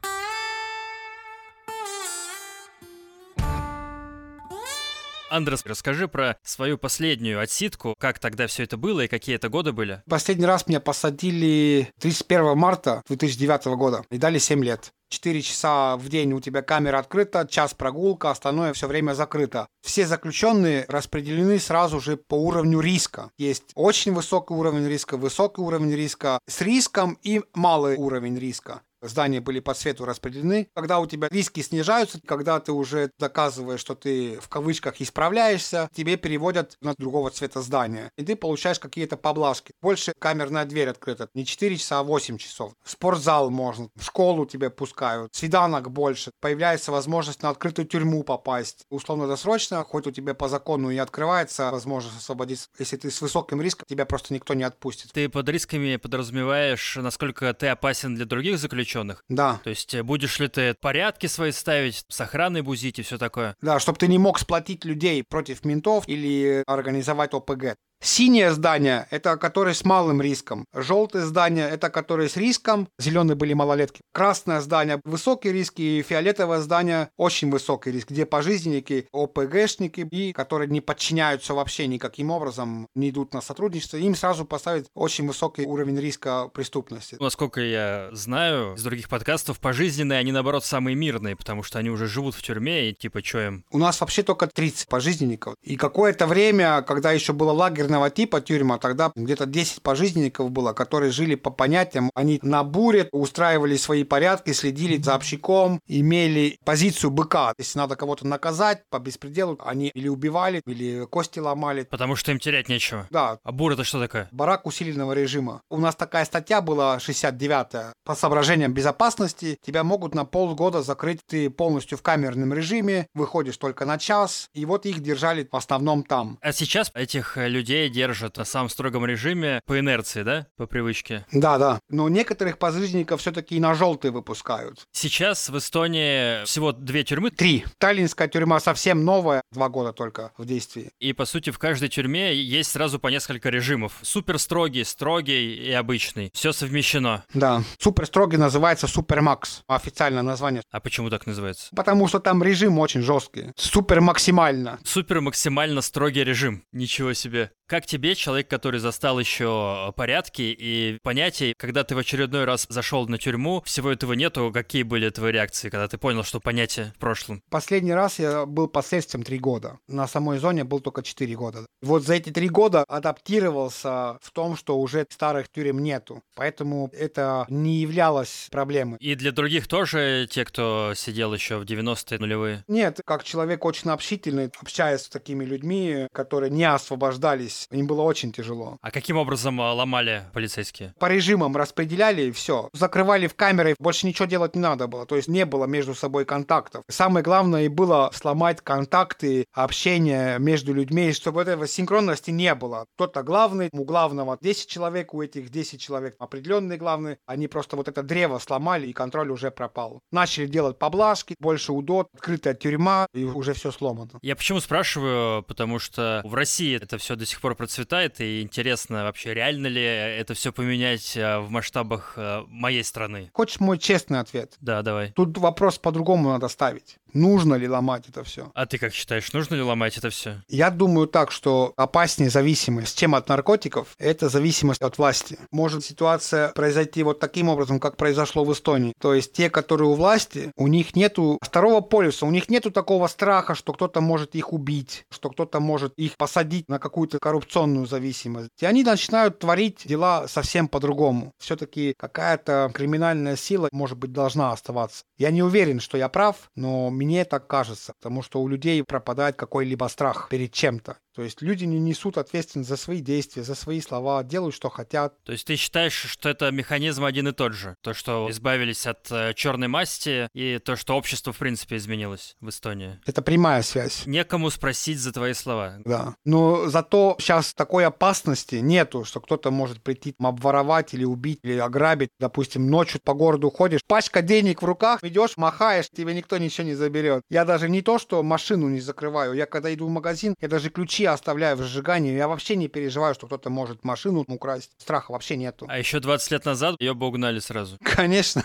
Андрес, 5.33 5.63
расскажи 5.65 6.09
про 6.09 6.37
свою 6.43 6.77
последнюю 6.77 7.41
отсидку, 7.41 7.95
как 7.99 8.19
тогда 8.19 8.47
все 8.47 8.65
это 8.65 8.77
было 8.77 9.01
и 9.01 9.09
какие 9.09 9.37
это 9.37 9.49
годы 9.49 9.73
были. 9.73 10.03
Последний 10.09 10.45
раз 10.45 10.67
меня 10.67 10.79
посадили 10.79 11.91
31 12.01 12.57
марта 12.57 13.03
2009 13.09 13.65
года 13.79 14.05
и 14.11 14.19
дали 14.19 14.39
7 14.39 14.63
лет. 14.63 14.93
4 15.09 15.43
часа 15.43 15.97
в 15.97 16.09
день 16.09 16.33
у 16.35 16.41
тебя 16.41 16.61
камера 16.63 16.99
открыта, 16.99 17.47
час 17.49 17.73
прогулка, 17.73 18.31
остальное 18.31 18.75
все 18.75 18.87
время 18.87 19.15
закрыто. 19.15 19.69
Все 19.83 20.07
заключенные 20.07 20.85
распределены 20.89 21.59
сразу 21.59 21.99
же 22.01 22.17
по 22.19 22.35
уровню 22.35 22.81
риска. 22.81 23.31
Есть 23.39 23.73
очень 23.75 24.13
высокий 24.13 24.53
уровень 24.53 24.87
риска, 24.87 25.17
высокий 25.17 25.63
уровень 25.63 25.95
риска, 25.95 26.39
с 26.47 26.61
риском 26.61 27.19
и 27.23 27.43
малый 27.55 27.97
уровень 27.97 28.39
риска 28.39 28.83
здания 29.03 29.41
были 29.41 29.61
по 29.61 29.75
цвету 29.75 30.05
распределены. 30.05 30.69
Когда 30.75 31.01
у 31.01 31.07
тебя 31.07 31.29
риски 31.31 31.61
снижаются, 31.61 32.21
когда 32.27 32.61
ты 32.61 32.73
уже 32.73 33.11
доказываешь, 33.19 33.81
что 33.81 33.95
ты 33.95 34.39
в 34.41 34.49
кавычках 34.49 35.01
исправляешься, 35.01 35.89
тебе 35.95 36.17
переводят 36.17 36.77
на 36.81 36.95
другого 36.95 37.31
цвета 37.31 37.61
здания. 37.63 38.11
И 38.17 38.25
ты 38.25 38.37
получаешь 38.37 38.79
какие-то 38.79 39.17
поблажки. 39.17 39.73
Больше 39.81 40.13
камерная 40.19 40.65
дверь 40.65 40.89
открыта. 40.89 41.29
Не 41.35 41.45
4 41.45 41.77
часа, 41.77 42.01
а 42.01 42.03
8 42.03 42.39
часов. 42.39 42.73
спортзал 42.85 43.51
можно. 43.51 43.89
В 43.97 44.05
школу 44.05 44.47
тебя 44.47 44.71
пускают. 44.71 45.35
Свиданок 45.35 45.91
больше. 45.91 46.31
Появляется 46.41 46.93
возможность 46.93 47.43
на 47.43 47.51
открытую 47.51 47.87
тюрьму 47.87 48.23
попасть. 48.23 48.85
Условно-досрочно, 48.91 49.85
хоть 49.85 50.07
у 50.07 50.11
тебя 50.11 50.35
по 50.35 50.49
закону 50.49 50.91
и 50.91 50.99
открывается 50.99 51.71
возможность 51.71 52.19
освободиться. 52.19 52.69
Если 52.79 52.97
ты 52.97 53.11
с 53.11 53.21
высоким 53.21 53.61
риском, 53.61 53.87
тебя 53.89 54.07
просто 54.07 54.35
никто 54.35 54.55
не 54.55 54.65
отпустит. 54.65 55.13
Ты 55.13 55.29
под 55.29 55.49
рисками 55.49 55.97
подразумеваешь, 55.97 56.97
насколько 56.97 57.53
ты 57.55 57.69
опасен 57.69 58.15
для 58.15 58.25
других 58.25 58.59
заключенных? 58.59 58.92
Заключенных. 58.93 59.25
Да. 59.29 59.61
То 59.65 59.71
есть 59.71 59.95
э, 59.95 60.03
будешь 60.03 60.39
ли 60.39 60.49
ты 60.49 60.75
порядки 60.75 61.27
свои 61.27 61.53
ставить, 61.53 62.05
с 62.09 62.21
охраной 62.21 62.63
бузить 62.63 62.99
и 62.99 63.03
все 63.03 63.19
такое? 63.19 63.57
Да, 63.61 63.79
чтобы 63.79 63.99
ты 63.99 64.09
не 64.09 64.19
мог 64.19 64.39
сплотить 64.39 64.85
людей 64.85 65.25
против 65.25 65.65
ментов 65.65 66.09
или 66.09 66.63
организовать 66.67 67.35
ОПГ. 67.35 67.77
Синее 68.05 68.51
здание– 68.53 69.07
это 69.11 69.37
которые 69.37 69.75
с 69.75 69.85
малым 69.85 70.21
риском. 70.21 70.65
Желтое 70.75 71.25
здание– 71.25 71.69
это 71.71 71.89
которые 71.89 72.29
с 72.29 72.37
риском. 72.37 72.89
Зеленые 72.99 73.37
были 73.37 73.53
малолетки. 73.53 74.01
Красное 74.13 74.61
здание– 74.61 75.01
высокий 75.05 75.53
риск. 75.53 75.75
И 75.77 76.03
фиолетовое 76.03 76.59
здание– 76.59 77.11
очень 77.17 77.49
высокий 77.53 77.93
риск, 77.93 78.11
где 78.11 78.27
пожизненники, 78.27 79.07
ОПГшники, 79.13 80.09
и 80.11 80.33
которые 80.33 80.69
не 80.69 80.81
подчиняются 80.81 81.55
вообще 81.55 81.87
никаким 81.87 82.33
образом, 82.33 82.89
не 82.97 83.11
идут 83.11 83.35
на 83.35 83.41
сотрудничество. 83.41 83.99
Им 83.99 84.17
сразу 84.17 84.45
поставить 84.45 84.87
очень 84.95 85.29
высокий 85.29 85.65
уровень 85.65 86.01
риска 86.01 86.49
преступности. 86.49 87.17
Насколько 87.21 87.61
я 87.61 88.09
знаю, 88.11 88.75
из 88.75 88.83
других 88.83 89.09
подкастов, 89.09 89.61
пожизненные, 89.61 90.19
они, 90.19 90.33
наоборот, 90.33 90.65
самые 90.65 90.97
мирные, 90.97 91.37
потому 91.37 91.63
что 91.63 91.79
они 91.79 91.91
уже 91.91 92.09
живут 92.09 92.35
в 92.35 92.43
тюрьме, 92.43 92.91
и 92.91 92.95
типа, 92.95 93.23
что 93.23 93.47
им? 93.47 93.65
У 93.71 93.79
нас 93.79 94.01
вообще 94.01 94.25
только 94.25 94.49
30 94.49 94.89
пожизненников. 94.89 95.55
И 95.63 95.77
какое-то 95.77 96.27
время, 96.27 96.83
когда 96.83 97.13
еще 97.13 97.33
было 97.33 97.53
лагерь 97.53 97.92
лагерного 97.93 98.11
типа 98.11 98.41
тюрьма, 98.41 98.79
тогда 98.79 99.13
где-то 99.15 99.47
10 99.47 99.83
пожизненников 99.83 100.51
было, 100.51 100.73
которые 100.73 101.13
жили 101.13 101.35
по 101.35 101.51
понятиям. 101.51 102.11
Они 102.15 102.39
на 102.43 102.65
буре 102.65 103.09
устраивали 103.13 103.77
свои 103.77 104.05
порядки, 104.05 104.53
следили 104.53 105.01
за 105.01 105.15
общиком, 105.15 105.81
имели 105.87 106.59
позицию 106.65 107.11
быка. 107.11 107.53
Если 107.59 107.79
надо 107.79 107.97
кого-то 107.97 108.27
наказать 108.27 108.83
по 108.91 108.99
беспределу, 108.99 109.59
они 109.65 109.89
или 109.95 110.09
убивали, 110.09 110.63
или 110.67 111.07
кости 111.07 111.39
ломали. 111.39 111.87
Потому 111.91 112.17
что 112.17 112.33
им 112.33 112.39
терять 112.39 112.69
нечего. 112.69 113.07
Да. 113.11 113.39
А 113.43 113.53
бур 113.53 113.73
это 113.73 113.85
что 113.85 114.01
такое? 114.01 114.29
Барак 114.33 114.67
усиленного 114.67 115.13
режима. 115.13 115.61
У 115.71 115.79
нас 115.79 115.95
такая 115.95 116.25
статья 116.25 116.61
была 116.61 116.97
69-я. 116.99 117.93
По 118.05 118.15
соображениям 118.15 118.73
безопасности 118.73 119.59
тебя 119.65 119.85
могут 119.85 120.15
на 120.15 120.25
полгода 120.25 120.83
закрыть. 120.83 121.21
Ты 121.27 121.51
полностью 121.51 121.99
в 121.99 122.03
камерном 122.03 122.53
режиме, 122.55 123.07
выходишь 123.15 123.57
только 123.57 123.85
на 123.85 123.99
час. 123.99 124.49
И 124.55 124.65
вот 124.65 124.87
их 124.87 125.01
держали 125.01 125.49
в 125.51 125.57
основном 125.57 126.03
там. 126.05 126.39
А 126.41 126.53
сейчас 126.53 126.91
этих 126.95 127.37
людей 127.37 127.82
людей 127.83 127.91
держат 127.91 128.37
на 128.37 128.45
самом 128.45 128.69
строгом 128.69 129.05
режиме 129.07 129.61
по 129.67 129.79
инерции, 129.79 130.23
да, 130.23 130.47
по 130.57 130.67
привычке. 130.67 131.27
Да, 131.33 131.59
да. 131.59 131.81
Но 131.89 132.09
некоторых 132.09 132.59
пожизненников 132.59 133.21
все-таки 133.21 133.57
и 133.57 133.61
на 133.61 133.75
желтый 133.75 134.11
выпускают. 134.11 134.87
Сейчас 134.93 135.49
в 135.49 135.59
Эстонии 135.59 136.45
всего 136.45 136.73
две 136.73 137.05
тюрьмы. 137.05 137.31
Три. 137.31 137.65
Таллинская 137.79 138.29
тюрьма 138.29 138.61
совсем 138.61 139.05
новая, 139.05 139.43
два 139.53 139.69
года 139.69 139.93
только 139.93 140.33
в 140.39 140.45
действии. 140.45 140.91
И, 141.01 141.13
по 141.13 141.25
сути, 141.25 141.51
в 141.51 141.59
каждой 141.59 141.89
тюрьме 141.89 142.35
есть 142.35 142.71
сразу 142.71 142.99
по 142.99 143.09
несколько 143.09 143.51
режимов. 143.51 143.93
Супер 144.03 144.39
строгий, 144.39 144.85
строгий 144.85 145.55
и 145.55 145.73
обычный. 145.73 146.31
Все 146.35 146.53
совмещено. 146.53 147.25
Да. 147.35 147.63
Супер 147.79 148.07
строгий 148.07 148.37
называется 148.37 148.87
Супермакс. 148.87 149.63
Официальное 149.67 150.23
название. 150.23 150.63
А 150.71 150.81
почему 150.81 151.11
так 151.11 151.27
называется? 151.27 151.69
Потому 151.75 152.09
что 152.09 152.21
там 152.21 152.43
режим 152.43 152.79
очень 152.79 153.03
жесткий. 153.03 153.53
Супер 153.57 154.01
максимально. 154.01 154.79
Супер 154.85 155.21
максимально 155.21 155.81
строгий 155.81 156.25
режим. 156.25 156.65
Ничего 156.73 157.13
себе. 157.15 157.51
Как 157.73 157.87
тебе, 157.87 158.15
человек, 158.15 158.49
который 158.49 158.81
застал 158.81 159.19
еще 159.19 159.87
э, 159.89 159.93
порядки 159.93 160.43
и 160.43 160.99
понятия, 161.03 161.55
когда 161.57 161.85
ты 161.85 161.95
в 161.95 161.99
очередной 161.99 162.45
раз 162.45 162.67
зашел 162.69 163.09
на 163.09 163.17
тюрьму, 163.17 163.63
всего 163.65 163.91
этого 163.91 164.13
нету, 164.13 164.51
какие 164.53 164.83
были 164.83 165.09
твои 165.09 165.33
реакции, 165.33 165.71
когда 165.71 165.89
ты 165.89 165.97
понял, 165.97 166.23
что 166.23 166.39
понятие 166.39 166.93
в 166.95 166.99
прошлом? 166.99 167.43
Последний 167.49 167.95
раз 167.95 168.19
я 168.19 168.45
был 168.45 168.69
последствием 168.69 169.25
три 169.25 169.39
года. 169.39 169.79
На 169.89 170.07
самой 170.07 170.37
зоне 170.37 170.65
был 170.65 170.81
только 170.81 171.03
четыре 171.03 171.35
года. 171.35 171.65
Вот 171.81 172.05
за 172.05 172.13
эти 172.13 172.29
три 172.29 172.51
года 172.51 172.85
адаптировался 172.87 174.19
в 174.21 174.31
том, 174.35 174.55
что 174.55 174.79
уже 174.79 175.07
старых 175.09 175.49
тюрем 175.49 175.83
нету. 175.83 176.23
Поэтому 176.35 176.91
это 176.93 177.47
не 177.49 177.77
являлось 177.77 178.49
проблемой. 178.51 178.99
И 179.01 179.15
для 179.15 179.33
других 179.33 179.67
тоже, 179.67 180.29
те, 180.31 180.45
кто 180.45 180.93
сидел 180.95 181.33
еще 181.33 181.57
в 181.57 181.63
90-е 181.63 182.19
нулевые? 182.19 182.65
Нет, 182.69 183.01
как 183.07 183.25
человек 183.25 183.65
очень 183.65 183.91
общительный, 183.91 184.51
общаясь 184.61 185.01
с 185.01 185.09
такими 185.09 185.47
людьми, 185.47 186.07
которые 186.13 186.51
не 186.51 186.65
освобождались 186.65 187.62
ломать 187.71 187.83
им 187.83 187.87
было 187.87 188.03
очень 188.03 188.33
тяжело. 188.33 188.79
А 188.81 188.91
каким 188.91 189.17
образом 189.17 189.61
а, 189.61 189.73
ломали 189.73 190.25
полицейские? 190.33 190.95
По 190.99 191.07
режимам 191.07 191.57
распределяли 191.57 192.23
и 192.23 192.33
все. 192.33 192.69
Закрывали 192.73 193.27
в 193.27 193.35
камеры, 193.35 193.75
больше 193.79 194.07
ничего 194.07 194.27
делать 194.27 194.55
не 194.55 194.63
надо 194.63 194.87
было. 194.87 195.07
То 195.07 195.17
есть 195.17 195.29
не 195.29 195.45
было 195.45 195.67
между 195.67 195.95
собой 195.95 196.25
контактов. 196.25 196.83
Самое 196.89 197.23
главное 197.23 197.65
и 197.65 197.69
было 197.69 198.11
сломать 198.15 198.61
контакты, 198.61 199.47
общение 199.53 200.39
между 200.39 200.73
людьми, 200.73 201.13
чтобы 201.13 201.43
этого 201.43 201.67
синхронности 201.67 202.31
не 202.31 202.55
было. 202.55 202.87
Кто-то 202.97 203.23
главный, 203.23 203.69
у 203.73 203.85
главного 203.85 204.39
10 204.41 204.69
человек, 204.69 205.15
у 205.15 205.23
этих 205.23 205.51
10 205.51 205.81
человек 205.81 206.15
определенные 206.19 206.79
главные. 206.79 207.19
Они 207.27 207.49
просто 207.49 207.77
вот 207.77 207.89
это 207.89 208.03
древо 208.03 208.39
сломали, 208.39 208.87
и 208.87 208.93
контроль 208.93 209.31
уже 209.31 209.51
пропал. 209.51 210.01
Начали 210.11 210.47
делать 210.47 210.79
поблажки, 210.79 211.35
больше 211.39 211.73
удот, 211.73 212.09
открытая 212.15 212.55
тюрьма, 212.55 213.07
и 213.15 213.25
уже 213.25 213.53
все 213.55 213.71
сломано. 213.71 214.11
Я 214.23 214.37
почему 214.37 214.61
спрашиваю? 214.61 215.43
Потому 215.43 215.79
что 215.79 216.23
в 216.25 216.35
России 216.35 216.77
это 216.77 216.99
все 216.99 217.17
до 217.17 217.27
сих 217.27 217.41
пор 217.41 217.52
процветает, 217.55 218.21
и 218.21 218.43
интересно 218.43 219.05
вообще, 219.05 219.35
реально 219.35 219.67
ли 219.67 219.83
это 219.83 220.35
все 220.35 220.53
поменять 220.53 221.17
э, 221.17 221.39
в 221.39 221.51
масштабах 221.51 222.15
э, 222.17 222.43
моей 222.49 222.85
страны? 222.85 223.31
Хочешь 223.33 223.61
мой 223.61 223.79
честный 223.79 224.21
ответ? 224.21 224.57
Да, 224.61 224.83
давай. 224.83 225.13
Тут 225.13 225.37
вопрос 225.39 225.79
по-другому 225.79 226.31
надо 226.31 226.49
ставить. 226.49 226.99
Нужно 227.15 227.55
ли 227.55 227.69
ломать 227.69 228.09
это 228.09 228.25
все? 228.25 228.51
А 228.55 228.67
ты 228.67 228.79
как 228.79 228.93
считаешь, 228.93 229.33
нужно 229.33 229.55
ли 229.55 229.63
ломать 229.63 229.99
это 229.99 230.11
все? 230.11 230.43
Я 230.49 230.71
думаю 230.71 231.07
так, 231.07 231.31
что 231.31 231.73
опаснее 231.77 232.31
зависимость, 232.31 232.99
чем 232.99 233.15
от 233.15 233.29
наркотиков, 233.29 233.95
это 233.99 234.29
зависимость 234.29 234.81
от 234.81 234.99
власти. 234.99 235.39
Может 235.51 235.85
ситуация 235.85 236.49
произойти 236.53 237.03
вот 237.03 237.21
таким 237.21 237.49
образом, 237.49 237.81
как 237.81 237.97
произошло 237.97 238.45
в 238.45 238.53
Эстонии. 238.53 238.95
То 239.01 239.15
есть 239.15 239.33
те, 239.33 239.51
которые 239.51 239.89
у 239.89 239.95
власти, 239.95 240.53
у 240.57 240.69
них 240.69 240.97
нету 240.97 241.39
второго 241.43 241.81
полюса, 241.81 242.27
у 242.27 242.31
них 242.31 242.49
нету 242.49 242.71
такого 242.71 243.07
страха, 243.09 243.55
что 243.55 243.73
кто-то 243.73 244.01
может 244.01 244.35
их 244.35 244.53
убить, 244.53 245.05
что 245.11 245.31
кто-то 245.31 245.61
может 245.61 245.93
их 245.97 246.17
посадить 246.17 246.69
на 246.69 246.79
какую-то 246.79 247.19
коррупционную 247.19 247.87
зависимость. 247.87 248.51
И 248.61 248.67
они 248.67 248.85
начинают 248.85 249.39
творить 249.39 249.83
дела 249.85 250.29
совсем 250.29 250.69
по-другому. 250.69 251.33
Все-таки 251.39 251.95
какая-то 251.99 252.71
криминальная 252.73 253.37
сила, 253.37 253.69
может 253.73 253.99
быть, 253.99 254.13
должна 254.13 254.53
оставаться. 254.53 255.05
Я 255.19 255.31
не 255.31 255.43
уверен, 255.43 255.81
что 255.81 255.99
я 255.99 256.09
прав, 256.09 256.51
но 256.57 256.91
мне 257.05 257.25
так 257.25 257.47
кажется, 257.47 257.95
потому 257.95 258.23
что 258.23 258.41
у 258.43 258.49
людей 258.49 258.83
пропадает 258.85 259.37
какой-либо 259.37 259.89
страх 259.89 260.29
перед 260.29 260.53
чем-то. 260.53 260.99
То 261.15 261.23
есть 261.23 261.43
люди 261.43 261.65
не 261.65 261.79
несут 261.79 262.19
ответственность 262.19 262.69
за 262.69 262.77
свои 262.77 263.01
действия, 263.01 263.43
за 263.43 263.55
свои 263.55 263.81
слова, 263.81 264.23
делают, 264.25 264.55
что 264.55 264.71
хотят. 264.71 265.23
То 265.25 265.33
есть 265.33 265.47
ты 265.47 265.57
считаешь, 265.57 265.93
что 265.93 266.29
это 266.29 266.51
механизм 266.51 267.05
один 267.05 267.29
и 267.29 267.33
тот 267.33 267.53
же? 267.55 267.77
То, 267.83 267.95
что 267.95 268.29
избавились 268.31 268.87
от 268.87 269.11
э, 269.11 269.35
черной 269.35 269.69
масти, 269.69 270.29
и 270.33 270.59
то, 270.59 270.77
что 270.77 270.97
общество, 270.97 271.33
в 271.33 271.39
принципе, 271.39 271.77
изменилось 271.77 272.37
в 272.41 272.49
Эстонии? 272.49 273.01
Это 273.07 273.23
прямая 273.23 273.63
связь. 273.63 274.07
Некому 274.07 274.51
спросить 274.51 274.99
за 274.99 275.13
твои 275.13 275.35
слова. 275.35 275.79
Да. 275.85 276.15
Но 276.25 276.69
зато 276.69 277.17
сейчас 277.19 277.55
такой 277.55 277.85
опасности 277.85 278.57
нету, 278.57 279.05
что 279.05 279.21
кто-то 279.21 279.51
может 279.51 279.83
прийти 279.83 280.15
обворовать 280.19 280.95
или 280.95 281.05
убить, 281.05 281.41
или 281.43 281.59
ограбить. 281.59 282.11
Допустим, 282.19 282.69
ночью 282.69 283.01
по 283.05 283.15
городу 283.15 283.51
ходишь, 283.51 283.81
пачка 283.87 284.23
денег 284.23 284.63
в 284.63 284.65
руках, 284.65 285.03
идешь, 285.03 285.37
махаешь, 285.37 285.91
тебе 285.91 286.15
никто 286.15 286.39
ничего 286.39 286.67
не 286.67 286.75
заберет. 286.75 287.23
Я 287.29 287.45
даже 287.45 287.69
не 287.69 287.83
то, 287.83 287.99
что 287.99 288.23
машину 288.23 288.69
не 288.69 288.81
закрываю, 288.81 289.35
я 289.35 289.47
когда 289.47 289.73
иду 289.73 289.87
в 289.87 289.91
магазин, 289.91 290.35
я 290.41 290.49
даже 290.49 290.71
ключи 290.71 291.02
ключи 291.03 291.07
оставляю 291.07 291.57
в 291.57 291.63
сжигании. 291.63 292.15
Я 292.15 292.29
вообще 292.29 292.57
не 292.57 292.69
переживаю, 292.69 293.15
что 293.15 293.27
кто-то 293.27 293.51
может 293.51 293.85
машину 293.85 294.25
украсть. 294.29 294.71
Страха 294.79 295.13
вообще 295.13 295.37
нету. 295.37 295.67
А 295.69 295.79
еще 295.79 296.01
20 296.01 296.31
лет 296.31 296.45
назад 296.45 296.77
ее 296.81 296.95
бы 296.95 297.07
угнали 297.07 297.41
сразу. 297.41 297.79
Конечно. 297.83 298.43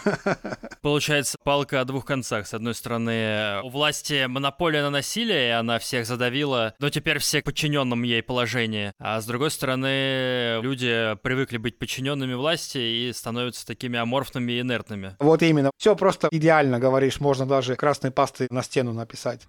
Получается, 0.81 1.37
палка 1.43 1.81
о 1.81 1.85
двух 1.85 2.05
концах. 2.05 2.47
С 2.47 2.53
одной 2.53 2.73
стороны, 2.73 3.61
у 3.63 3.69
власти 3.69 4.25
монополия 4.27 4.81
на 4.81 4.89
насилие, 4.89 5.49
и 5.49 5.51
она 5.51 5.79
всех 5.79 6.05
задавила, 6.05 6.73
но 6.79 6.89
теперь 6.89 7.19
все 7.19 7.41
подчиненным 7.41 8.03
ей 8.03 8.23
положение. 8.23 8.93
А 8.99 9.21
с 9.21 9.25
другой 9.25 9.51
стороны, 9.51 10.59
люди 10.61 11.15
привыкли 11.21 11.57
быть 11.57 11.77
подчиненными 11.77 12.33
власти 12.33 12.77
и 12.77 13.13
становятся 13.13 13.65
такими 13.65 13.99
аморфными 13.99 14.53
и 14.53 14.61
инертными. 14.61 15.15
Вот 15.19 15.41
именно. 15.43 15.71
Все 15.77 15.95
просто 15.95 16.29
идеально 16.31 16.79
говоришь. 16.79 17.19
Можно 17.19 17.45
даже 17.45 17.75
красной 17.75 18.11
пастой 18.11 18.47
на 18.49 18.63
стену 18.63 18.93
написать. 18.93 19.41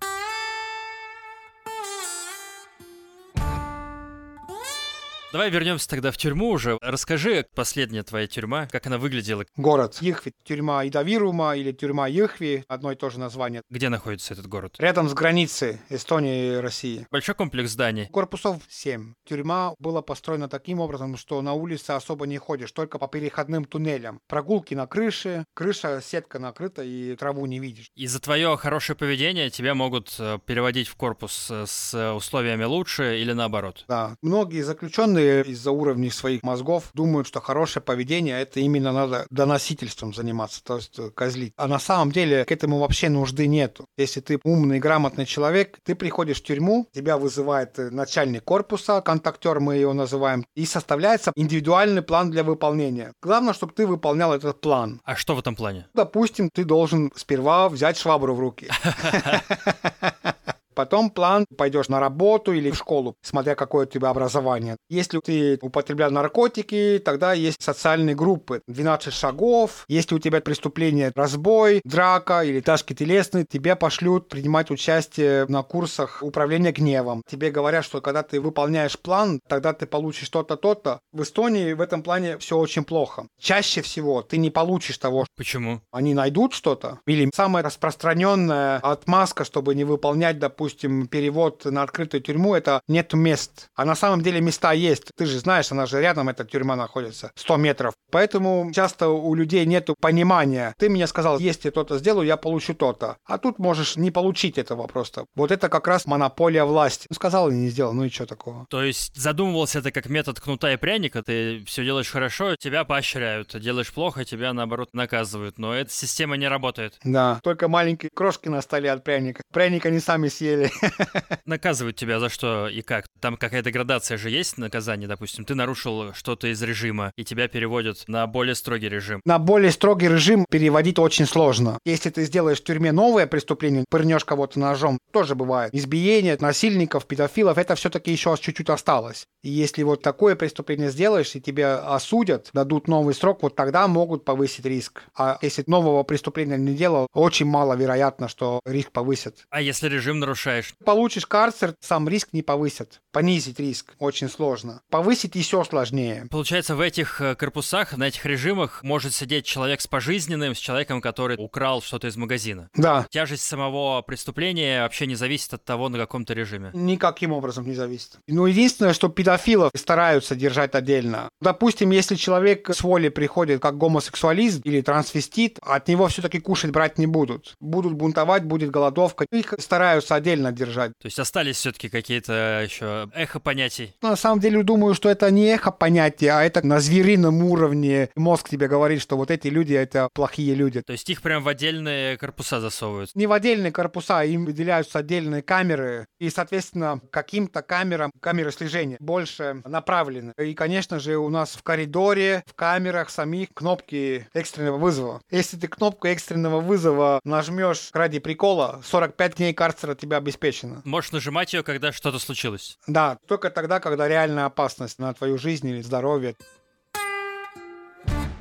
Давай 5.30 5.50
вернемся 5.50 5.86
тогда 5.86 6.10
в 6.10 6.16
тюрьму 6.16 6.48
уже. 6.48 6.78
Расскажи, 6.80 7.44
последняя 7.54 8.02
твоя 8.02 8.26
тюрьма, 8.26 8.66
как 8.66 8.86
она 8.86 8.96
выглядела. 8.96 9.44
Город 9.58 9.98
Ихви, 10.00 10.32
тюрьма 10.42 10.88
Идавирума 10.88 11.54
или 11.54 11.70
тюрьма 11.70 12.08
Ихви, 12.08 12.64
одно 12.66 12.92
и 12.92 12.94
то 12.94 13.10
же 13.10 13.20
название. 13.20 13.60
Где 13.68 13.90
находится 13.90 14.32
этот 14.32 14.46
город? 14.46 14.76
Рядом 14.78 15.06
с 15.06 15.12
границей 15.12 15.80
Эстонии 15.90 16.54
и 16.54 16.56
России. 16.56 17.06
Большой 17.10 17.34
комплекс 17.34 17.72
зданий. 17.72 18.06
Корпусов 18.06 18.62
7. 18.70 19.12
Тюрьма 19.26 19.74
была 19.78 20.00
построена 20.00 20.48
таким 20.48 20.80
образом, 20.80 21.18
что 21.18 21.42
на 21.42 21.52
улице 21.52 21.90
особо 21.90 22.26
не 22.26 22.38
ходишь, 22.38 22.72
только 22.72 22.98
по 22.98 23.06
переходным 23.06 23.66
туннелям. 23.66 24.20
Прогулки 24.28 24.72
на 24.72 24.86
крыше, 24.86 25.44
крыша, 25.52 26.00
сетка 26.02 26.38
накрыта 26.38 26.82
и 26.82 27.14
траву 27.16 27.44
не 27.44 27.58
видишь. 27.58 27.90
И 27.94 28.06
за 28.06 28.18
твое 28.18 28.56
хорошее 28.56 28.96
поведение 28.96 29.50
тебя 29.50 29.74
могут 29.74 30.16
э, 30.18 30.38
переводить 30.46 30.88
в 30.88 30.96
корпус 30.96 31.48
э, 31.50 31.66
с 31.66 32.14
условиями 32.14 32.64
лучше 32.64 33.20
или 33.20 33.34
наоборот? 33.34 33.84
Да. 33.88 34.16
Многие 34.22 34.62
заключенные 34.62 35.17
заключенные 35.18 35.42
из-за 35.44 35.70
уровней 35.70 36.10
своих 36.10 36.42
мозгов 36.42 36.90
думают, 36.94 37.26
что 37.26 37.40
хорошее 37.40 37.82
поведение 37.82 38.40
это 38.40 38.60
именно 38.60 38.92
надо 38.92 39.26
доносительством 39.30 40.14
заниматься, 40.14 40.62
то 40.62 40.76
есть 40.76 40.98
э, 40.98 41.10
козлить. 41.10 41.52
А 41.56 41.66
на 41.66 41.78
самом 41.78 42.12
деле 42.12 42.44
к 42.44 42.52
этому 42.52 42.78
вообще 42.78 43.08
нужды 43.08 43.46
нету. 43.46 43.84
Если 43.96 44.20
ты 44.20 44.38
умный, 44.44 44.78
грамотный 44.78 45.26
человек, 45.26 45.78
ты 45.84 45.94
приходишь 45.94 46.40
в 46.40 46.44
тюрьму, 46.44 46.86
тебя 46.92 47.16
вызывает 47.16 47.78
э, 47.78 47.90
начальник 47.90 48.44
корпуса, 48.44 49.00
контактер 49.00 49.60
мы 49.60 49.76
его 49.76 49.92
называем, 49.92 50.44
и 50.56 50.66
составляется 50.66 51.32
индивидуальный 51.34 52.02
план 52.02 52.30
для 52.30 52.42
выполнения. 52.42 53.12
Главное, 53.22 53.54
чтобы 53.54 53.72
ты 53.72 53.86
выполнял 53.86 54.32
этот 54.32 54.60
план. 54.60 55.00
А 55.04 55.16
что 55.16 55.34
в 55.34 55.38
этом 55.38 55.54
плане? 55.54 55.86
Допустим, 55.94 56.50
ты 56.52 56.64
должен 56.64 57.10
сперва 57.16 57.68
взять 57.68 57.98
швабру 57.98 58.34
в 58.34 58.40
руки. 58.40 58.68
Потом 60.78 61.10
план, 61.10 61.44
пойдешь 61.56 61.88
на 61.88 61.98
работу 61.98 62.52
или 62.52 62.70
в 62.70 62.76
школу, 62.76 63.16
смотря 63.20 63.56
какое 63.56 63.84
у 63.84 63.88
тебя 63.88 64.10
образование. 64.10 64.76
Если 64.88 65.18
ты 65.18 65.58
употреблял 65.60 66.12
наркотики, 66.12 67.02
тогда 67.04 67.32
есть 67.32 67.60
социальные 67.60 68.14
группы. 68.14 68.62
12 68.68 69.12
шагов. 69.12 69.84
Если 69.88 70.14
у 70.14 70.20
тебя 70.20 70.40
преступление 70.40 71.10
разбой, 71.16 71.80
драка 71.82 72.42
или 72.42 72.60
тяжкий 72.60 72.94
телесный, 72.94 73.44
тебя 73.44 73.74
пошлют 73.74 74.28
принимать 74.28 74.70
участие 74.70 75.46
на 75.48 75.64
курсах 75.64 76.22
управления 76.22 76.70
гневом. 76.70 77.24
Тебе 77.28 77.50
говорят, 77.50 77.84
что 77.84 78.00
когда 78.00 78.22
ты 78.22 78.40
выполняешь 78.40 78.96
план, 78.96 79.40
тогда 79.48 79.72
ты 79.72 79.84
получишь 79.84 80.28
то-то, 80.28 80.56
то-то. 80.56 81.00
В 81.10 81.24
Эстонии 81.24 81.72
в 81.72 81.80
этом 81.80 82.04
плане 82.04 82.38
все 82.38 82.56
очень 82.56 82.84
плохо. 82.84 83.26
Чаще 83.40 83.82
всего 83.82 84.22
ты 84.22 84.36
не 84.36 84.50
получишь 84.50 84.98
того. 84.98 85.26
Почему? 85.36 85.80
Они 85.90 86.14
найдут 86.14 86.52
что-то. 86.52 87.00
Или 87.04 87.28
самая 87.34 87.64
распространенная 87.64 88.76
отмазка, 88.76 89.42
чтобы 89.42 89.74
не 89.74 89.82
выполнять, 89.82 90.38
допустим, 90.38 90.67
допустим, 90.68 91.06
перевод 91.06 91.64
на 91.64 91.82
открытую 91.82 92.20
тюрьму, 92.20 92.54
это 92.54 92.82
нет 92.88 93.14
мест. 93.14 93.68
А 93.74 93.86
на 93.86 93.94
самом 93.94 94.20
деле 94.20 94.40
места 94.40 94.72
есть. 94.72 95.10
Ты 95.16 95.24
же 95.24 95.38
знаешь, 95.38 95.72
она 95.72 95.86
же 95.86 96.00
рядом, 96.00 96.28
эта 96.28 96.44
тюрьма 96.44 96.76
находится, 96.76 97.32
100 97.36 97.56
метров. 97.56 97.94
Поэтому 98.10 98.70
часто 98.74 99.08
у 99.08 99.34
людей 99.34 99.64
нет 99.64 99.88
понимания. 99.98 100.74
Ты 100.78 100.90
мне 100.90 101.06
сказал, 101.06 101.38
если 101.38 101.68
я 101.68 101.72
то-то 101.72 101.98
сделаю, 101.98 102.26
я 102.26 102.36
получу 102.36 102.74
то-то. 102.74 103.16
А 103.24 103.38
тут 103.38 103.58
можешь 103.58 103.96
не 103.96 104.10
получить 104.10 104.58
этого 104.58 104.86
просто. 104.86 105.24
Вот 105.34 105.50
это 105.50 105.70
как 105.70 105.86
раз 105.88 106.04
монополия 106.04 106.64
власти. 106.64 107.06
Ну, 107.08 107.14
сказал 107.14 107.50
и 107.50 107.54
не 107.54 107.68
сделал, 107.68 107.94
ну 107.94 108.04
и 108.04 108.10
что 108.10 108.26
такого? 108.26 108.66
То 108.68 108.82
есть 108.82 109.16
задумывался 109.16 109.78
это 109.78 109.90
как 109.90 110.10
метод 110.10 110.38
кнута 110.38 110.72
и 110.72 110.76
пряника, 110.76 111.22
ты 111.22 111.64
все 111.64 111.82
делаешь 111.82 112.10
хорошо, 112.10 112.56
тебя 112.56 112.84
поощряют, 112.84 113.58
делаешь 113.58 113.92
плохо, 113.92 114.26
тебя 114.26 114.52
наоборот 114.52 114.90
наказывают. 114.92 115.58
Но 115.58 115.74
эта 115.74 115.90
система 115.90 116.36
не 116.36 116.48
работает. 116.48 116.98
Да, 117.04 117.40
только 117.42 117.68
маленькие 117.68 118.10
крошки 118.14 118.48
на 118.48 118.60
столе 118.60 118.92
от 118.92 119.02
пряника. 119.02 119.42
Пряник 119.50 119.86
они 119.86 120.00
сами 120.00 120.28
съели 120.28 120.57
деле. 120.58 120.70
Наказывают 121.46 121.96
тебя 121.96 122.20
за 122.20 122.28
что 122.28 122.68
и 122.68 122.82
как? 122.82 123.06
Там 123.20 123.36
какая-то 123.36 123.70
градация 123.70 124.18
же 124.18 124.30
есть 124.30 124.58
наказание, 124.58 125.08
допустим, 125.08 125.44
ты 125.44 125.54
нарушил 125.54 126.12
что-то 126.14 126.48
из 126.48 126.62
режима, 126.62 127.12
и 127.16 127.24
тебя 127.24 127.48
переводят 127.48 128.04
на 128.06 128.26
более 128.26 128.54
строгий 128.54 128.88
режим. 128.88 129.20
На 129.24 129.38
более 129.38 129.72
строгий 129.72 130.08
режим 130.08 130.44
переводить 130.48 130.98
очень 130.98 131.26
сложно. 131.26 131.78
Если 131.84 132.10
ты 132.10 132.24
сделаешь 132.24 132.60
в 132.60 132.64
тюрьме 132.64 132.92
новое 132.92 133.26
преступление, 133.26 133.84
пырнешь 133.88 134.24
кого-то 134.24 134.58
ножом, 134.58 134.98
тоже 135.12 135.34
бывает. 135.34 135.74
Избиение, 135.74 136.36
насильников, 136.40 137.06
педофилов, 137.06 137.58
это 137.58 137.74
все-таки 137.74 138.10
еще 138.10 138.36
чуть-чуть 138.38 138.70
осталось. 138.70 139.26
И 139.42 139.50
если 139.50 139.82
вот 139.82 140.02
такое 140.02 140.36
преступление 140.36 140.90
сделаешь, 140.90 141.34
и 141.34 141.40
тебя 141.40 141.78
осудят, 141.78 142.50
дадут 142.52 142.88
новый 142.88 143.14
срок, 143.14 143.42
вот 143.42 143.56
тогда 143.56 143.86
могут 143.88 144.24
повысить 144.24 144.64
риск. 144.64 145.02
А 145.16 145.38
если 145.42 145.64
нового 145.66 146.02
преступления 146.02 146.56
не 146.56 146.74
делал, 146.74 147.06
очень 147.14 147.46
мало 147.46 147.74
вероятно, 147.74 148.28
что 148.28 148.60
риск 148.66 148.90
повысят. 148.90 149.46
А 149.50 149.60
если 149.60 149.88
режим 149.88 150.18
нарушает 150.18 150.47
нарушаешь. 150.48 150.74
Получишь 150.84 151.26
карцер, 151.26 151.74
сам 151.80 152.08
риск 152.08 152.28
не 152.32 152.42
повысят. 152.42 153.00
Понизить 153.12 153.58
риск 153.58 153.94
очень 153.98 154.28
сложно. 154.28 154.80
Повысить 154.90 155.34
еще 155.34 155.64
сложнее. 155.64 156.26
Получается, 156.30 156.76
в 156.76 156.80
этих 156.80 157.20
э, 157.20 157.34
корпусах, 157.34 157.96
на 157.96 158.08
этих 158.08 158.24
режимах 158.26 158.82
может 158.82 159.14
сидеть 159.14 159.44
человек 159.44 159.80
с 159.80 159.86
пожизненным, 159.86 160.54
с 160.54 160.58
человеком, 160.58 161.00
который 161.00 161.36
украл 161.38 161.82
что-то 161.82 162.06
из 162.08 162.16
магазина. 162.16 162.68
Да. 162.74 163.06
Тяжесть 163.10 163.44
самого 163.44 164.02
преступления 164.02 164.82
вообще 164.82 165.06
не 165.06 165.14
зависит 165.14 165.54
от 165.54 165.64
того, 165.64 165.88
на 165.88 165.98
каком 165.98 166.24
то 166.24 166.34
режиме. 166.34 166.70
Никаким 166.74 167.32
образом 167.32 167.66
не 167.66 167.74
зависит. 167.74 168.18
Но 168.26 168.46
единственное, 168.46 168.92
что 168.92 169.08
педофил 169.08 169.38
педофилов 169.38 169.72
стараются 169.74 170.34
держать 170.34 170.74
отдельно. 170.74 171.28
Допустим, 171.40 171.90
если 171.90 172.14
человек 172.14 172.68
с 172.70 172.82
воли 172.82 173.08
приходит 173.08 173.60
как 173.60 173.76
гомосексуалист 173.76 174.60
или 174.64 174.80
трансвестит, 174.80 175.58
от 175.62 175.88
него 175.88 176.08
все-таки 176.08 176.40
кушать 176.40 176.70
брать 176.70 176.98
не 176.98 177.06
будут. 177.06 177.54
Будут 177.60 177.94
бунтовать, 177.94 178.44
будет 178.44 178.70
голодовка. 178.70 179.26
Их 179.32 179.54
стараются 179.58 180.14
отдельно 180.14 180.37
держать. 180.52 180.92
То 181.00 181.06
есть 181.06 181.18
остались 181.18 181.56
все-таки 181.56 181.88
какие-то 181.88 182.62
еще 182.64 183.10
эхо 183.14 183.40
понятий? 183.40 183.94
На 184.02 184.16
самом 184.16 184.40
деле, 184.40 184.62
думаю, 184.62 184.94
что 184.94 185.08
это 185.08 185.30
не 185.30 185.46
эхо 185.46 185.70
понятия, 185.70 186.32
а 186.32 186.42
это 186.42 186.66
на 186.66 186.80
зверином 186.80 187.42
уровне. 187.42 188.10
Мозг 188.16 188.48
тебе 188.48 188.68
говорит, 188.68 189.02
что 189.02 189.16
вот 189.16 189.30
эти 189.30 189.48
люди— 189.48 189.72
это 189.74 190.08
плохие 190.12 190.54
люди. 190.54 190.82
То 190.82 190.92
есть 190.92 191.08
их 191.10 191.22
прям 191.22 191.42
в 191.42 191.48
отдельные 191.48 192.16
корпуса 192.16 192.60
засовывают? 192.60 193.10
Не 193.14 193.26
в 193.26 193.32
отдельные 193.32 193.72
корпуса, 193.72 194.22
им 194.24 194.44
выделяются 194.44 194.98
отдельные 194.98 195.42
камеры. 195.42 196.06
И, 196.18 196.30
соответственно, 196.30 197.00
каким-то 197.10 197.62
камерам, 197.62 198.10
камеры 198.20 198.52
слежения 198.52 198.96
больше 199.00 199.62
направлены. 199.64 200.32
И, 200.38 200.54
конечно 200.54 200.98
же, 200.98 201.16
у 201.16 201.28
нас 201.28 201.50
в 201.50 201.62
коридоре, 201.62 202.42
в 202.46 202.54
камерах 202.54 203.10
самих 203.10 203.48
кнопки 203.54 204.26
экстренного 204.34 204.78
вызова. 204.78 205.20
Если 205.30 205.56
ты 205.56 205.68
кнопку 205.68 206.08
экстренного 206.08 206.60
вызова 206.60 207.20
нажмешь 207.24 207.90
ради 207.92 208.18
прикола, 208.18 208.80
45 208.84 209.36
дней 209.36 209.54
карцера 209.54 209.94
тебя 209.94 210.17
обеспечено. 210.18 210.82
Можешь 210.84 211.12
нажимать 211.12 211.52
ее, 211.52 211.62
когда 211.62 211.92
что-то 211.92 212.18
случилось? 212.18 212.78
Да, 212.86 213.18
только 213.26 213.50
тогда, 213.50 213.80
когда 213.80 214.06
реальная 214.06 214.44
опасность 214.44 214.98
на 214.98 215.12
твою 215.14 215.38
жизнь 215.38 215.66
или 215.66 215.80
здоровье. 215.80 216.36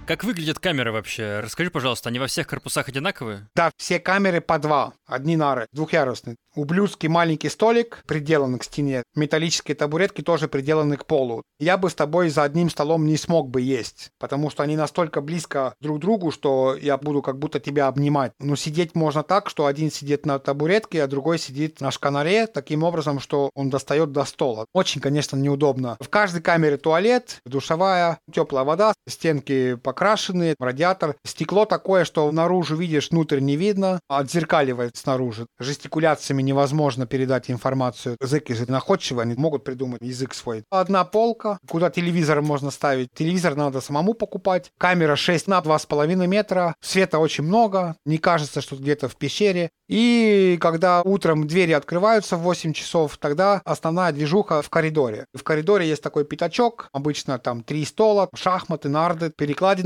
Как 0.07 0.23
выглядят 0.23 0.57
камеры 0.57 0.93
вообще? 0.93 1.41
Расскажи, 1.41 1.69
пожалуйста, 1.69 2.07
они 2.07 2.17
во 2.17 2.27
всех 2.27 2.47
корпусах 2.47 2.87
одинаковые? 2.87 3.49
Да, 3.53 3.71
все 3.75 3.99
камеры 3.99 4.39
по 4.39 4.57
два. 4.57 4.93
Одни 5.05 5.35
нары, 5.35 5.67
двухъярусные. 5.73 6.37
Ублюдский 6.55 7.09
маленький 7.09 7.49
столик 7.49 8.03
приделан 8.07 8.57
к 8.57 8.63
стене. 8.63 9.03
Металлические 9.15 9.75
табуретки 9.75 10.21
тоже 10.21 10.47
приделаны 10.47 10.95
к 10.95 11.05
полу. 11.05 11.43
Я 11.59 11.77
бы 11.77 11.89
с 11.89 11.93
тобой 11.93 12.29
за 12.29 12.43
одним 12.43 12.69
столом 12.69 13.05
не 13.05 13.17
смог 13.17 13.49
бы 13.49 13.61
есть, 13.61 14.09
потому 14.17 14.49
что 14.49 14.63
они 14.63 14.77
настолько 14.77 15.21
близко 15.21 15.75
друг 15.81 15.97
к 15.97 16.01
другу, 16.01 16.31
что 16.31 16.75
я 16.75 16.97
буду 16.97 17.21
как 17.21 17.37
будто 17.37 17.59
тебя 17.59 17.87
обнимать. 17.87 18.31
Но 18.39 18.55
сидеть 18.55 18.95
можно 18.95 19.23
так, 19.23 19.49
что 19.49 19.65
один 19.65 19.91
сидит 19.91 20.25
на 20.25 20.39
табуретке, 20.39 21.03
а 21.03 21.07
другой 21.07 21.37
сидит 21.37 21.81
на 21.81 21.91
шканаре, 21.91 22.47
таким 22.47 22.83
образом, 22.83 23.19
что 23.19 23.51
он 23.53 23.69
достает 23.69 24.11
до 24.13 24.23
стола. 24.23 24.65
Очень, 24.73 25.01
конечно, 25.01 25.35
неудобно. 25.35 25.97
В 25.99 26.09
каждой 26.09 26.41
камере 26.41 26.77
туалет, 26.77 27.39
душевая, 27.45 28.19
теплая 28.31 28.63
вода, 28.63 28.93
стенки 29.07 29.75
покрашенные, 29.97 30.55
радиатор. 30.59 31.15
Стекло 31.25 31.65
такое, 31.65 32.05
что 32.05 32.31
наружу 32.31 32.75
видишь, 32.75 33.09
внутрь 33.09 33.39
не 33.39 33.55
видно, 33.55 33.99
отзеркаливает 34.07 34.95
снаружи. 34.95 35.47
Жестикуляциями 35.59 36.43
невозможно 36.43 37.07
передать 37.07 37.49
информацию. 37.49 38.15
Языки 38.21 38.53
же 38.53 38.69
находчивые, 38.69 39.23
они 39.23 39.33
могут 39.33 39.63
придумать 39.63 40.03
язык 40.03 40.35
свой. 40.35 40.63
Одна 40.69 41.03
полка, 41.03 41.57
куда 41.67 41.89
телевизор 41.89 42.43
можно 42.43 42.69
ставить. 42.69 43.09
Телевизор 43.15 43.55
надо 43.55 43.81
самому 43.81 44.13
покупать. 44.13 44.71
Камера 44.77 45.15
6 45.15 45.47
на 45.47 45.57
2,5 45.61 46.27
метра. 46.27 46.75
Света 46.79 47.17
очень 47.17 47.45
много. 47.45 47.95
Не 48.05 48.19
кажется, 48.19 48.61
что 48.61 48.75
где-то 48.75 49.09
в 49.09 49.15
пещере. 49.15 49.71
И 49.87 50.57
когда 50.59 51.01
утром 51.01 51.47
двери 51.47 51.71
открываются 51.71 52.35
в 52.35 52.41
8 52.41 52.73
часов, 52.73 53.17
тогда 53.17 53.61
основная 53.63 54.11
движуха 54.11 54.61
в 54.61 54.69
коридоре. 54.69 55.25
В 55.33 55.43
коридоре 55.43 55.87
есть 55.87 56.03
такой 56.03 56.25
пятачок, 56.25 56.89
обычно 56.91 57.39
там 57.39 57.63
три 57.63 57.85
стола, 57.85 58.29
шахматы, 58.35 58.89
нарды, 58.89 59.29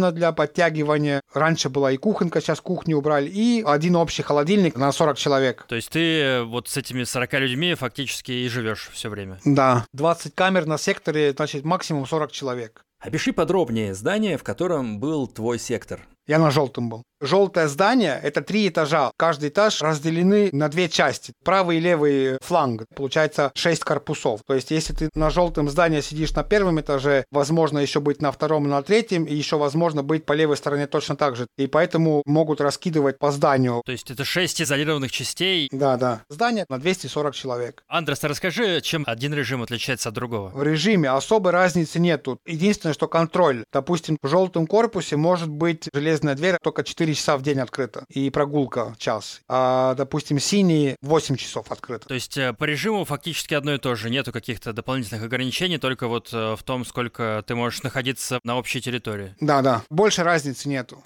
перекладина 0.02 0.12
для 0.12 0.32
подтягивания. 0.32 1.22
Раньше 1.34 1.70
была 1.70 1.92
и 1.92 1.98
кухонка, 1.98 2.42
сейчас 2.42 2.62
кухню 2.62 2.98
убрали, 2.98 3.30
и 3.30 3.64
один 3.66 3.96
общий 3.96 4.24
холодильник 4.24 4.76
на 4.76 4.92
40 4.92 5.18
человек. 5.18 5.66
То 5.68 5.76
есть 5.76 5.90
ты 5.90 6.44
вот 6.44 6.68
с 6.68 6.78
этими 6.78 7.04
40 7.04 7.34
людьми 7.34 7.76
фактически 7.76 8.32
и 8.32 8.48
живешь 8.50 8.90
все 8.94 9.10
время. 9.10 9.40
Да. 9.46 9.86
20 9.94 10.36
камер 10.36 10.66
на 10.66 10.78
секторе, 10.78 11.34
значит, 11.36 11.64
максимум 11.64 12.06
40 12.06 12.32
человек. 12.32 12.82
Опиши 13.00 13.34
подробнее 13.34 13.96
здание, 13.96 14.38
в 14.38 14.44
котором 14.44 15.00
был 15.00 15.28
твой 15.28 15.58
сектор. 15.58 16.00
Я 16.28 16.40
на 16.40 16.52
желтом 16.52 16.90
был. 16.90 17.04
Желтое 17.22 17.68
здание– 17.68 18.20
это 18.24 18.42
три 18.42 18.68
этажа. 18.68 19.12
Каждый 19.16 19.50
этаж 19.50 19.80
разделены 19.82 20.50
на 20.54 20.70
две 20.70 20.90
части. 20.90 21.34
Правый 21.44 21.78
и 21.78 21.80
левый 21.80 22.40
фланг. 22.42 22.86
Получается 22.96 23.52
шесть 23.54 23.84
корпусов. 23.84 24.42
То 24.48 24.56
есть, 24.56 24.72
если 24.72 24.94
ты 24.94 25.10
на 25.14 25.30
желтом 25.30 25.70
здании 25.70 26.02
сидишь 26.02 26.34
на 26.34 26.44
первом 26.44 26.82
этаже, 26.82 27.26
возможно 27.32 27.78
еще 27.78 28.00
быть 28.00 28.24
на 28.24 28.32
втором 28.32 28.66
и 28.66 28.70
на 28.70 28.82
третьем, 28.82 29.26
и 29.26 29.36
еще 29.36 29.58
возможно 29.58 30.02
быть 30.02 30.26
по 30.26 30.34
левой 30.34 30.58
стороне 30.58 30.88
точно 30.88 31.16
так 31.16 31.36
же. 31.36 31.46
И 31.60 31.68
поэтому 31.68 32.24
могут 32.26 32.60
раскидывать 32.60 33.20
по 33.20 33.32
зданию. 33.32 33.84
То 33.86 33.92
есть, 33.92 34.10
это 34.10 34.26
шесть 34.26 34.60
изолированных 34.60 35.12
частей? 35.12 35.70
Да, 35.72 35.98
да. 35.98 36.24
Здание 36.28 36.66
на 36.70 36.80
240 36.80 37.36
человек. 37.36 37.84
Андрес, 37.88 38.24
расскажи, 38.24 38.82
чем 38.82 39.04
один 39.06 39.36
режим 39.36 39.62
отличается 39.62 40.10
от 40.10 40.16
другого? 40.16 40.50
В 40.50 40.64
режиме 40.64 41.12
особой 41.12 41.52
разницы 41.52 42.00
нету. 42.00 42.40
Единственное, 42.48 42.94
что 42.94 43.08
контроль. 43.08 43.64
Допустим, 43.72 44.18
в 44.24 44.28
желтом 44.28 44.66
корпусе 44.66 45.18
может 45.18 45.50
быть 45.50 45.88
железная 46.12 46.36
дверь 46.36 46.58
только 46.62 46.84
4 46.84 47.02
4 47.02 47.15
часа 47.15 47.38
в 47.38 47.41
день 47.41 47.60
открыто, 47.60 48.06
и 48.10 48.30
прогулка 48.30 48.95
час. 48.97 49.41
А, 49.47 49.95
допустим, 49.95 50.39
синий 50.39 50.95
8 51.02 51.36
часов 51.36 51.71
открыто. 51.71 52.08
То 52.08 52.13
есть 52.13 52.38
э, 52.38 52.54
по 52.54 52.65
режиму 52.65 53.06
фактически 53.06 53.54
одно 53.54 53.74
и 53.74 53.78
то 53.78 53.95
же, 53.95 54.10
нету 54.10 54.32
каких-то 54.32 54.71
дополнительных 54.71 55.24
ограничений, 55.24 55.78
только 55.78 56.08
вот 56.08 56.30
э, 56.32 56.56
в 56.56 56.63
том, 56.63 56.86
сколько 56.86 57.43
ты 57.47 57.56
можешь 57.56 57.82
находиться 57.82 58.39
на 58.43 58.58
общей 58.58 58.82
территории. 58.82 59.36
Да, 59.39 59.62
да, 59.62 59.84
больше 59.89 60.24
разницы 60.24 60.69
нету. 60.69 61.04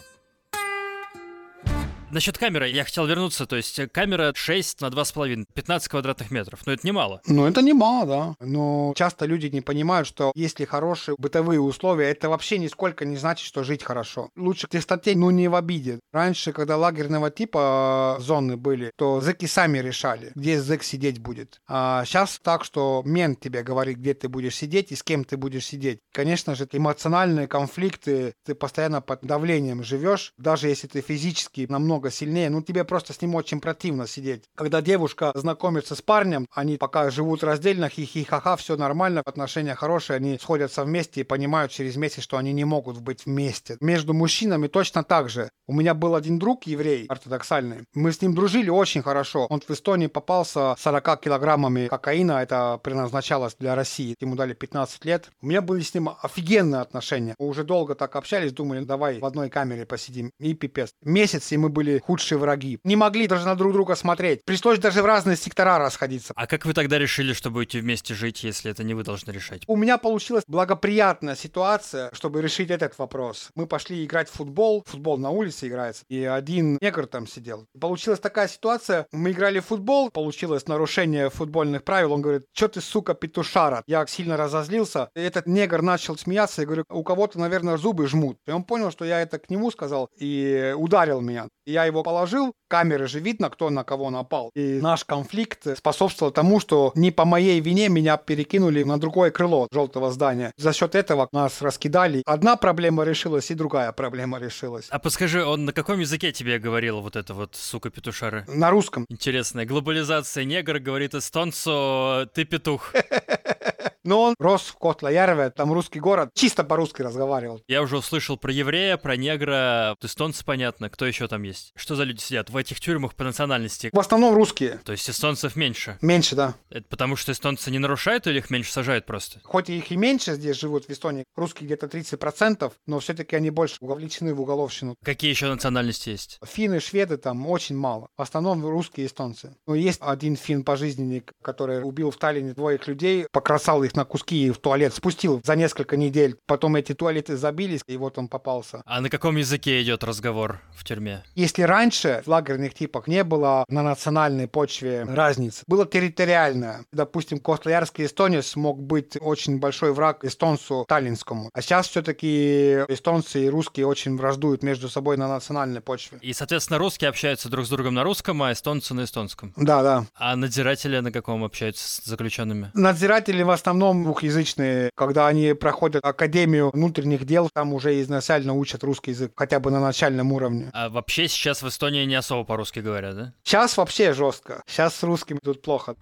Насчет 2.16 2.38
камеры 2.38 2.70
я 2.70 2.86
хотел 2.86 3.06
вернуться, 3.06 3.46
то 3.46 3.58
есть 3.58 3.78
э, 3.78 3.90
камера 3.90 4.32
6 4.34 4.80
на 4.80 4.86
2,5, 4.86 5.48
15 5.54 5.88
квадратных 5.90 6.32
метров, 6.32 6.66
но 6.66 6.72
это 6.72 6.88
немало. 6.88 7.22
Ну, 7.28 7.46
это 7.46 7.62
немало, 7.62 8.06
да. 8.06 8.36
Но 8.40 8.94
часто 8.96 9.26
люди 9.26 9.48
не 9.48 9.60
понимают, 9.60 10.08
что 10.08 10.32
если 10.34 10.64
хорошие 10.64 11.16
бытовые 11.18 11.60
условия, 11.60 12.06
это 12.06 12.30
вообще 12.30 12.58
нисколько 12.58 13.04
не 13.04 13.18
значит, 13.18 13.46
что 13.46 13.66
жить 13.66 13.84
хорошо. 13.84 14.30
Лучше 14.38 14.70
чистоте, 14.72 15.14
ну, 15.18 15.30
не 15.30 15.50
в 15.50 15.56
обиде. 15.56 16.00
Раньше, 16.14 16.54
когда 16.54 16.78
лагерного 16.78 17.32
типа 17.32 18.16
э, 18.18 18.22
зоны 18.22 18.56
были, 18.56 18.94
то 18.96 19.20
зэки 19.20 19.46
сами 19.46 19.80
решали, 19.80 20.32
где 20.36 20.62
зэк 20.62 20.84
сидеть 20.84 21.20
будет. 21.20 21.60
А 21.68 22.06
сейчас 22.06 22.40
так, 22.42 22.64
что 22.64 23.04
мент 23.06 23.42
тебе 23.42 23.62
говорит, 23.62 23.98
где 23.98 24.14
ты 24.14 24.30
будешь 24.30 24.56
сидеть 24.56 24.94
и 24.94 24.96
с 24.96 25.04
кем 25.04 25.26
ты 25.26 25.36
будешь 25.36 25.66
сидеть. 25.66 26.00
Конечно 26.14 26.56
же, 26.56 26.66
эмоциональные 26.72 27.50
конфликты, 27.50 28.36
ты 28.46 28.56
постоянно 28.56 29.02
под 29.02 29.20
давлением 29.24 29.84
живешь, 29.84 30.32
даже 30.38 30.70
если 30.70 30.88
ты 30.88 31.02
физически 31.02 31.68
намного 31.68 32.05
намного 32.06 32.12
сильнее, 32.12 32.50
ну 32.50 32.62
тебе 32.62 32.84
просто 32.84 33.14
с 33.14 33.22
ним 33.22 33.36
очень 33.36 33.60
противно 33.60 34.08
сидеть. 34.08 34.44
Когда 34.56 34.82
девушка 34.82 35.32
знакомится 35.36 35.96
с 35.96 36.02
парнем, 36.02 36.48
они 36.52 36.78
пока 36.78 37.10
живут 37.10 37.44
раздельно, 37.44 37.90
хихи-ха-ха, 37.90 38.56
все 38.56 38.78
нормально, 38.78 39.22
отношения 39.26 39.76
хорошие, 39.76 40.18
они 40.18 40.38
сходятся 40.40 40.84
вместе 40.84 41.22
и 41.22 41.24
понимают 41.24 41.72
через 41.72 41.96
месяц, 41.96 42.24
что 42.24 42.38
они 42.38 42.54
не 42.54 42.66
могут 42.66 43.00
быть 43.02 43.26
вместе. 43.26 43.78
Между 43.82 44.14
мужчинами 44.14 44.68
точно 44.68 45.04
так 45.04 45.30
же. 45.30 45.50
У 45.68 45.74
меня 45.74 45.94
был 45.94 46.16
один 46.16 46.38
друг, 46.40 46.68
еврей, 46.68 47.06
ортодоксальный. 47.08 47.86
Мы 47.94 48.12
с 48.12 48.22
ним 48.22 48.36
дружили 48.36 48.70
очень 48.70 49.02
хорошо. 49.02 49.48
Он 49.50 49.60
в 49.60 49.72
Эстонии 49.72 50.08
попался 50.08 50.76
40 50.78 51.22
килограммами 51.22 51.88
кокаина, 51.88 52.44
это 52.44 52.80
предназначалось 52.84 53.56
для 53.60 53.76
России. 53.76 54.16
Ему 54.20 54.36
дали 54.36 54.54
15 54.54 55.06
лет. 55.06 55.30
У 55.42 55.48
меня 55.48 55.62
были 55.62 55.82
с 55.82 55.94
ним 55.94 56.10
офигенные 56.22 56.82
отношения. 56.82 57.36
Мы 57.40 57.48
уже 57.48 57.64
долго 57.64 57.96
так 57.96 58.16
общались, 58.16 58.54
думали, 58.54 58.84
давай 58.84 59.20
в 59.20 59.26
одной 59.26 59.50
камере 59.50 59.86
посидим. 59.86 60.32
И 60.40 60.54
пипец. 60.54 60.92
Месяц, 61.02 61.52
и 61.52 61.58
мы 61.58 61.70
были 61.70 61.85
худшие 62.00 62.38
враги. 62.38 62.80
Не 62.84 62.96
могли 62.96 63.28
даже 63.28 63.46
на 63.46 63.56
друг 63.56 63.74
друга 63.74 63.96
смотреть. 63.96 64.44
Пришлось 64.46 64.80
даже 64.80 65.02
в 65.02 65.06
разные 65.06 65.38
сектора 65.38 65.78
расходиться. 65.80 66.34
А 66.36 66.48
как 66.48 66.66
вы 66.66 66.74
тогда 66.74 66.98
решили, 66.98 67.34
что 67.34 67.50
будете 67.50 67.80
вместе 67.80 68.14
жить, 68.14 68.44
если 68.44 68.72
это 68.72 68.84
не 68.84 68.94
вы 68.94 69.04
должны 69.04 69.32
решать? 69.32 69.64
У 69.68 69.76
меня 69.76 69.98
получилась 69.98 70.44
благоприятная 70.48 71.36
ситуация, 71.36 72.10
чтобы 72.14 72.42
решить 72.42 72.70
этот 72.70 72.98
вопрос. 72.98 73.50
Мы 73.56 73.68
пошли 73.68 74.04
играть 74.04 74.30
в 74.30 74.34
футбол. 74.34 74.84
Футбол 74.88 75.18
на 75.18 75.30
улице 75.30 75.68
играется. 75.68 76.04
И 76.10 76.24
один 76.24 76.78
негр 76.82 77.08
там 77.08 77.28
сидел. 77.28 77.66
Получилась 77.80 78.20
такая 78.20 78.48
ситуация. 78.48 79.08
Мы 79.12 79.32
играли 79.32 79.60
в 79.60 79.66
футбол. 79.66 80.10
Получилось 80.10 80.68
нарушение 80.68 81.30
футбольных 81.30 81.84
правил. 81.84 82.14
Он 82.14 82.22
говорит, 82.22 82.46
что 82.54 82.68
ты, 82.68 82.82
сука, 82.82 83.14
петушара? 83.14 83.84
Я 83.88 84.06
сильно 84.08 84.38
разозлился. 84.38 85.10
И 85.16 85.20
этот 85.20 85.48
негр 85.48 85.82
начал 85.82 86.18
смеяться. 86.18 86.62
Я 86.62 86.66
говорю, 86.68 86.84
у 86.90 87.04
кого-то, 87.04 87.40
наверное, 87.40 87.78
зубы 87.78 88.08
жмут. 88.08 88.38
И 88.48 88.52
он 88.52 88.64
понял, 88.64 88.92
что 88.92 89.06
я 89.06 89.22
это 89.22 89.40
к 89.40 89.50
нему 89.50 89.72
сказал 89.72 90.10
и 90.18 90.74
ударил 90.78 91.22
меня. 91.22 91.48
Я 91.76 91.84
его 91.84 92.04
положил, 92.04 92.54
камеры 92.70 93.06
же 93.06 93.20
видно, 93.20 93.50
кто 93.50 93.70
на 93.70 93.84
кого 93.84 94.10
напал. 94.10 94.50
И 94.56 94.80
наш 94.80 95.04
конфликт 95.04 95.78
способствовал 95.78 96.32
тому, 96.32 96.62
что 96.62 96.94
не 96.96 97.12
по 97.12 97.26
моей 97.26 97.60
вине 97.60 97.90
меня 97.90 98.16
перекинули 98.16 98.84
на 98.84 98.98
другое 98.98 99.30
крыло 99.30 99.68
желтого 99.74 100.10
здания. 100.10 100.54
За 100.56 100.72
счет 100.72 100.96
этого 100.96 101.28
нас 101.34 101.62
раскидали. 101.62 102.24
Одна 102.26 102.56
проблема 102.56 103.04
решилась, 103.04 103.52
и 103.52 103.56
другая 103.56 103.92
проблема 103.92 104.40
решилась. 104.40 104.88
А 104.90 105.00
подскажи, 105.00 105.44
он 105.44 105.66
на 105.66 105.74
каком 105.74 106.00
языке 106.00 106.32
тебе 106.32 106.58
говорил 106.60 107.02
вот 107.02 107.18
это 107.18 107.34
вот, 107.34 107.58
сука, 107.58 107.90
петушары? 107.90 108.46
На 108.48 108.70
русском. 108.70 109.06
Интересная 109.10 109.66
глобализация. 109.66 110.46
Негр 110.46 110.80
говорит 110.80 111.14
эстонцу, 111.14 112.30
ты 112.34 112.46
петух. 112.46 112.94
Но 114.06 114.22
он 114.22 114.36
рос 114.40 114.68
в 114.68 114.78
Котлаярве, 114.78 115.50
там 115.50 115.74
русский 115.74 116.00
город, 116.00 116.30
чисто 116.34 116.64
по-русски 116.64 117.02
разговаривал. 117.02 117.62
Я 117.68 117.82
уже 117.82 117.98
услышал 117.98 118.38
про 118.38 118.52
еврея, 118.52 118.98
про 118.98 119.18
негра, 119.18 119.96
эстонцы, 120.02 120.46
понятно. 120.46 120.90
Кто 120.90 121.06
еще 121.06 121.28
там 121.28 121.42
есть? 121.44 121.72
Что 121.76 121.96
за 121.96 122.04
люди 122.04 122.22
сидят 122.22 122.50
в 122.52 122.58
этих 122.58 122.80
тюрьмах 122.80 123.16
по 123.16 123.24
национальности? 123.24 123.90
В 123.92 124.00
основном 124.00 124.36
русские. 124.36 124.80
То 124.86 124.92
есть 124.92 125.10
эстонцев 125.10 125.56
меньше? 125.56 125.98
Меньше, 126.02 126.36
да. 126.36 126.54
Это 126.70 126.88
потому 126.88 127.16
что 127.16 127.32
эстонцы 127.32 127.72
не 127.72 127.80
нарушают 127.80 128.28
или 128.28 128.38
их 128.38 128.52
меньше 128.52 128.72
сажают 128.72 129.06
просто? 129.06 129.40
Хоть 129.44 129.70
их 129.70 129.92
и 129.92 129.98
меньше 129.98 130.36
здесь 130.36 130.60
живут 130.60 130.86
в 130.86 130.90
Эстонии, 130.92 131.26
русские 131.36 131.66
где-то 131.66 131.88
30%, 131.88 132.72
но 132.86 133.00
все-таки 133.00 133.36
они 133.36 133.50
больше 133.50 133.78
вовлечены 133.82 134.36
в 134.36 134.42
уголовщину. 134.42 134.96
Какие 135.04 135.32
еще 135.32 135.48
национальности 135.48 136.10
есть? 136.10 136.40
Финны, 136.46 136.80
шведы 136.80 137.18
там 137.18 137.48
очень 137.48 137.76
мало. 137.76 138.08
В 138.18 138.22
основном 138.22 138.64
русские 138.66 139.06
и 139.06 139.08
эстонцы. 139.08 139.56
Но 139.66 139.74
есть 139.74 140.00
один 140.02 140.36
фин 140.36 140.64
пожизненник, 140.64 141.34
который 141.42 141.84
убил 141.84 142.12
в 142.12 142.18
Таллине 142.18 142.54
двоих 142.54 142.88
людей, 142.88 143.26
покросал 143.32 143.84
их 143.84 143.95
на 143.96 144.06
куски 144.06 144.52
в 144.52 144.58
туалет 144.58 144.94
спустил 144.94 145.42
за 145.44 145.56
несколько 145.56 145.98
недель. 145.98 146.38
Потом 146.46 146.76
эти 146.76 146.94
туалеты 146.94 147.38
забились, 147.38 147.82
и 147.88 147.98
вот 147.98 148.18
он 148.18 148.28
попался. 148.28 148.82
А 148.86 149.02
на 149.02 149.10
каком 149.10 149.36
языке 149.36 149.82
идет 149.82 150.04
разговор 150.04 150.62
в 150.76 150.84
тюрьме? 150.84 151.24
Если 151.36 151.64
раньше 151.64 152.22
в 152.26 152.30
лагерных 152.30 152.74
типах 152.74 153.08
не 153.08 153.24
было 153.24 153.66
на 153.68 153.84
национальной 153.84 154.48
почве 154.48 155.04
разницы, 155.04 155.64
было 155.68 155.86
территориально. 155.86 156.86
Допустим, 156.92 157.40
Котлярский 157.40 158.06
эстонец 158.06 158.56
мог 158.56 158.82
быть 158.82 159.18
очень 159.20 159.60
большой 159.60 159.94
враг 159.94 160.24
эстонцу 160.26 160.86
таллинскому. 160.88 161.50
А 161.54 161.62
сейчас 161.62 161.88
все-таки 161.88 162.84
эстонцы 162.88 163.46
и 163.46 163.50
русские 163.50 163.88
очень 163.88 164.18
враждуют 164.18 164.64
между 164.64 164.90
собой 164.90 165.18
на 165.18 165.28
национальной 165.28 165.82
почве. 165.82 166.18
И, 166.22 166.34
соответственно, 166.34 166.80
русские 166.80 167.10
общаются 167.10 167.50
друг 167.50 167.66
с 167.66 167.70
другом 167.70 167.94
на 167.94 168.04
русском, 168.04 168.42
а 168.44 168.52
эстонцы 168.52 168.94
на 168.94 169.04
эстонском. 169.04 169.54
Да, 169.56 169.84
да. 169.84 170.06
А 170.16 170.36
надзиратели 170.36 171.00
на 171.00 171.12
каком 171.12 171.44
общаются 171.44 171.88
с 171.88 172.06
заключенными? 172.06 172.72
Надзиратели 172.74 173.44
в 173.44 173.50
основном 173.50 173.85
двухязычные. 173.94 174.90
Когда 174.96 175.28
они 175.28 175.54
проходят 175.54 176.04
Академию 176.04 176.72
внутренних 176.72 177.26
дел, 177.26 177.50
там 177.54 177.74
уже 177.74 178.02
изначально 178.02 178.54
учат 178.54 178.84
русский 178.84 179.12
язык, 179.12 179.32
хотя 179.36 179.60
бы 179.60 179.72
на 179.72 179.80
начальном 179.80 180.32
уровне. 180.32 180.70
А 180.74 180.90
вообще 180.90 181.28
сейчас 181.28 181.62
в 181.62 181.68
Эстонии 181.68 182.06
не 182.06 182.16
особо 182.16 182.44
по-русски 182.44 182.80
говорят, 182.80 183.16
да? 183.16 183.34
Сейчас 183.44 183.78
вообще 183.78 184.14
жестко. 184.14 184.62
Сейчас 184.68 184.96
с 184.96 185.04
русскими 185.04 185.40
тут 185.44 185.62
плохо. 185.62 185.96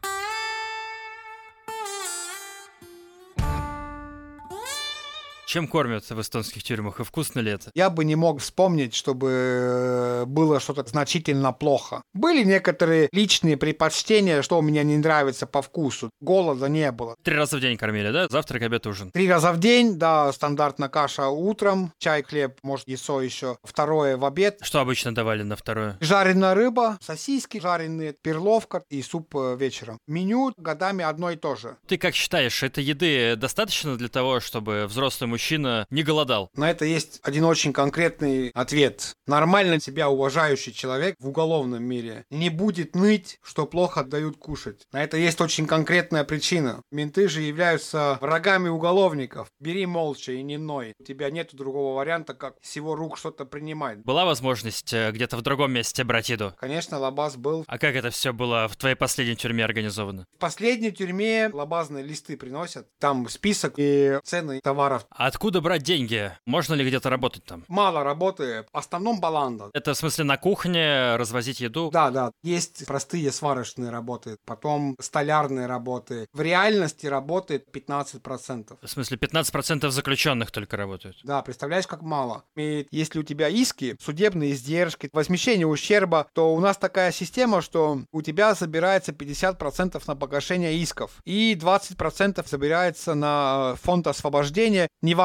Чем 5.53 5.67
кормятся 5.67 6.15
в 6.15 6.19
эстонских 6.19 6.63
тюрьмах 6.63 6.99
и 6.99 7.03
вкусно 7.03 7.39
ли 7.39 7.51
это? 7.51 7.69
Я 7.75 7.91
бы 7.91 8.05
не 8.05 8.15
мог 8.15 8.41
вспомнить, 8.41 8.95
чтобы 8.95 9.29
э, 9.31 10.25
было 10.25 10.59
что-то 10.59 10.83
значительно 10.83 11.53
плохо. 11.53 12.01
Были 12.15 12.43
некоторые 12.43 13.07
личные 13.11 13.55
предпочтения, 13.55 14.41
что 14.41 14.59
мне 14.63 14.83
не 14.83 14.97
нравится 14.97 15.45
по 15.45 15.61
вкусу. 15.61 16.09
Голода 16.21 16.69
не 16.69 16.91
было. 16.91 17.15
Три 17.21 17.35
раза 17.35 17.57
в 17.57 17.59
день 17.59 17.77
кормили, 17.77 18.09
да? 18.09 18.27
Завтрак, 18.29 18.63
обед, 18.63 18.87
ужин. 18.87 19.11
Три 19.11 19.29
раза 19.29 19.51
в 19.51 19.59
день, 19.59 19.99
да, 19.99 20.33
стандартно 20.33 20.89
каша 20.89 21.27
утром, 21.27 21.93
чай, 21.99 22.23
хлеб, 22.23 22.57
может, 22.63 22.87
яйцо 22.87 23.21
еще. 23.21 23.57
Второе 23.63 24.17
в 24.17 24.25
обед. 24.25 24.57
Что 24.63 24.79
обычно 24.79 25.13
давали 25.13 25.43
на 25.43 25.55
второе? 25.55 25.97
Жареная 25.99 26.55
рыба, 26.55 26.97
сосиски 26.99 27.59
жареные, 27.59 28.15
перловка 28.19 28.81
и 28.89 29.03
суп 29.03 29.35
э, 29.35 29.55
вечером. 29.59 29.99
Меню 30.07 30.51
годами 30.57 31.05
одно 31.05 31.29
и 31.29 31.35
то 31.35 31.55
же. 31.55 31.77
Ты 31.85 31.99
как 31.99 32.15
считаешь, 32.15 32.63
этой 32.63 32.83
еды 32.83 33.35
достаточно 33.35 33.95
для 33.95 34.09
того, 34.09 34.39
чтобы 34.39 34.87
взрослый 34.87 35.29
мужчина 35.29 35.42
не 35.51 36.03
голодал? 36.03 36.49
На 36.55 36.69
это 36.71 36.85
есть 36.85 37.19
один 37.23 37.43
очень 37.45 37.73
конкретный 37.73 38.49
ответ. 38.49 39.13
Нормально 39.27 39.79
себя 39.79 40.09
уважающий 40.09 40.73
человек 40.73 41.15
в 41.19 41.27
уголовном 41.27 41.83
мире 41.83 42.25
не 42.29 42.49
будет 42.49 42.95
ныть, 42.95 43.39
что 43.43 43.65
плохо 43.65 44.03
дают 44.03 44.37
кушать. 44.37 44.81
На 44.91 45.03
это 45.03 45.17
есть 45.17 45.41
очень 45.41 45.67
конкретная 45.67 46.23
причина. 46.23 46.81
Менты 46.91 47.27
же 47.27 47.41
являются 47.41 48.17
врагами 48.21 48.69
уголовников. 48.69 49.49
Бери 49.59 49.85
молча 49.85 50.31
и 50.31 50.43
не 50.43 50.57
ной. 50.57 50.93
У 50.99 51.03
тебя 51.03 51.29
нет 51.29 51.49
другого 51.53 51.97
варианта, 51.97 52.33
как 52.33 52.55
всего 52.61 52.95
рук 52.95 53.17
что-то 53.17 53.45
принимать. 53.45 53.99
Была 53.99 54.25
возможность 54.25 54.93
э, 54.93 55.11
где-то 55.11 55.37
в 55.37 55.41
другом 55.41 55.71
месте 55.71 56.03
брать 56.03 56.29
еду? 56.29 56.53
Конечно, 56.59 56.99
лабаз 56.99 57.35
был. 57.35 57.63
А 57.67 57.77
как 57.77 57.95
это 57.95 58.09
все 58.09 58.33
было 58.33 58.67
в 58.67 58.75
твоей 58.75 58.95
последней 58.95 59.35
тюрьме 59.35 59.65
организовано? 59.65 60.25
В 60.35 60.39
последней 60.39 60.91
тюрьме 60.91 61.49
лабазные 61.51 62.03
листы 62.03 62.37
приносят. 62.37 62.87
Там 62.99 63.27
список 63.29 63.75
и 63.77 64.19
цены 64.23 64.59
товаров. 64.61 65.05
А 65.09 65.27
откуда 65.33 65.61
брать 65.61 65.81
деньги? 65.81 66.31
Можно 66.45 66.75
ли 66.75 66.85
где-то 66.85 67.09
работать 67.09 67.43
там? 67.43 67.65
Мало 67.67 68.03
работы, 68.03 68.65
в 68.71 68.77
основном 68.77 69.19
баланда. 69.19 69.71
Это 69.73 69.95
в 69.95 69.97
смысле 69.97 70.25
на 70.25 70.37
кухне 70.37 71.15
развозить 71.15 71.59
еду? 71.59 71.89
Да, 71.91 72.11
да. 72.11 72.31
Есть 72.43 72.85
простые 72.85 73.31
сварочные 73.31 73.89
работы, 73.89 74.37
потом 74.45 74.95
столярные 74.99 75.65
работы. 75.65 76.27
В 76.33 76.41
реальности 76.41 77.07
работает 77.07 77.65
15%. 77.75 78.77
В 78.79 78.87
смысле 78.87 79.17
15% 79.17 79.89
заключенных 79.89 80.51
только 80.51 80.77
работают? 80.77 81.17
Да, 81.23 81.41
представляешь, 81.41 81.87
как 81.87 82.03
мало. 82.03 82.43
И 82.55 82.87
если 82.91 83.17
у 83.19 83.23
тебя 83.23 83.49
иски, 83.49 83.95
судебные 83.99 84.51
издержки, 84.51 85.09
возмещение 85.13 85.65
ущерба, 85.65 86.27
то 86.33 86.53
у 86.53 86.59
нас 86.59 86.77
такая 86.77 87.11
система, 87.11 87.61
что 87.63 88.01
у 88.11 88.21
тебя 88.21 88.53
забирается 88.53 89.11
50% 89.11 90.01
на 90.05 90.15
погашение 90.15 90.77
исков 90.77 91.11
и 91.25 91.57
20% 91.59 92.47
забирается 92.47 93.15
на 93.15 93.75
фонд 93.81 94.05
освобождения. 94.05 94.87
Неважно, 95.01 95.22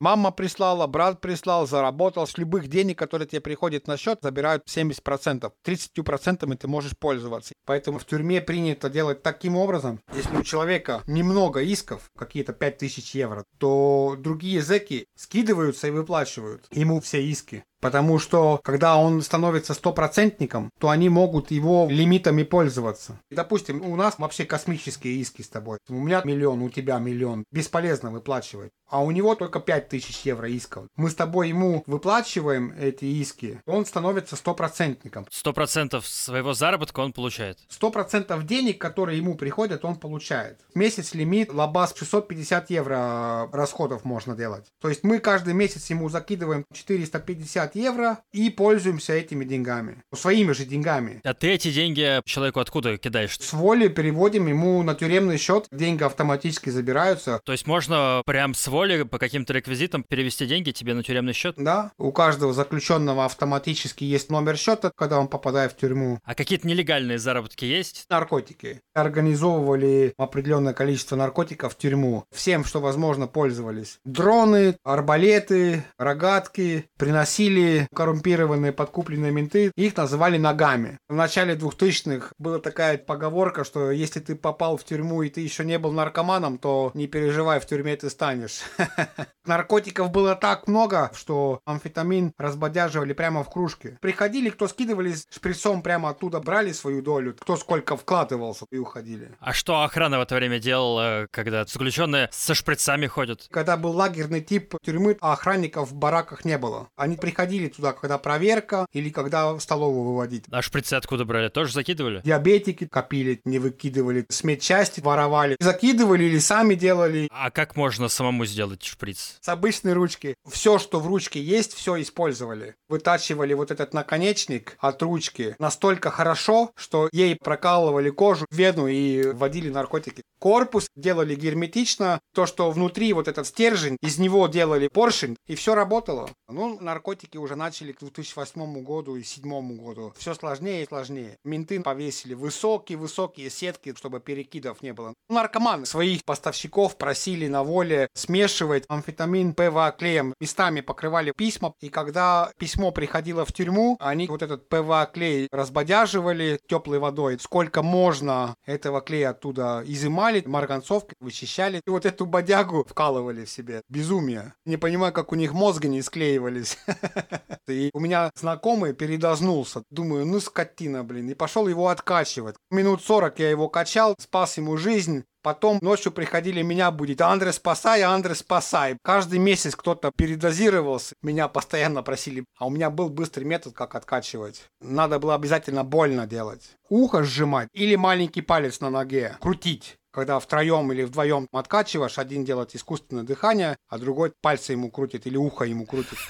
мама 0.00 0.30
прислала, 0.30 0.86
брат 0.86 1.20
прислал, 1.20 1.66
заработал. 1.66 2.26
С 2.26 2.38
любых 2.38 2.68
денег, 2.68 2.98
которые 2.98 3.26
тебе 3.28 3.40
приходят 3.40 3.86
на 3.86 3.96
счет, 3.96 4.18
забирают 4.22 4.64
70%. 4.66 5.50
30% 5.64 6.56
ты 6.56 6.68
можешь 6.68 6.96
пользоваться. 6.98 7.54
Поэтому 7.66 7.98
в 7.98 8.04
тюрьме 8.04 8.40
принято 8.40 8.90
делать 8.90 9.22
таким 9.22 9.56
образом. 9.56 10.00
Если 10.14 10.36
у 10.36 10.42
человека 10.42 11.02
немного 11.06 11.60
исков, 11.60 12.10
какие-то 12.16 12.52
5000 12.52 13.14
евро, 13.14 13.44
то 13.58 14.16
другие 14.18 14.62
зэки 14.62 15.06
скидываются 15.16 15.88
и 15.88 15.90
выплачивают 15.90 16.66
ему 16.70 17.00
все 17.00 17.22
иски. 17.22 17.64
Потому 17.80 18.18
что, 18.18 18.60
когда 18.62 18.96
он 18.96 19.22
становится 19.22 19.74
стопроцентником, 19.74 20.70
то 20.78 20.90
они 20.90 21.08
могут 21.08 21.50
его 21.50 21.88
лимитами 21.90 22.42
пользоваться. 22.42 23.18
Допустим, 23.30 23.82
у 23.82 23.96
нас 23.96 24.18
вообще 24.18 24.44
космические 24.44 25.14
иски 25.14 25.42
с 25.42 25.48
тобой. 25.48 25.78
У 25.88 25.94
меня 25.94 26.22
миллион, 26.24 26.62
у 26.62 26.70
тебя 26.70 26.98
миллион. 26.98 27.44
Бесполезно 27.50 28.10
выплачивать. 28.10 28.70
А 28.90 29.02
у 29.02 29.12
него 29.12 29.36
только 29.36 29.60
5000 29.60 30.26
евро 30.26 30.48
исков. 30.48 30.86
Мы 30.96 31.10
с 31.10 31.14
тобой 31.14 31.48
ему 31.48 31.84
выплачиваем 31.86 32.74
эти 32.78 33.04
иски, 33.04 33.60
он 33.64 33.86
становится 33.86 34.34
стопроцентником. 34.34 35.26
Сто 35.30 35.52
процентов 35.52 36.08
своего 36.08 36.54
заработка 36.54 36.98
он 37.00 37.12
получает. 37.12 37.58
Сто 37.68 37.90
процентов 37.90 38.46
денег, 38.46 38.80
которые 38.80 39.18
ему 39.18 39.36
приходят, 39.36 39.84
он 39.84 39.94
получает. 39.94 40.58
Месяц 40.74 41.14
лимит 41.14 41.52
лабаз 41.52 41.94
650 41.96 42.70
евро 42.70 43.48
расходов 43.52 44.04
можно 44.04 44.34
делать. 44.34 44.66
То 44.80 44.88
есть 44.88 45.04
мы 45.04 45.20
каждый 45.20 45.54
месяц 45.54 45.88
ему 45.90 46.08
закидываем 46.08 46.64
450 46.72 47.69
евро 47.74 48.18
и 48.32 48.50
пользуемся 48.50 49.14
этими 49.14 49.44
деньгами. 49.44 50.02
Своими 50.14 50.52
же 50.52 50.64
деньгами. 50.64 51.20
А 51.24 51.34
ты 51.34 51.50
эти 51.50 51.70
деньги 51.70 52.20
человеку 52.24 52.60
откуда 52.60 52.96
кидаешь? 52.98 53.36
С 53.38 53.52
воли 53.52 53.88
переводим 53.88 54.46
ему 54.46 54.82
на 54.82 54.94
тюремный 54.94 55.38
счет, 55.38 55.66
деньги 55.70 56.02
автоматически 56.02 56.70
забираются. 56.70 57.40
То 57.44 57.52
есть 57.52 57.66
можно 57.66 58.22
прям 58.26 58.54
с 58.54 58.66
воли 58.68 59.02
по 59.02 59.18
каким-то 59.18 59.52
реквизитам 59.52 60.02
перевести 60.02 60.46
деньги 60.46 60.70
тебе 60.70 60.94
на 60.94 61.02
тюремный 61.02 61.32
счет? 61.32 61.54
Да, 61.56 61.92
у 61.98 62.12
каждого 62.12 62.52
заключенного 62.52 63.24
автоматически 63.24 64.04
есть 64.04 64.30
номер 64.30 64.56
счета, 64.56 64.92
когда 64.94 65.18
он 65.18 65.28
попадает 65.28 65.72
в 65.72 65.76
тюрьму. 65.76 66.18
А 66.24 66.34
какие-то 66.34 66.66
нелегальные 66.66 67.18
заработки 67.18 67.64
есть? 67.64 68.04
Наркотики. 68.08 68.80
Организовывали 68.94 70.14
определенное 70.16 70.72
количество 70.72 71.16
наркотиков 71.16 71.74
в 71.74 71.78
тюрьму. 71.78 72.24
Всем, 72.34 72.64
что 72.64 72.80
возможно, 72.80 73.26
пользовались. 73.26 73.98
Дроны, 74.04 74.76
арбалеты, 74.84 75.84
рогатки. 75.98 76.86
Приносили 76.98 77.59
коррумпированные 77.94 78.72
подкупленные 78.72 79.32
менты. 79.32 79.72
Их 79.76 79.96
называли 79.96 80.38
ногами. 80.38 80.98
В 81.08 81.14
начале 81.14 81.54
2000-х 81.54 82.32
была 82.38 82.58
такая 82.58 82.98
поговорка, 82.98 83.64
что 83.64 83.90
если 83.90 84.20
ты 84.20 84.34
попал 84.34 84.76
в 84.76 84.84
тюрьму 84.84 85.22
и 85.22 85.30
ты 85.30 85.40
еще 85.40 85.64
не 85.64 85.78
был 85.78 85.92
наркоманом, 85.92 86.58
то 86.58 86.90
не 86.94 87.06
переживай, 87.06 87.60
в 87.60 87.66
тюрьме 87.66 87.96
ты 87.96 88.10
станешь. 88.10 88.60
Наркотиков 89.44 90.10
было 90.10 90.34
так 90.34 90.68
много, 90.68 91.10
что 91.14 91.60
амфетамин 91.64 92.32
разбодяживали 92.38 93.12
прямо 93.12 93.42
в 93.42 93.50
кружке. 93.50 93.98
Приходили, 94.00 94.50
кто 94.50 94.68
скидывали 94.68 95.14
шприцом 95.30 95.82
прямо 95.82 96.10
оттуда, 96.10 96.40
брали 96.40 96.72
свою 96.72 97.02
долю, 97.02 97.34
кто 97.38 97.56
сколько 97.56 97.96
вкладывался 97.96 98.66
и 98.70 98.78
уходили. 98.78 99.32
А 99.40 99.52
что 99.52 99.82
охрана 99.82 100.18
в 100.18 100.22
это 100.22 100.34
время 100.34 100.58
делала, 100.58 101.26
когда 101.30 101.64
заключенные 101.64 102.28
со 102.32 102.54
шприцами 102.54 103.06
ходят? 103.06 103.48
Когда 103.50 103.76
был 103.76 103.92
лагерный 103.92 104.40
тип 104.40 104.74
тюрьмы, 104.82 105.16
а 105.20 105.32
охранников 105.32 105.90
в 105.90 105.94
бараках 105.94 106.44
не 106.44 106.58
было. 106.58 106.88
Они 106.96 107.16
приходили 107.16 107.49
приходили 107.50 107.68
туда, 107.68 107.92
когда 107.92 108.18
проверка 108.18 108.86
или 108.92 109.10
когда 109.10 109.52
в 109.52 109.60
столовую 109.60 110.04
выводить. 110.04 110.44
А 110.50 110.62
шприцы 110.62 110.94
откуда 110.94 111.24
брали? 111.24 111.48
Тоже 111.48 111.72
закидывали? 111.72 112.22
Диабетики 112.24 112.86
копили, 112.86 113.40
не 113.44 113.58
выкидывали, 113.58 114.24
смедчасти 114.28 115.00
воровали. 115.00 115.56
Закидывали 115.58 116.24
или 116.24 116.38
сами 116.38 116.74
делали. 116.74 117.28
А 117.32 117.50
как 117.50 117.76
можно 117.76 118.08
самому 118.08 118.44
сделать 118.46 118.84
шприц? 118.84 119.38
С 119.40 119.48
обычной 119.48 119.94
ручки. 119.94 120.34
Все, 120.48 120.78
что 120.78 121.00
в 121.00 121.06
ручке 121.06 121.42
есть, 121.42 121.74
все 121.74 122.00
использовали. 122.00 122.76
Вытачивали 122.88 123.54
вот 123.54 123.70
этот 123.70 123.94
наконечник 123.94 124.76
от 124.78 125.02
ручки 125.02 125.56
настолько 125.58 126.10
хорошо, 126.10 126.70
что 126.76 127.08
ей 127.12 127.36
прокалывали 127.36 128.10
кожу, 128.10 128.46
вену 128.50 128.86
и 128.86 129.32
вводили 129.32 129.70
наркотики. 129.70 130.22
Корпус 130.38 130.86
делали 130.96 131.34
герметично, 131.34 132.20
то, 132.34 132.46
что 132.46 132.70
внутри 132.70 133.12
вот 133.12 133.28
этот 133.28 133.46
стержень, 133.46 133.96
из 134.00 134.18
него 134.18 134.46
делали 134.46 134.88
поршень, 134.88 135.36
и 135.46 135.54
все 135.54 135.74
работало. 135.74 136.30
Ну, 136.48 136.78
наркотики 136.80 137.36
уже 137.40 137.56
начали 137.56 137.92
к 137.92 138.00
2008 138.00 138.82
году 138.82 139.16
и 139.16 139.20
2007 139.20 139.76
году. 139.76 140.12
Все 140.16 140.34
сложнее 140.34 140.84
и 140.84 140.86
сложнее. 140.86 141.36
Менты 141.44 141.80
повесили 141.80 142.34
высокие-высокие 142.34 143.50
сетки, 143.50 143.94
чтобы 143.96 144.20
перекидов 144.20 144.82
не 144.82 144.92
было. 144.92 145.14
Наркоманы 145.28 145.86
своих 145.86 146.24
поставщиков 146.24 146.96
просили 146.96 147.46
на 147.48 147.62
воле 147.62 148.08
смешивать 148.14 148.84
амфетамин 148.88 149.54
ПВА 149.54 149.92
клеем. 149.92 150.34
Местами 150.40 150.80
покрывали 150.80 151.32
письма, 151.36 151.74
и 151.80 151.88
когда 151.88 152.52
письмо 152.58 152.90
приходило 152.92 153.44
в 153.44 153.52
тюрьму, 153.52 153.96
они 154.00 154.26
вот 154.28 154.42
этот 154.42 154.68
ПВА 154.68 155.10
клей 155.12 155.48
разбодяживали 155.50 156.58
теплой 156.66 156.98
водой. 156.98 157.38
Сколько 157.40 157.82
можно 157.82 158.54
этого 158.64 159.00
клея 159.00 159.30
оттуда 159.30 159.82
изымали, 159.86 160.42
марганцовкой 160.46 161.16
вычищали. 161.20 161.80
И 161.86 161.90
вот 161.90 162.06
эту 162.06 162.26
бодягу 162.26 162.84
вкалывали 162.88 163.44
в 163.44 163.50
себя. 163.50 163.82
Безумие. 163.88 164.54
Не 164.64 164.76
понимаю, 164.76 165.12
как 165.12 165.32
у 165.32 165.36
них 165.36 165.52
мозги 165.52 165.88
не 165.88 166.02
склеивались. 166.02 166.78
И 167.68 167.90
у 167.92 168.00
меня 168.00 168.30
знакомый 168.34 168.92
передознулся. 168.92 169.82
Думаю, 169.90 170.26
ну 170.26 170.40
скотина, 170.40 171.04
блин. 171.04 171.30
И 171.30 171.34
пошел 171.34 171.68
его 171.68 171.88
откачивать. 171.88 172.56
Минут 172.70 173.02
40 173.02 173.38
я 173.38 173.50
его 173.50 173.68
качал, 173.68 174.14
спас 174.18 174.56
ему 174.56 174.76
жизнь. 174.76 175.24
Потом 175.42 175.78
ночью 175.80 176.12
приходили 176.12 176.60
меня 176.60 176.90
будить. 176.90 177.20
Андре, 177.22 177.52
спасай, 177.52 178.02
Андре, 178.02 178.34
спасай. 178.34 178.98
Каждый 179.02 179.38
месяц 179.38 179.74
кто-то 179.74 180.12
передозировался. 180.14 181.14
Меня 181.22 181.48
постоянно 181.48 182.02
просили. 182.02 182.44
А 182.58 182.66
у 182.66 182.70
меня 182.70 182.90
был 182.90 183.08
быстрый 183.08 183.44
метод, 183.44 183.72
как 183.72 183.94
откачивать. 183.94 184.64
Надо 184.80 185.18
было 185.18 185.34
обязательно 185.34 185.82
больно 185.82 186.26
делать. 186.26 186.76
Ухо 186.90 187.22
сжимать 187.22 187.68
или 187.72 187.96
маленький 187.96 188.42
палец 188.42 188.80
на 188.80 188.90
ноге. 188.90 189.36
Крутить. 189.40 189.96
Когда 190.12 190.40
втроем 190.40 190.90
или 190.92 191.04
вдвоем 191.04 191.46
откачиваешь, 191.52 192.18
один 192.18 192.44
делает 192.44 192.74
искусственное 192.74 193.22
дыхание, 193.22 193.76
а 193.88 193.98
другой 193.98 194.32
пальцы 194.40 194.72
ему 194.72 194.90
крутит 194.90 195.26
или 195.26 195.36
ухо 195.36 195.64
ему 195.64 195.86
крутит. 195.86 196.18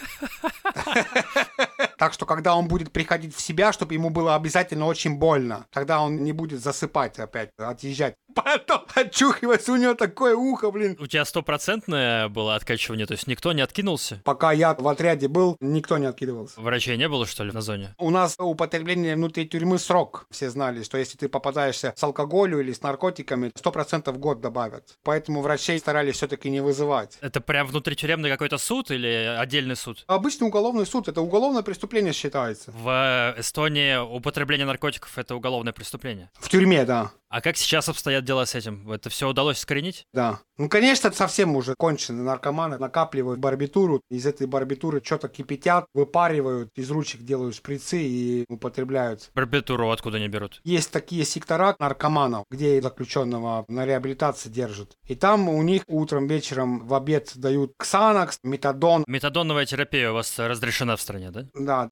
Так 1.99 2.15
что, 2.15 2.25
когда 2.25 2.57
он 2.57 2.67
будет 2.67 2.93
приходить 2.93 3.37
в 3.37 3.43
себя, 3.43 3.75
чтобы 3.75 3.93
ему 3.93 4.09
было 4.09 4.35
обязательно 4.35 4.87
очень 4.87 5.19
больно, 5.19 5.67
тогда 5.71 6.01
он 6.01 6.25
не 6.25 6.33
будет 6.33 6.63
засыпать 6.63 7.19
опять, 7.19 7.51
отъезжать. 7.59 8.15
Потом 8.35 8.83
очухивается, 8.95 9.73
у 9.73 9.77
него 9.77 9.95
такое 9.95 10.35
ухо, 10.35 10.71
блин. 10.71 10.97
У 10.99 11.07
тебя 11.07 11.25
стопроцентное 11.25 12.29
было 12.29 12.55
откачивание, 12.55 13.07
то 13.07 13.13
есть 13.13 13.27
никто 13.27 13.53
не 13.53 13.63
откинулся? 13.63 14.21
Пока 14.25 14.53
я 14.53 14.75
в 14.75 14.87
отряде 14.89 15.29
был, 15.29 15.57
никто 15.61 15.99
не 15.99 16.07
откидывался. 16.07 16.61
Врачей 16.61 16.97
не 16.97 17.09
было, 17.09 17.27
что 17.27 17.45
ли, 17.45 17.53
на 17.53 17.61
зоне? 17.61 17.95
У 17.99 18.11
нас 18.11 18.37
употребление 18.39 19.17
внутри 19.17 19.49
тюрьмы 19.49 19.79
срок. 19.79 20.27
Все 20.31 20.51
знали, 20.51 20.83
что 20.83 20.99
если 20.99 21.17
ты 21.17 21.29
попадаешься 21.29 21.93
с 21.97 22.03
алкоголем 22.03 22.61
или 22.61 22.73
с 22.73 22.83
наркотиками, 22.83 23.51
100% 23.55 24.11
в 24.13 24.19
год 24.19 24.41
добавят. 24.41 24.99
Поэтому 25.03 25.43
врачей 25.43 25.79
старались 25.79 26.17
все-таки 26.17 26.51
не 26.51 26.61
вызывать. 26.61 27.19
Это 27.21 27.41
прям 27.41 27.67
внутритюремный 27.67 28.31
какой-то 28.31 28.59
суд 28.59 28.91
или 28.91 29.37
отдельный 29.39 29.77
суд? 29.77 30.05
Обычный 30.07 30.49
уголовный 30.49 30.87
суд. 30.87 31.09
Это 31.09 31.21
уголовное 31.21 31.63
преступление 31.63 32.13
считается. 32.13 32.71
В 32.73 33.35
Эстонии 33.39 33.97
употребление 33.97 34.67
наркотиков— 34.67 35.11
это 35.19 35.35
уголовное 35.35 35.73
преступление? 35.73 36.31
В 36.39 36.49
тюрьме, 36.49 36.85
да. 36.85 37.11
А 37.31 37.41
как 37.41 37.57
сейчас 37.57 37.89
обстоят 37.89 38.25
дела 38.25 38.45
с 38.45 38.57
этим? 38.57 38.91
Это 38.91 39.09
все 39.09 39.29
удалось 39.29 39.59
искоренить? 39.59 40.05
Да. 40.13 40.41
Ну, 40.59 40.69
конечно, 40.69 41.13
совсем 41.13 41.55
уже 41.55 41.77
кончены 41.79 42.25
наркоманы, 42.25 42.77
накапливают 42.77 43.39
барбитуру, 43.39 44.03
из 44.11 44.27
этой 44.27 44.49
барбитуры 44.49 45.01
что-то 45.03 45.29
кипятят, 45.29 45.87
выпаривают, 45.95 46.71
из 46.75 46.91
ручек 46.91 47.21
делают 47.21 47.55
шприцы 47.55 48.03
и 48.03 48.45
употребляют. 48.49 49.31
Барбитуру 49.33 49.93
откуда 49.93 50.19
не 50.19 50.27
берут? 50.27 50.61
Есть 50.65 50.91
такие 50.91 51.25
сектора 51.25 51.77
наркоманов, 51.79 52.47
где 52.51 52.83
заключенного 52.83 53.65
на 53.69 53.87
реабилитации 53.87 54.49
держат. 54.49 54.97
И 55.07 55.15
там 55.15 55.49
у 55.49 55.63
них 55.63 55.83
утром, 55.87 56.27
вечером 56.27 56.85
в 56.85 56.93
обед 56.95 57.31
дают 57.37 57.75
ксанакс, 57.79 58.41
метадон. 58.43 59.05
Метадоновая 59.07 59.67
терапия 59.67 60.11
у 60.11 60.15
вас 60.15 60.37
разрешена 60.37 60.97
в 60.97 61.01
стране, 61.01 61.31
да? 61.31 61.47
Да. 61.55 61.91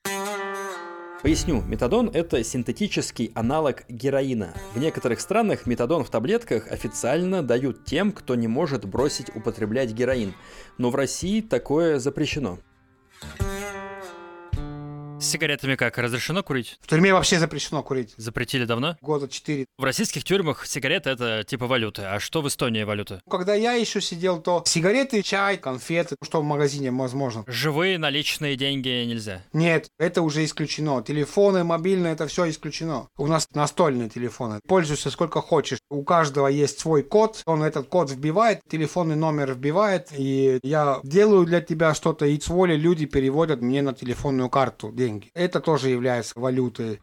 Поясню, 1.20 1.62
метадон– 1.62 2.10
это 2.14 2.44
синтетический 2.44 3.32
аналог 3.34 3.82
героина. 3.88 4.54
В 4.72 4.78
некоторых 4.78 5.20
странах 5.20 5.66
метадон 5.66 6.04
в 6.04 6.10
таблетках 6.10 6.70
официально 6.70 7.42
дают 7.42 7.84
тем, 7.84 8.12
кто 8.12 8.36
не 8.36 8.46
может 8.46 8.84
бросить 8.84 9.34
употреблять 9.34 9.90
героин, 9.90 10.34
но 10.78 10.90
в 10.90 10.94
России 10.94 11.40
такое 11.40 11.98
запрещено. 11.98 12.60
С 15.20 15.30
сигаретами 15.30 15.74
как? 15.74 15.98
Разрешено 15.98 16.44
курить? 16.44 16.78
В 16.80 16.86
тюрьме 16.86 17.12
вообще 17.12 17.40
запрещено 17.40 17.82
курить. 17.82 18.14
Запретили 18.16 18.64
давно? 18.64 18.96
Года 19.00 19.28
четыре. 19.28 19.66
В 19.76 19.82
российских 19.82 20.22
тюрьмах 20.22 20.64
сигареты 20.64 21.10
это 21.10 21.42
типа 21.42 21.66
валюты. 21.66 22.02
А 22.02 22.20
что 22.20 22.40
в 22.40 22.46
Эстонии 22.46 22.84
валюта? 22.84 23.20
Когда 23.28 23.54
я 23.54 23.72
еще 23.72 24.00
сидел, 24.00 24.40
то 24.40 24.62
сигареты, 24.64 25.22
чай, 25.22 25.56
конфеты, 25.56 26.14
что 26.22 26.40
в 26.40 26.44
магазине 26.44 26.92
возможно. 26.92 27.42
Живые 27.48 27.98
наличные 27.98 28.54
деньги 28.54 28.88
нельзя? 29.06 29.42
Нет, 29.52 29.88
это 29.98 30.22
уже 30.22 30.44
исключено. 30.44 31.02
Телефоны, 31.02 31.64
мобильные, 31.64 32.12
это 32.12 32.28
все 32.28 32.48
исключено. 32.48 33.08
У 33.16 33.26
нас 33.26 33.48
настольные 33.54 34.08
телефоны. 34.08 34.60
Пользуйся 34.68 35.10
сколько 35.10 35.40
хочешь. 35.40 35.80
У 35.90 36.04
каждого 36.04 36.46
есть 36.46 36.78
свой 36.78 37.02
код. 37.02 37.42
Он 37.44 37.64
этот 37.64 37.88
код 37.88 38.12
вбивает, 38.12 38.60
телефонный 38.70 39.16
номер 39.16 39.54
вбивает. 39.54 40.10
И 40.16 40.60
я 40.62 41.00
делаю 41.02 41.44
для 41.44 41.60
тебя 41.60 41.92
что-то, 41.94 42.24
и 42.24 42.38
с 42.38 42.46
воли 42.46 42.76
люди 42.76 43.04
переводят 43.04 43.60
мне 43.60 43.82
на 43.82 43.92
телефонную 43.92 44.48
карту 44.48 44.92
деньги 44.92 45.07
деньги. 45.08 45.30
Это 45.34 45.60
тоже 45.60 45.88
является 45.88 46.38
валютой. 46.38 47.00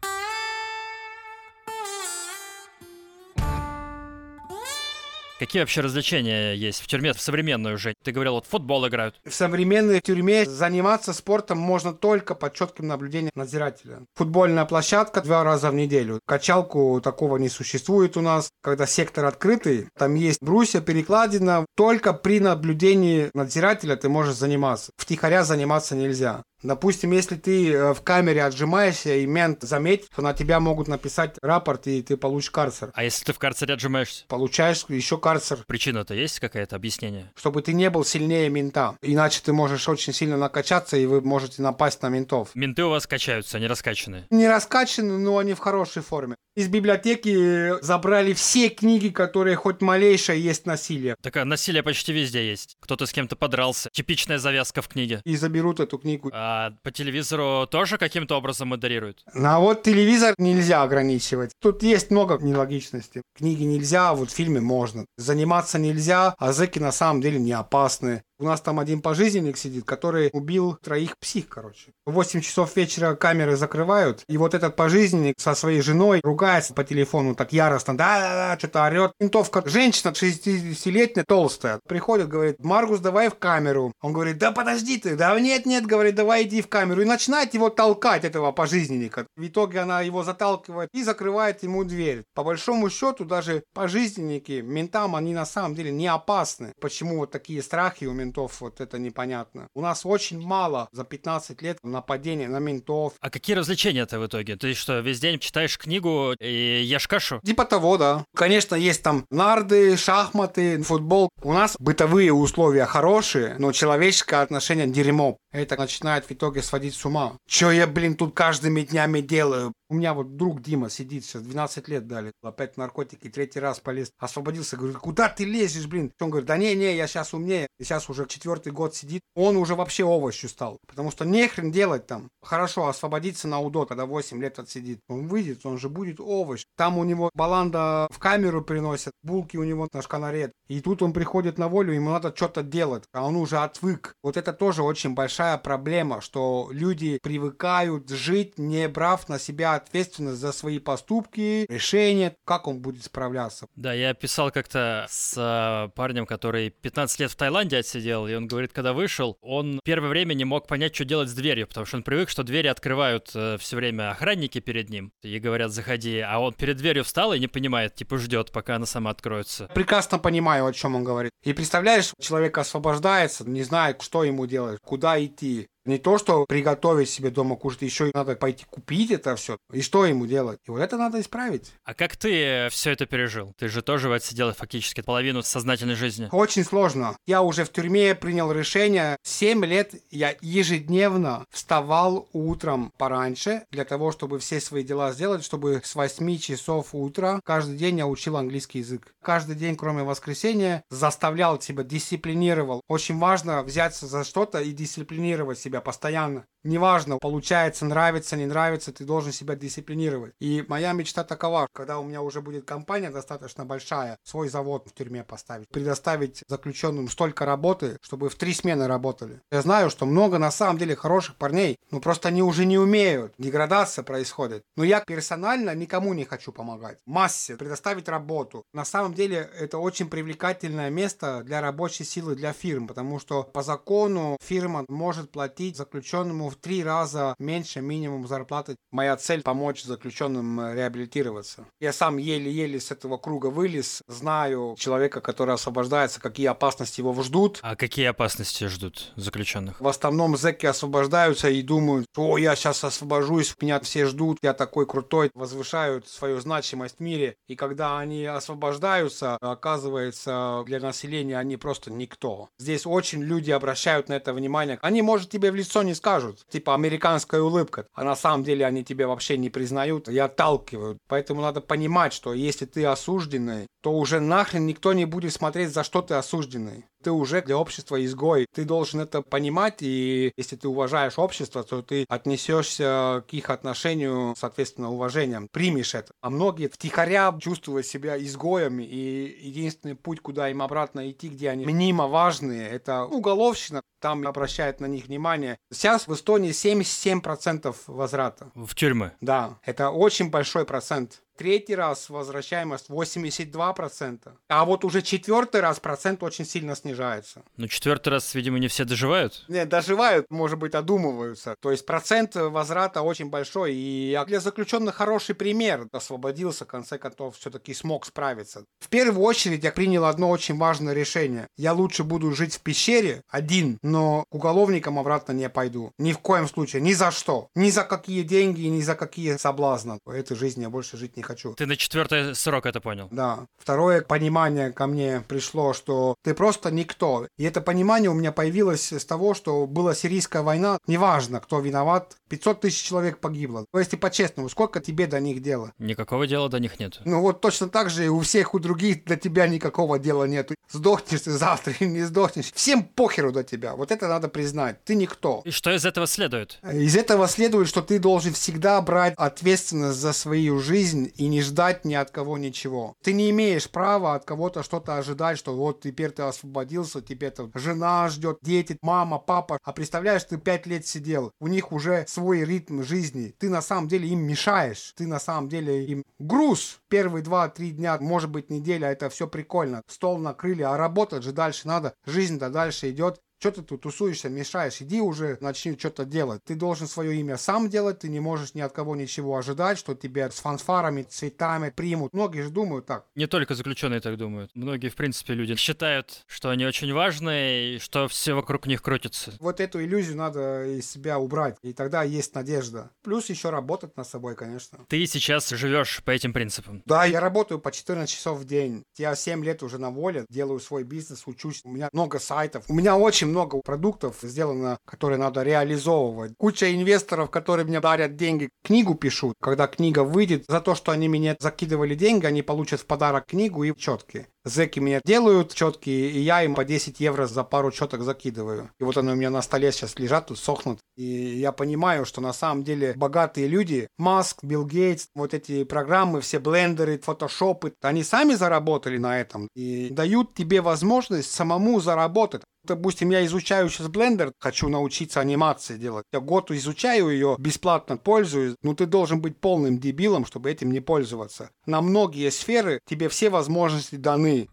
Какие 5.38 5.60
вообще 5.60 5.82
развлечения 5.82 6.54
есть 6.54 6.80
в 6.80 6.86
тюрьме 6.86 7.12
в 7.12 7.20
современной 7.20 7.74
уже? 7.74 7.92
Ты 8.02 8.10
говорил, 8.12 8.34
вот 8.34 8.46
футбол 8.46 8.88
играют. 8.88 9.20
В 9.22 9.34
современной 9.34 10.00
тюрьме 10.00 10.46
заниматься 10.46 11.12
спортом 11.12 11.58
можно 11.58 11.92
только 11.92 12.34
под 12.34 12.54
четким 12.54 12.86
наблюдением 12.86 13.32
надзирателя. 13.34 14.00
Футбольная 14.14 14.64
площадка 14.64 15.20
два 15.20 15.44
раза 15.44 15.70
в 15.70 15.74
неделю. 15.74 16.20
Качалку 16.26 17.02
такого 17.02 17.36
не 17.36 17.50
существует 17.50 18.16
у 18.16 18.22
нас. 18.22 18.48
Когда 18.62 18.86
сектор 18.86 19.26
открытый, 19.26 19.88
там 19.98 20.14
есть 20.14 20.42
брусья, 20.42 20.80
перекладина. 20.80 21.66
Только 21.76 22.14
при 22.14 22.40
наблюдении 22.40 23.28
надзирателя 23.34 23.96
ты 23.96 24.08
можешь 24.08 24.36
заниматься. 24.36 24.90
Втихаря 24.96 25.44
заниматься 25.44 25.94
нельзя. 25.94 26.44
Допустим, 26.62 27.12
если 27.12 27.36
ты 27.36 27.72
э, 27.72 27.92
в 27.92 28.00
камере 28.02 28.42
отжимаешься, 28.42 29.14
и 29.14 29.26
мент 29.26 29.62
заметит, 29.62 30.08
то 30.14 30.22
на 30.22 30.32
тебя 30.32 30.58
могут 30.58 30.88
написать 30.88 31.36
рапорт, 31.42 31.86
и 31.86 32.02
ты 32.02 32.16
получишь 32.16 32.50
карцер. 32.50 32.90
А 32.94 33.04
если 33.04 33.24
ты 33.24 33.32
в 33.34 33.38
карцере 33.38 33.74
отжимаешься? 33.74 34.24
Получаешь 34.26 34.84
еще 34.88 35.18
карцер. 35.26 35.64
Причина-то 35.66 36.14
есть 36.14 36.38
какая-то 36.38 36.76
объяснение? 36.76 37.32
Чтобы 37.34 37.60
ты 37.60 37.72
не 37.72 37.90
был 37.90 38.04
сильнее 38.04 38.48
мента. 38.48 38.96
Иначе 39.02 39.40
ты 39.44 39.52
можешь 39.52 39.88
очень 39.88 40.12
сильно 40.12 40.36
накачаться, 40.36 40.96
и 40.96 41.04
вы 41.04 41.20
можете 41.20 41.62
напасть 41.62 42.00
на 42.02 42.08
ментов. 42.08 42.50
Менты 42.54 42.84
у 42.84 42.90
вас 42.90 43.08
качаются, 43.08 43.56
они 43.56 43.66
раскачаны? 43.66 44.26
Не 44.30 44.46
раскачаны, 44.46 45.18
но 45.18 45.38
они 45.38 45.54
в 45.54 45.58
хорошей 45.58 46.02
форме. 46.02 46.36
Из 46.54 46.68
библиотеки 46.68 47.82
забрали 47.82 48.32
все 48.32 48.70
книги, 48.70 49.08
которые 49.08 49.56
хоть 49.56 49.82
малейшее 49.82 50.42
есть 50.42 50.64
насилие. 50.64 51.16
Так 51.20 51.36
а 51.36 51.44
насилие 51.44 51.82
почти 51.82 52.12
везде 52.12 52.48
есть. 52.48 52.76
Кто-то 52.80 53.04
с 53.04 53.12
кем-то 53.12 53.36
подрался. 53.36 53.90
Типичная 53.92 54.38
завязка 54.38 54.80
в 54.80 54.88
книге. 54.88 55.20
И 55.24 55.36
заберут 55.36 55.80
эту 55.80 55.98
книгу. 55.98 56.30
А 56.32 56.72
по 56.82 56.90
телевизору 56.90 57.66
тоже 57.66 57.98
каким-то 57.98 58.36
образом 58.36 58.68
модерируют? 58.68 59.22
А 59.34 59.58
вот 59.58 59.82
телевизор 59.82 60.34
нельзя 60.38 60.82
ограничивать. 60.82 61.50
Тут 61.60 61.82
есть 61.82 62.10
много 62.10 62.38
нелогичностей. 62.40 63.20
Книги 63.36 63.64
нельзя, 63.64 64.10
а 64.10 64.14
вот 64.14 64.30
фильмы 64.30 64.62
можно. 64.62 65.04
Заниматься 65.16 65.78
нельзя, 65.78 66.34
а 66.38 66.52
зэки 66.52 66.78
на 66.78 66.92
самом 66.92 67.22
деле 67.22 67.38
не 67.38 67.52
опасны. 67.52 68.22
У 68.38 68.44
нас 68.44 68.60
там 68.60 68.78
один 68.78 69.00
пожизненник 69.00 69.56
сидит, 69.56 69.84
который 69.84 70.28
убил 70.34 70.76
троих 70.82 71.16
псих, 71.18 71.48
короче. 71.48 71.92
В 72.04 72.12
8 72.12 72.42
часов 72.42 72.76
вечера 72.76 73.14
камеры 73.14 73.56
закрывают, 73.56 74.24
и 74.28 74.36
вот 74.36 74.52
этот 74.52 74.76
пожизненник 74.76 75.36
со 75.38 75.54
своей 75.54 75.80
женой 75.80 76.20
ругается 76.22 76.74
по 76.74 76.84
телефону 76.84 77.34
так 77.34 77.54
яростно, 77.54 77.96
да-да-да, 77.96 78.58
что-то 78.58 78.84
орет. 78.84 79.12
Ментовка, 79.20 79.62
женщина 79.66 80.10
60-летняя, 80.10 81.24
толстая, 81.26 81.80
приходит, 81.88 82.28
говорит, 82.28 82.62
Маргус, 82.62 83.00
давай 83.00 83.30
в 83.30 83.36
камеру. 83.36 83.94
Он 84.02 84.12
говорит, 84.12 84.36
да 84.36 84.52
подожди 84.52 84.98
ты, 84.98 85.16
да 85.16 85.38
нет-нет, 85.40 85.86
говорит, 85.86 86.14
давай 86.14 86.42
иди 86.42 86.60
в 86.60 86.68
камеру. 86.68 87.00
И 87.00 87.06
начинает 87.06 87.54
его 87.54 87.70
толкать, 87.70 88.24
этого 88.24 88.52
пожизненника. 88.52 89.26
В 89.36 89.46
итоге 89.46 89.80
она 89.80 90.02
его 90.02 90.24
заталкивает 90.24 90.90
и 90.92 91.02
закрывает 91.02 91.62
ему 91.62 91.84
дверь. 91.84 92.24
По 92.34 92.44
большому 92.44 92.90
счету, 92.90 93.24
даже 93.24 93.62
пожизненники, 93.72 94.60
ментам, 94.60 95.16
они 95.16 95.32
на 95.32 95.46
самом 95.46 95.74
деле 95.74 95.90
не 95.90 96.06
опасны. 96.06 96.74
Почему 96.82 97.16
вот 97.16 97.30
такие 97.30 97.62
страхи 97.62 98.04
у 98.04 98.12
ментов? 98.12 98.25
Ментов, 98.26 98.60
вот 98.60 98.80
это 98.80 98.98
непонятно. 98.98 99.68
У 99.74 99.80
нас 99.80 100.04
очень 100.04 100.40
мало 100.40 100.88
за 100.92 101.04
15 101.04 101.62
лет 101.62 101.78
нападений 101.82 102.46
на 102.46 102.58
ментов. 102.58 103.14
А 103.20 103.30
какие 103.30 103.56
развлечения-то 103.56 104.18
в 104.18 104.26
итоге? 104.26 104.56
Ты 104.56 104.74
что, 104.74 105.00
весь 105.00 105.20
день 105.20 105.38
читаешь 105.38 105.78
книгу 105.78 106.34
и 106.40 106.82
ешь 106.84 107.08
кашу? 107.08 107.40
Типа 107.44 107.64
того, 107.64 107.96
да. 107.96 108.24
Конечно, 108.34 108.74
есть 108.74 109.02
там 109.02 109.24
нарды, 109.30 109.96
шахматы, 109.96 110.82
футбол. 110.82 111.30
У 111.42 111.52
нас 111.52 111.76
бытовые 111.78 112.32
условия 112.32 112.86
хорошие, 112.86 113.56
но 113.58 113.72
человеческое 113.72 114.42
отношение 114.42 114.86
дерьмо. 114.86 115.36
Это 115.52 115.76
начинает 115.76 116.26
в 116.26 116.32
итоге 116.32 116.62
сводить 116.62 116.94
с 116.94 117.04
ума. 117.04 117.36
Че 117.48 117.70
я, 117.70 117.86
блин, 117.86 118.16
тут 118.16 118.34
каждыми 118.34 118.82
днями 118.82 119.20
делаю? 119.20 119.72
У 119.88 119.94
меня 119.94 120.14
вот 120.14 120.36
друг 120.36 120.62
Дима 120.62 120.90
сидит 120.90 121.24
сейчас, 121.24 121.42
12 121.42 121.86
лет 121.88 122.08
дали, 122.08 122.32
опять 122.42 122.76
наркотики, 122.76 123.28
третий 123.28 123.60
раз 123.60 123.78
полез, 123.78 124.10
освободился, 124.18 124.76
говорит, 124.76 124.96
куда 124.98 125.28
ты 125.28 125.44
лезешь, 125.44 125.86
блин? 125.86 126.12
Он 126.20 126.30
говорит, 126.30 126.48
да 126.48 126.56
не, 126.56 126.74
не, 126.74 126.96
я 126.96 127.06
сейчас 127.06 127.32
умнее. 127.32 127.68
И 127.78 127.84
сейчас 127.84 128.10
уже 128.10 128.26
четвертый 128.26 128.72
год 128.72 128.96
сидит, 128.96 129.20
он 129.36 129.56
уже 129.56 129.76
вообще 129.76 130.02
овощью 130.02 130.48
стал, 130.48 130.78
потому 130.88 131.12
что 131.12 131.24
нехрен 131.24 131.70
делать 131.70 132.06
там. 132.06 132.28
Хорошо, 132.42 132.88
освободиться 132.88 133.46
на 133.46 133.60
УДО, 133.60 133.86
когда 133.86 134.06
8 134.06 134.40
лет 134.40 134.58
отсидит. 134.58 134.98
Он 135.08 135.28
выйдет, 135.28 135.64
он 135.64 135.78
же 135.78 135.88
будет 135.88 136.18
овощ. 136.18 136.64
Там 136.76 136.98
у 136.98 137.04
него 137.04 137.30
баланда 137.34 138.08
в 138.10 138.18
камеру 138.18 138.62
приносят, 138.62 139.12
булки 139.22 139.56
у 139.56 139.62
него 139.62 139.86
на 139.92 140.02
шканарет. 140.02 140.52
И 140.66 140.80
тут 140.80 141.02
он 141.02 141.12
приходит 141.12 141.58
на 141.58 141.68
волю, 141.68 141.92
ему 141.92 142.10
надо 142.10 142.32
что-то 142.34 142.64
делать, 142.64 143.04
а 143.12 143.24
он 143.24 143.36
уже 143.36 143.58
отвык. 143.58 144.14
Вот 144.22 144.36
это 144.36 144.52
тоже 144.52 144.82
очень 144.82 145.14
большая 145.14 145.58
проблема, 145.58 146.20
что 146.20 146.68
люди 146.72 147.18
привыкают 147.22 148.08
жить, 148.10 148.58
не 148.58 148.88
брав 148.88 149.28
на 149.28 149.38
себя 149.38 149.75
ответственность 149.76 150.40
за 150.40 150.52
свои 150.52 150.78
поступки, 150.78 151.66
решения, 151.68 152.34
как 152.44 152.66
он 152.66 152.80
будет 152.80 153.04
справляться. 153.04 153.66
Да, 153.76 153.92
я 153.92 154.14
писал 154.14 154.50
как-то 154.50 155.06
с 155.08 155.34
э, 155.36 155.90
парнем, 155.94 156.26
который 156.26 156.70
15 156.70 157.20
лет 157.20 157.30
в 157.30 157.36
Таиланде 157.36 157.78
отсидел, 157.78 158.26
и 158.26 158.34
он 158.34 158.46
говорит, 158.46 158.72
когда 158.72 158.92
вышел, 158.92 159.38
он 159.40 159.80
первое 159.84 160.08
время 160.08 160.34
не 160.34 160.44
мог 160.44 160.66
понять, 160.66 160.94
что 160.94 161.04
делать 161.04 161.28
с 161.28 161.34
дверью, 161.34 161.66
потому 161.66 161.86
что 161.86 161.96
он 161.96 162.02
привык, 162.02 162.28
что 162.28 162.42
двери 162.42 162.68
открывают 162.68 163.30
э, 163.34 163.56
все 163.58 163.76
время 163.76 164.10
охранники 164.10 164.60
перед 164.60 164.90
ним, 164.90 165.12
и 165.22 165.38
говорят, 165.38 165.72
заходи, 165.72 166.20
а 166.20 166.38
он 166.38 166.54
перед 166.54 166.76
дверью 166.76 167.04
встал 167.04 167.32
и 167.32 167.38
не 167.38 167.48
понимает, 167.48 167.94
типа 167.94 168.18
ждет, 168.18 168.52
пока 168.52 168.76
она 168.76 168.86
сама 168.86 169.10
откроется. 169.10 169.68
Прекрасно 169.74 170.18
понимаю, 170.18 170.66
о 170.66 170.72
чем 170.72 170.94
он 170.94 171.04
говорит. 171.04 171.32
И 171.42 171.52
представляешь, 171.52 172.12
человек 172.20 172.58
освобождается, 172.58 173.48
не 173.48 173.62
знает, 173.62 174.02
что 174.02 174.24
ему 174.24 174.46
делать, 174.46 174.78
куда 174.82 175.22
идти. 175.24 175.68
Не 175.86 175.98
то, 175.98 176.18
что 176.18 176.44
приготовить 176.46 177.08
себе 177.08 177.30
дома 177.30 177.56
кушать, 177.56 177.82
еще 177.82 178.08
и 178.08 178.12
надо 178.14 178.34
пойти 178.36 178.64
купить 178.68 179.10
это 179.12 179.36
все. 179.36 179.56
И 179.72 179.82
что 179.82 180.04
ему 180.04 180.26
делать? 180.26 180.58
И 180.66 180.70
вот 180.70 180.80
это 180.80 180.96
надо 180.96 181.20
исправить. 181.20 181.72
А 181.84 181.94
как 181.94 182.16
ты 182.16 182.68
все 182.70 182.90
это 182.90 183.06
пережил? 183.06 183.54
Ты 183.56 183.68
же 183.68 183.82
тоже 183.82 184.12
отсидел 184.12 184.52
фактически 184.52 185.00
половину 185.00 185.42
сознательной 185.42 185.94
жизни. 185.94 186.28
Очень 186.32 186.64
сложно. 186.64 187.16
Я 187.26 187.42
уже 187.42 187.64
в 187.64 187.72
тюрьме 187.72 188.14
принял 188.14 188.50
решение. 188.50 189.16
Семь 189.22 189.64
лет 189.64 189.94
я 190.10 190.34
ежедневно 190.40 191.44
вставал 191.50 192.28
утром 192.32 192.92
пораньше 192.98 193.62
для 193.70 193.84
того, 193.84 194.10
чтобы 194.10 194.38
все 194.38 194.60
свои 194.60 194.82
дела 194.82 195.12
сделать, 195.12 195.44
чтобы 195.44 195.80
с 195.84 195.94
8 195.94 196.38
часов 196.38 196.88
утра 196.92 197.40
каждый 197.44 197.76
день 197.76 197.98
я 197.98 198.06
учил 198.06 198.36
английский 198.36 198.80
язык. 198.80 199.14
Каждый 199.22 199.54
день, 199.54 199.76
кроме 199.76 200.02
воскресенья, 200.02 200.84
заставлял 200.90 201.60
себя, 201.60 201.84
дисциплинировал. 201.84 202.82
Очень 202.88 203.18
важно 203.18 203.62
взяться 203.62 204.06
за 204.06 204.24
что-то 204.24 204.60
и 204.60 204.72
дисциплинировать 204.72 205.58
себя 205.58 205.75
себя 205.76 205.80
постоянно. 205.82 206.46
Неважно, 206.66 207.18
получается, 207.18 207.84
нравится, 207.84 208.36
не 208.36 208.46
нравится, 208.46 208.92
ты 208.92 209.04
должен 209.04 209.30
себя 209.30 209.54
дисциплинировать. 209.54 210.34
И 210.40 210.64
моя 210.66 210.92
мечта 210.92 211.22
такова, 211.22 211.68
когда 211.72 212.00
у 212.00 212.04
меня 212.04 212.22
уже 212.22 212.40
будет 212.40 212.64
компания 212.64 213.10
достаточно 213.10 213.64
большая, 213.64 214.18
свой 214.24 214.48
завод 214.48 214.88
в 214.88 214.92
тюрьме 214.92 215.22
поставить, 215.22 215.68
предоставить 215.68 216.42
заключенным 216.48 217.08
столько 217.08 217.44
работы, 217.44 217.98
чтобы 218.02 218.28
в 218.28 218.34
три 218.34 218.52
смены 218.52 218.88
работали. 218.88 219.40
Я 219.52 219.62
знаю, 219.62 219.90
что 219.90 220.06
много 220.06 220.38
на 220.38 220.50
самом 220.50 220.76
деле 220.76 220.96
хороших 220.96 221.36
парней, 221.36 221.76
но 221.92 222.00
просто 222.00 222.28
они 222.28 222.42
уже 222.42 222.66
не 222.66 222.78
умеют, 222.78 223.32
деградация 223.38 224.02
происходит. 224.02 224.64
Но 224.76 224.82
я 224.82 225.00
персонально 225.00 225.72
никому 225.72 226.14
не 226.14 226.24
хочу 226.24 226.50
помогать. 226.50 226.98
Массе 227.06 227.56
предоставить 227.56 228.08
работу. 228.08 228.64
На 228.72 228.84
самом 228.84 229.14
деле 229.14 229.48
это 229.56 229.78
очень 229.78 230.10
привлекательное 230.10 230.90
место 230.90 231.42
для 231.44 231.60
рабочей 231.60 232.02
силы, 232.02 232.34
для 232.34 232.52
фирм, 232.52 232.88
потому 232.88 233.20
что 233.20 233.44
по 233.44 233.62
закону 233.62 234.36
фирма 234.42 234.84
может 234.88 235.30
платить 235.30 235.76
заключенному 235.76 236.50
в 236.50 236.55
три 236.60 236.82
раза 236.82 237.34
меньше 237.38 237.80
минимум 237.80 238.26
зарплаты. 238.26 238.76
Моя 238.90 239.16
цель 239.16 239.42
помочь 239.42 239.82
заключенным 239.82 240.60
э, 240.60 240.74
реабилитироваться. 240.74 241.66
Я 241.80 241.92
сам 241.92 242.16
еле-еле 242.16 242.80
с 242.80 242.90
этого 242.90 243.16
круга 243.16 243.46
вылез, 243.46 244.02
знаю 244.08 244.76
человека, 244.78 245.20
который 245.20 245.54
освобождается, 245.54 246.20
какие 246.20 246.46
опасности 246.46 247.00
его 247.00 247.12
ждут. 247.22 247.60
А 247.62 247.76
какие 247.76 248.06
опасности 248.06 248.64
ждут 248.66 249.12
заключенных? 249.16 249.80
В 249.80 249.88
основном 249.88 250.36
зэки 250.36 250.66
освобождаются 250.66 251.48
и 251.48 251.62
думают, 251.62 252.06
о, 252.16 252.38
я 252.38 252.56
сейчас 252.56 252.84
освобожусь, 252.84 253.54
меня 253.60 253.80
все 253.80 254.06
ждут, 254.06 254.38
я 254.42 254.54
такой 254.54 254.86
крутой, 254.86 255.30
возвышают 255.34 256.08
свою 256.08 256.40
значимость 256.40 256.96
в 256.98 257.00
мире. 257.00 257.36
И 257.48 257.56
когда 257.56 257.98
они 257.98 258.24
освобождаются, 258.24 259.36
оказывается, 259.40 260.62
для 260.66 260.80
населения 260.80 261.38
они 261.38 261.56
просто 261.56 261.92
никто. 261.92 262.48
Здесь 262.58 262.86
очень 262.86 263.22
люди 263.22 263.50
обращают 263.50 264.08
на 264.08 264.14
это 264.14 264.32
внимание. 264.32 264.78
Они, 264.82 265.02
может, 265.02 265.30
тебе 265.30 265.50
в 265.50 265.54
лицо 265.54 265.82
не 265.82 265.94
скажут, 265.94 266.45
типа 266.50 266.74
американская 266.74 267.40
улыбка. 267.40 267.86
А 267.92 268.04
на 268.04 268.16
самом 268.16 268.44
деле 268.44 268.66
они 268.66 268.84
тебя 268.84 269.08
вообще 269.08 269.36
не 269.36 269.50
признают 269.50 270.08
и 270.08 270.18
отталкивают. 270.18 270.98
Поэтому 271.08 271.42
надо 271.42 271.60
понимать, 271.60 272.12
что 272.12 272.32
если 272.32 272.66
ты 272.66 272.84
осужденный, 272.84 273.66
то 273.82 273.92
уже 273.92 274.20
нахрен 274.20 274.66
никто 274.66 274.92
не 274.92 275.04
будет 275.04 275.32
смотреть, 275.32 275.70
за 275.70 275.84
что 275.84 276.02
ты 276.02 276.14
осужденный 276.14 276.84
ты 277.02 277.10
уже 277.10 277.42
для 277.42 277.56
общества 277.56 278.04
изгой. 278.04 278.46
Ты 278.54 278.64
должен 278.64 279.00
это 279.00 279.22
понимать, 279.22 279.78
и 279.80 280.32
если 280.36 280.56
ты 280.56 280.68
уважаешь 280.68 281.18
общество, 281.18 281.62
то 281.62 281.82
ты 281.82 282.04
отнесешься 282.08 283.24
к 283.28 283.32
их 283.32 283.50
отношению, 283.50 284.34
соответственно, 284.36 284.90
уважением, 284.90 285.48
примешь 285.50 285.94
это. 285.94 286.12
А 286.20 286.30
многие 286.30 286.68
втихаря 286.68 287.36
чувствуют 287.40 287.86
себя 287.86 288.18
изгоями, 288.18 288.82
и 288.82 289.46
единственный 289.48 289.94
путь, 289.94 290.20
куда 290.20 290.48
им 290.50 290.62
обратно 290.62 291.10
идти, 291.10 291.28
где 291.28 291.50
они 291.50 291.66
мнимо 291.66 292.06
важные, 292.06 292.68
это 292.68 293.04
уголовщина, 293.04 293.82
там 294.00 294.26
обращают 294.26 294.80
на 294.80 294.86
них 294.86 295.06
внимание. 295.06 295.58
Сейчас 295.72 296.06
в 296.06 296.14
Эстонии 296.14 296.50
77% 296.50 297.74
возврата. 297.86 298.50
В 298.54 298.74
тюрьмы? 298.74 299.12
Да, 299.20 299.58
это 299.64 299.90
очень 299.90 300.30
большой 300.30 300.64
процент. 300.64 301.22
Третий 301.36 301.74
раз 301.74 302.08
возвращаемость 302.08 302.88
82%. 302.88 304.32
А 304.48 304.64
вот 304.64 304.84
уже 304.84 305.02
четвертый 305.02 305.60
раз 305.60 305.80
процент 305.80 306.22
очень 306.22 306.46
сильно 306.46 306.74
снижается. 306.74 307.42
Ну, 307.56 307.68
четвертый 307.68 308.08
раз, 308.08 308.34
видимо, 308.34 308.58
не 308.58 308.68
все 308.68 308.84
доживают. 308.84 309.44
Не, 309.48 309.66
доживают, 309.66 310.26
может 310.30 310.58
быть, 310.58 310.74
одумываются. 310.74 311.54
То 311.60 311.70
есть 311.70 311.84
процент 311.84 312.34
возврата 312.34 313.02
очень 313.02 313.28
большой. 313.28 313.74
И 313.74 314.18
для 314.26 314.40
заключенных 314.40 314.94
хороший 314.94 315.34
пример. 315.34 315.88
Освободился, 315.92 316.64
в 316.64 316.68
конце 316.68 316.98
концов, 316.98 317.36
все-таки 317.36 317.74
смог 317.74 318.06
справиться. 318.06 318.64
В 318.80 318.88
первую 318.88 319.24
очередь 319.24 319.64
я 319.64 319.72
принял 319.72 320.04
одно 320.06 320.30
очень 320.30 320.56
важное 320.56 320.94
решение. 320.94 321.48
Я 321.56 321.72
лучше 321.72 322.02
буду 322.04 322.32
жить 322.34 322.54
в 322.54 322.60
пещере 322.60 323.22
один, 323.28 323.78
но 323.82 324.24
к 324.30 324.34
уголовникам 324.34 324.98
обратно 324.98 325.32
не 325.32 325.48
пойду. 325.48 325.92
Ни 325.98 326.12
в 326.12 326.18
коем 326.18 326.48
случае, 326.48 326.82
ни 326.82 326.92
за 326.92 327.10
что. 327.10 327.48
Ни 327.54 327.70
за 327.70 327.84
какие 327.84 328.22
деньги, 328.22 328.62
ни 328.62 328.80
за 328.80 328.94
какие 328.94 329.36
соблазны. 329.36 329.98
Этой 330.06 330.36
жизни 330.36 330.62
я 330.62 330.70
больше 330.70 330.96
жить 330.96 331.16
не 331.16 331.22
хочу. 331.26 331.54
Ты 331.54 331.66
на 331.66 331.76
четвертый 331.76 332.34
срок 332.34 332.66
это 332.66 332.80
понял? 332.80 333.08
Да. 333.10 333.46
Второе 333.58 334.00
понимание 334.00 334.72
ко 334.72 334.86
мне 334.86 335.22
пришло, 335.26 335.72
что 335.74 336.14
ты 336.22 336.34
просто 336.34 336.70
никто. 336.70 337.26
И 337.36 337.44
это 337.44 337.60
понимание 337.60 338.10
у 338.10 338.14
меня 338.14 338.32
появилось 338.32 338.92
с 338.92 339.04
того, 339.04 339.34
что 339.34 339.66
была 339.66 339.94
сирийская 339.94 340.42
война. 340.42 340.78
Неважно, 340.86 341.40
кто 341.40 341.60
виноват. 341.60 342.16
500 342.28 342.60
тысяч 342.60 342.82
человек 342.82 343.18
погибло. 343.18 343.66
То 343.72 343.78
есть, 343.78 343.98
по-честному, 344.00 344.48
сколько 344.48 344.80
тебе 344.80 345.06
до 345.06 345.20
них 345.20 345.42
дела? 345.42 345.72
Никакого 345.78 346.26
дела 346.26 346.48
до 346.48 346.58
них 346.58 346.80
нет. 346.80 347.00
Ну 347.04 347.20
вот 347.20 347.40
точно 347.40 347.68
так 347.68 347.90
же 347.90 348.04
и 348.04 348.08
у 348.08 348.20
всех 348.20 348.54
у 348.54 348.58
других 348.58 349.04
до 349.04 349.16
тебя 349.16 349.46
никакого 349.46 349.98
дела 349.98 350.24
нет. 350.24 350.50
Сдохнешь 350.70 351.20
ты 351.20 351.30
завтра 351.32 351.74
или 351.78 351.88
не 351.88 352.02
сдохнешь. 352.02 352.52
Всем 352.52 352.84
похеру 352.84 353.32
до 353.32 353.44
тебя. 353.44 353.74
Вот 353.74 353.90
это 353.90 354.08
надо 354.08 354.28
признать. 354.28 354.82
Ты 354.84 354.94
никто. 354.94 355.42
И 355.44 355.50
что 355.50 355.72
из 355.74 355.84
этого 355.84 356.06
следует? 356.06 356.58
Из 356.72 356.96
этого 356.96 357.28
следует, 357.28 357.68
что 357.68 357.82
ты 357.82 357.98
должен 357.98 358.32
всегда 358.32 358.80
брать 358.80 359.14
ответственность 359.16 359.98
за 359.98 360.12
свою 360.12 360.60
жизнь 360.60 361.12
и 361.16 361.28
не 361.28 361.42
ждать 361.42 361.84
ни 361.84 361.94
от 361.94 362.10
кого 362.10 362.38
ничего. 362.38 362.94
Ты 363.02 363.12
не 363.12 363.30
имеешь 363.30 363.70
права 363.70 364.14
от 364.14 364.24
кого-то 364.24 364.62
что-то 364.62 364.96
ожидать, 364.96 365.38
что 365.38 365.54
вот 365.54 365.80
теперь 365.80 366.10
ты 366.10 366.22
освободился, 366.22 367.02
теперь 367.02 367.30
там 367.30 367.50
жена 367.54 368.08
ждет, 368.08 368.38
дети, 368.42 368.78
мама, 368.82 369.18
папа. 369.18 369.58
А 369.62 369.72
представляешь, 369.72 370.24
ты 370.24 370.38
пять 370.38 370.66
лет 370.66 370.86
сидел, 370.86 371.32
у 371.40 371.46
них 371.48 371.72
уже 371.72 372.04
свой 372.08 372.44
ритм 372.44 372.82
жизни. 372.82 373.34
Ты 373.38 373.50
на 373.50 373.62
самом 373.62 373.88
деле 373.88 374.08
им 374.08 374.20
мешаешь. 374.20 374.92
Ты 374.96 375.06
на 375.06 375.18
самом 375.18 375.48
деле 375.48 375.84
им 375.86 376.04
груз. 376.18 376.80
Первые 376.88 377.22
два-три 377.22 377.70
дня, 377.70 377.98
может 378.00 378.30
быть 378.30 378.50
неделя, 378.50 378.88
это 378.88 379.08
все 379.10 379.26
прикольно. 379.26 379.82
Стол 379.88 380.18
накрыли, 380.18 380.62
а 380.62 380.76
работать 380.76 381.22
же 381.22 381.32
дальше 381.32 381.66
надо. 381.66 381.94
Жизнь-то 382.06 382.50
дальше 382.50 382.90
идет. 382.90 383.20
Что 383.38 383.50
ты 383.50 383.62
тут 383.62 383.82
тусуешься, 383.82 384.28
мешаешь? 384.28 384.80
Иди 384.80 385.00
уже, 385.00 385.36
начни 385.40 385.76
что-то 385.78 386.04
делать. 386.04 386.42
Ты 386.44 386.54
должен 386.54 386.86
свое 386.86 387.16
имя 387.20 387.36
сам 387.36 387.68
делать, 387.68 387.98
ты 387.98 388.08
не 388.08 388.20
можешь 388.20 388.54
ни 388.54 388.60
от 388.60 388.72
кого 388.72 388.96
ничего 388.96 389.36
ожидать, 389.36 389.78
что 389.78 389.94
тебя 389.94 390.30
с 390.30 390.36
фанфарами, 390.36 391.02
цветами 391.02 391.70
примут. 391.70 392.12
Многие 392.14 392.42
же 392.42 392.50
думают 392.50 392.86
так. 392.86 393.04
Не 393.14 393.26
только 393.26 393.54
заключенные 393.54 394.00
так 394.00 394.16
думают. 394.16 394.50
Многие, 394.54 394.88
в 394.88 394.94
принципе, 394.94 395.34
люди 395.34 395.54
считают, 395.56 396.24
что 396.26 396.48
они 396.48 396.64
очень 396.64 396.92
важные 396.92 397.76
и 397.76 397.78
что 397.78 398.08
все 398.08 398.34
вокруг 398.34 398.66
них 398.66 398.82
крутится. 398.82 399.34
Вот 399.40 399.60
эту 399.60 399.84
иллюзию 399.84 400.16
надо 400.16 400.64
из 400.64 400.90
себя 400.90 401.18
убрать, 401.18 401.56
и 401.62 401.72
тогда 401.72 402.02
есть 402.02 402.34
надежда. 402.34 402.90
Плюс 403.02 403.28
еще 403.28 403.50
работать 403.50 403.96
над 403.96 404.08
собой, 404.08 404.34
конечно. 404.34 404.78
Ты 404.88 405.06
сейчас 405.06 405.48
живешь 405.50 406.02
по 406.04 406.10
этим 406.10 406.32
принципам. 406.32 406.82
Да, 406.86 407.04
я 407.04 407.20
работаю 407.20 407.60
по 407.60 407.70
14 407.70 408.12
часов 408.12 408.38
в 408.38 408.44
день. 408.44 408.84
Я 408.96 409.14
7 409.14 409.44
лет 409.44 409.62
уже 409.62 409.78
на 409.78 409.90
воле, 409.90 410.24
делаю 410.30 410.60
свой 410.60 410.84
бизнес, 410.84 411.26
учусь. 411.26 411.60
У 411.64 411.70
меня 411.70 411.88
много 411.92 412.18
сайтов. 412.18 412.64
У 412.68 412.74
меня 412.74 412.96
очень 412.96 413.25
много 413.26 413.60
продуктов 413.60 414.16
сделано, 414.22 414.78
которые 414.84 415.18
надо 415.18 415.42
реализовывать. 415.42 416.32
Куча 416.38 416.74
инвесторов, 416.74 417.30
которые 417.30 417.66
мне 417.66 417.80
дарят 417.80 418.16
деньги, 418.16 418.48
книгу 418.64 418.94
пишут. 418.94 419.34
Когда 419.40 419.66
книга 419.66 420.04
выйдет, 420.04 420.44
за 420.48 420.60
то, 420.60 420.74
что 420.74 420.92
они 420.92 421.08
мне 421.08 421.36
закидывали 421.38 421.94
деньги, 421.94 422.26
они 422.26 422.42
получат 422.42 422.80
в 422.80 422.86
подарок 422.86 423.26
книгу 423.26 423.64
и 423.64 423.76
четки. 423.76 424.26
Зеки 424.46 424.78
меня 424.78 425.00
делают 425.04 425.52
четкие, 425.54 426.08
и 426.08 426.20
я 426.20 426.44
им 426.44 426.54
по 426.54 426.64
10 426.64 427.00
евро 427.00 427.26
за 427.26 427.42
пару 427.42 427.72
четок 427.72 428.02
закидываю. 428.02 428.70
И 428.78 428.84
вот 428.84 428.96
они 428.96 429.10
у 429.10 429.16
меня 429.16 429.28
на 429.28 429.42
столе 429.42 429.72
сейчас 429.72 429.98
лежат, 429.98 430.28
тут 430.28 430.38
сохнут. 430.38 430.78
И 430.96 431.02
я 431.02 431.50
понимаю, 431.50 432.04
что 432.04 432.20
на 432.20 432.32
самом 432.32 432.62
деле 432.62 432.94
богатые 432.94 433.48
люди, 433.48 433.88
Маск, 433.98 434.44
Билл 434.44 434.64
Гейтс, 434.64 435.08
вот 435.16 435.34
эти 435.34 435.64
программы, 435.64 436.20
все 436.20 436.38
блендеры, 436.38 436.98
фотошопы, 436.98 437.74
они 437.82 438.04
сами 438.04 438.34
заработали 438.34 438.98
на 438.98 439.20
этом 439.20 439.48
и 439.56 439.88
дают 439.90 440.34
тебе 440.34 440.60
возможность 440.60 441.32
самому 441.32 441.80
заработать. 441.80 442.42
Допустим, 442.66 443.10
я 443.10 443.24
изучаю 443.26 443.68
сейчас 443.68 443.88
Blender, 443.88 444.32
хочу 444.38 444.68
научиться 444.68 445.20
анимации 445.20 445.76
делать. 445.76 446.04
Я 446.12 446.20
год 446.20 446.50
изучаю 446.50 447.10
ее, 447.10 447.36
бесплатно 447.38 447.96
пользуюсь. 447.96 448.56
Но 448.62 448.74
ты 448.74 448.86
должен 448.86 449.20
быть 449.20 449.38
полным 449.38 449.78
дебилом, 449.78 450.26
чтобы 450.26 450.50
этим 450.50 450.70
не 450.72 450.80
пользоваться. 450.80 451.50
На 451.66 451.80
многие 451.80 452.30
сферы 452.30 452.80
тебе 452.86 453.08
все 453.08 453.30
возможности 453.30 453.96
даны. 453.96 454.48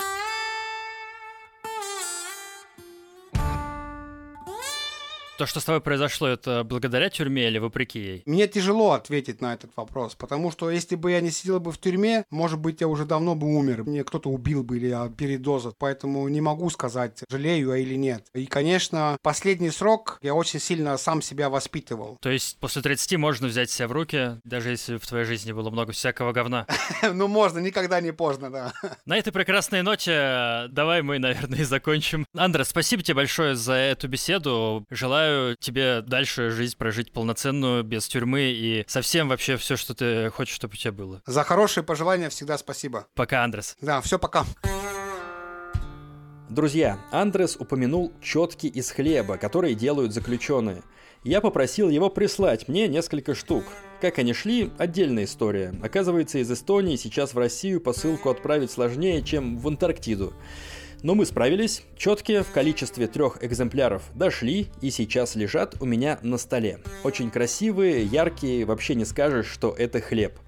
То, 5.43 5.47
что 5.47 5.59
с 5.59 5.65
тобой 5.65 5.81
произошло, 5.81 6.29
это 6.29 6.63
благодаря 6.63 7.09
тюрьме 7.09 7.49
или 7.49 7.57
вопреки 7.57 7.99
ей? 7.99 8.23
Мне 8.25 8.47
тяжело 8.47 8.93
ответить 8.93 9.41
на 9.41 9.53
этот 9.53 9.71
вопрос, 9.75 10.15
потому 10.15 10.51
что 10.53 10.71
если 10.71 10.95
бы 10.95 11.11
я 11.11 11.19
не 11.19 11.31
сидел 11.31 11.59
бы 11.59 11.73
в 11.73 11.77
тюрьме, 11.77 12.23
может 12.29 12.59
быть, 12.59 12.79
я 12.79 12.87
уже 12.87 13.03
давно 13.03 13.35
бы 13.35 13.47
умер. 13.47 13.83
Мне 13.83 14.05
кто-то 14.05 14.29
убил 14.29 14.63
бы 14.63 14.77
или 14.77 14.91
от 14.91 15.17
передоза, 15.17 15.73
поэтому 15.77 16.25
не 16.29 16.39
могу 16.39 16.69
сказать, 16.69 17.23
жалею 17.29 17.71
я 17.71 17.75
или 17.75 17.95
нет. 17.95 18.25
И, 18.33 18.45
конечно, 18.45 19.17
последний 19.21 19.69
срок 19.69 20.17
я 20.21 20.33
очень 20.33 20.61
сильно 20.61 20.95
сам 20.95 21.21
себя 21.21 21.49
воспитывал. 21.49 22.17
То 22.21 22.29
есть 22.29 22.57
после 22.59 22.81
30 22.81 23.17
можно 23.17 23.47
взять 23.47 23.69
себя 23.69 23.89
в 23.89 23.91
руки, 23.91 24.39
даже 24.45 24.69
если 24.69 24.95
в 24.95 25.05
твоей 25.05 25.25
жизни 25.25 25.51
было 25.51 25.69
много 25.71 25.91
всякого 25.91 26.31
говна? 26.31 26.67
Ну, 27.11 27.27
можно, 27.27 27.59
никогда 27.59 27.99
не 27.99 28.13
поздно, 28.13 28.49
да. 28.49 28.73
На 29.05 29.17
этой 29.17 29.33
прекрасной 29.33 29.81
ноте 29.81 30.67
давай 30.69 31.01
мы, 31.01 31.19
наверное, 31.19 31.59
и 31.59 31.63
закончим. 31.63 32.25
Андра, 32.33 32.63
спасибо 32.63 33.03
тебе 33.03 33.15
большое 33.15 33.55
за 33.55 33.73
эту 33.73 34.07
беседу. 34.07 34.85
Желаю 34.89 35.32
желаю 35.33 35.57
тебе 35.59 36.01
дальше 36.01 36.49
жизнь 36.49 36.77
прожить 36.77 37.11
полноценную, 37.11 37.83
без 37.83 38.07
тюрьмы 38.07 38.41
и 38.41 38.85
совсем 38.87 39.29
вообще 39.29 39.57
все, 39.57 39.75
что 39.75 39.93
ты 39.93 40.29
хочешь, 40.29 40.55
чтобы 40.55 40.73
у 40.73 40.77
тебя 40.77 40.91
было. 40.91 41.21
За 41.25 41.43
хорошие 41.43 41.83
пожелания 41.83 42.29
всегда 42.29 42.57
спасибо. 42.57 43.07
Пока, 43.15 43.43
Андрес. 43.43 43.75
Да, 43.81 44.01
все, 44.01 44.19
пока. 44.19 44.45
Друзья, 46.49 46.99
Андрес 47.11 47.55
упомянул 47.55 48.13
четки 48.21 48.67
из 48.67 48.91
хлеба, 48.91 49.37
которые 49.37 49.73
делают 49.73 50.13
заключенные. 50.13 50.83
Я 51.23 51.39
попросил 51.41 51.89
его 51.89 52.09
прислать 52.09 52.67
мне 52.67 52.87
несколько 52.87 53.33
штук. 53.33 53.63
Как 54.01 54.19
они 54.19 54.33
шли, 54.33 54.71
отдельная 54.77 55.23
история. 55.23 55.73
Оказывается, 55.81 56.39
из 56.39 56.51
Эстонии 56.51 56.97
сейчас 56.97 57.33
в 57.33 57.37
Россию 57.37 57.79
посылку 57.79 58.29
отправить 58.29 58.71
сложнее, 58.71 59.23
чем 59.23 59.57
в 59.57 59.67
Антарктиду. 59.67 60.33
Но 61.03 61.15
мы 61.15 61.25
справились, 61.25 61.83
четкие 61.97 62.43
в 62.43 62.51
количестве 62.51 63.07
трех 63.07 63.43
экземпляров 63.43 64.03
дошли 64.15 64.67
и 64.79 64.89
сейчас 64.89 65.35
лежат 65.35 65.75
у 65.81 65.85
меня 65.85 66.17
на 66.21 66.37
столе. 66.37 66.79
Очень 67.03 67.29
красивые, 67.29 68.05
яркие, 68.05 68.63
вообще 68.63 68.95
не 68.95 69.03
скажешь, 69.03 69.47
что 69.47 69.75
это 69.77 69.99
хлеб. 69.99 70.39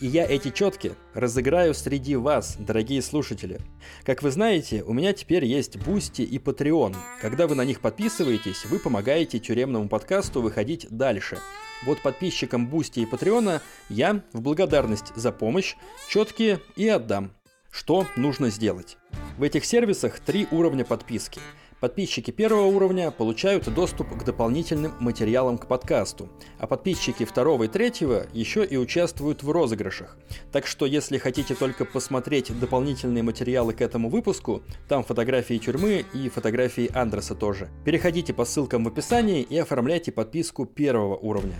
И 0.00 0.06
я 0.06 0.24
эти 0.24 0.50
четки 0.50 0.92
разыграю 1.14 1.74
среди 1.74 2.14
вас, 2.14 2.56
дорогие 2.60 3.02
слушатели. 3.02 3.58
Как 4.04 4.22
вы 4.22 4.30
знаете, 4.30 4.84
у 4.84 4.92
меня 4.92 5.12
теперь 5.12 5.44
есть 5.44 5.76
Бусти 5.78 6.22
и 6.22 6.38
Patreon. 6.38 6.94
Когда 7.20 7.48
вы 7.48 7.56
на 7.56 7.64
них 7.64 7.80
подписываетесь, 7.80 8.66
вы 8.66 8.78
помогаете 8.78 9.40
тюремному 9.40 9.88
подкасту 9.88 10.40
выходить 10.40 10.86
дальше. 10.90 11.40
Вот 11.84 12.00
подписчикам 12.02 12.68
Бусти 12.68 13.00
и 13.00 13.06
Патреона 13.06 13.62
я 13.88 14.22
в 14.32 14.40
благодарность 14.42 15.12
за 15.16 15.32
помощь 15.32 15.74
четки 16.08 16.60
и 16.76 16.86
отдам. 16.86 17.32
Что 17.72 18.06
нужно 18.16 18.50
сделать? 18.50 18.96
В 19.38 19.44
этих 19.44 19.64
сервисах 19.64 20.18
три 20.18 20.48
уровня 20.50 20.84
подписки. 20.84 21.40
Подписчики 21.78 22.32
первого 22.32 22.66
уровня 22.66 23.12
получают 23.12 23.72
доступ 23.72 24.08
к 24.18 24.24
дополнительным 24.24 24.94
материалам 24.98 25.58
к 25.58 25.68
подкасту, 25.68 26.28
а 26.58 26.66
подписчики 26.66 27.24
второго 27.24 27.62
и 27.62 27.68
третьего 27.68 28.26
еще 28.32 28.64
и 28.64 28.76
участвуют 28.76 29.44
в 29.44 29.50
розыгрышах. 29.52 30.18
Так 30.50 30.66
что 30.66 30.86
если 30.86 31.18
хотите 31.18 31.54
только 31.54 31.84
посмотреть 31.84 32.50
дополнительные 32.58 33.22
материалы 33.22 33.74
к 33.74 33.80
этому 33.80 34.10
выпуску, 34.10 34.60
там 34.88 35.04
фотографии 35.04 35.58
тюрьмы 35.58 36.04
и 36.12 36.28
фотографии 36.28 36.90
Андреса 36.92 37.36
тоже. 37.36 37.68
Переходите 37.84 38.34
по 38.34 38.44
ссылкам 38.44 38.82
в 38.82 38.88
описании 38.88 39.42
и 39.42 39.56
оформляйте 39.56 40.10
подписку 40.10 40.66
первого 40.66 41.14
уровня. 41.14 41.54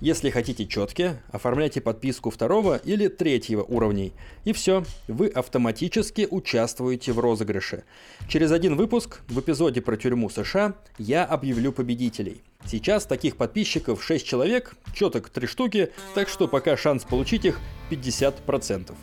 Если 0.00 0.30
хотите 0.30 0.66
четкие, 0.66 1.20
оформляйте 1.30 1.82
подписку 1.82 2.30
второго 2.30 2.76
или 2.76 3.08
третьего 3.08 3.62
уровней. 3.62 4.14
И 4.44 4.54
все, 4.54 4.82
вы 5.08 5.28
автоматически 5.28 6.26
участвуете 6.30 7.12
в 7.12 7.18
розыгрыше. 7.18 7.84
Через 8.26 8.50
один 8.50 8.76
выпуск 8.76 9.20
в 9.28 9.38
эпизоде 9.40 9.82
про 9.82 9.98
тюрьму 9.98 10.30
США 10.30 10.74
я 10.96 11.26
объявлю 11.26 11.72
победителей. 11.72 12.40
Сейчас 12.66 13.06
таких 13.06 13.36
подписчиков 13.36 14.02
6 14.02 14.26
человек, 14.26 14.76
четок 14.94 15.30
3 15.30 15.46
штуки, 15.46 15.92
так 16.14 16.28
что 16.28 16.46
пока 16.48 16.76
шанс 16.76 17.04
получить 17.04 17.44
их 17.44 17.60
50%. 17.90 18.94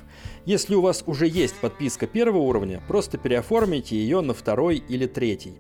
Если 0.45 0.76
у 0.76 0.82
вас 0.82 1.03
уже 1.05 1.28
есть 1.28 1.55
подписка 1.55 2.08
первого 2.08 2.43
уровня, 2.43 2.82
просто 2.88 3.18
переоформите 3.18 3.97
ее 3.97 4.22
на 4.22 4.34
второй 4.34 4.78
или 4.78 5.05
третий. 5.05 5.55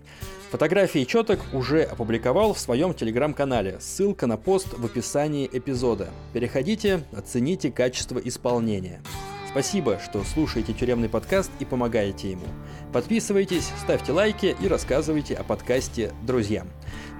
Фотографии 0.51 1.03
четок 1.03 1.41
уже 1.51 1.83
опубликовал 1.83 2.53
в 2.53 2.59
своем 2.59 2.93
телеграм-канале. 2.93 3.79
Ссылка 3.81 4.27
на 4.27 4.37
пост 4.37 4.67
в 4.77 4.85
описании 4.85 5.49
эпизода. 5.51 6.09
Переходите, 6.31 7.03
оцените 7.11 7.69
качество 7.69 8.17
исполнения. 8.19 9.01
Спасибо, 9.49 9.99
что 10.03 10.23
слушаете 10.23 10.73
тюремный 10.73 11.09
подкаст 11.09 11.51
и 11.59 11.65
помогаете 11.65 12.31
ему. 12.31 12.45
Подписывайтесь, 12.91 13.71
ставьте 13.81 14.11
лайки 14.11 14.55
и 14.59 14.67
рассказывайте 14.67 15.35
о 15.35 15.43
подкасте 15.43 16.11
друзьям. 16.23 16.67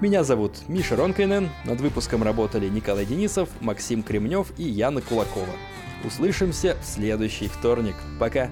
Меня 0.02 0.24
зовут 0.24 0.68
Миша 0.68 0.96
Ронкайнен, 0.96 1.50
над 1.66 1.82
выпуском 1.82 2.24
работали 2.24 2.68
Николай 2.68 3.06
Денисов, 3.06 3.50
Максим 3.62 4.04
Кремнев 4.04 4.52
и 4.58 4.64
Яна 4.64 5.02
Кулакова. 5.02 5.48
Услышимся 6.04 6.78
в 6.82 6.86
следующий 6.86 7.48
вторник. 7.48 7.96
Пока! 8.20 8.50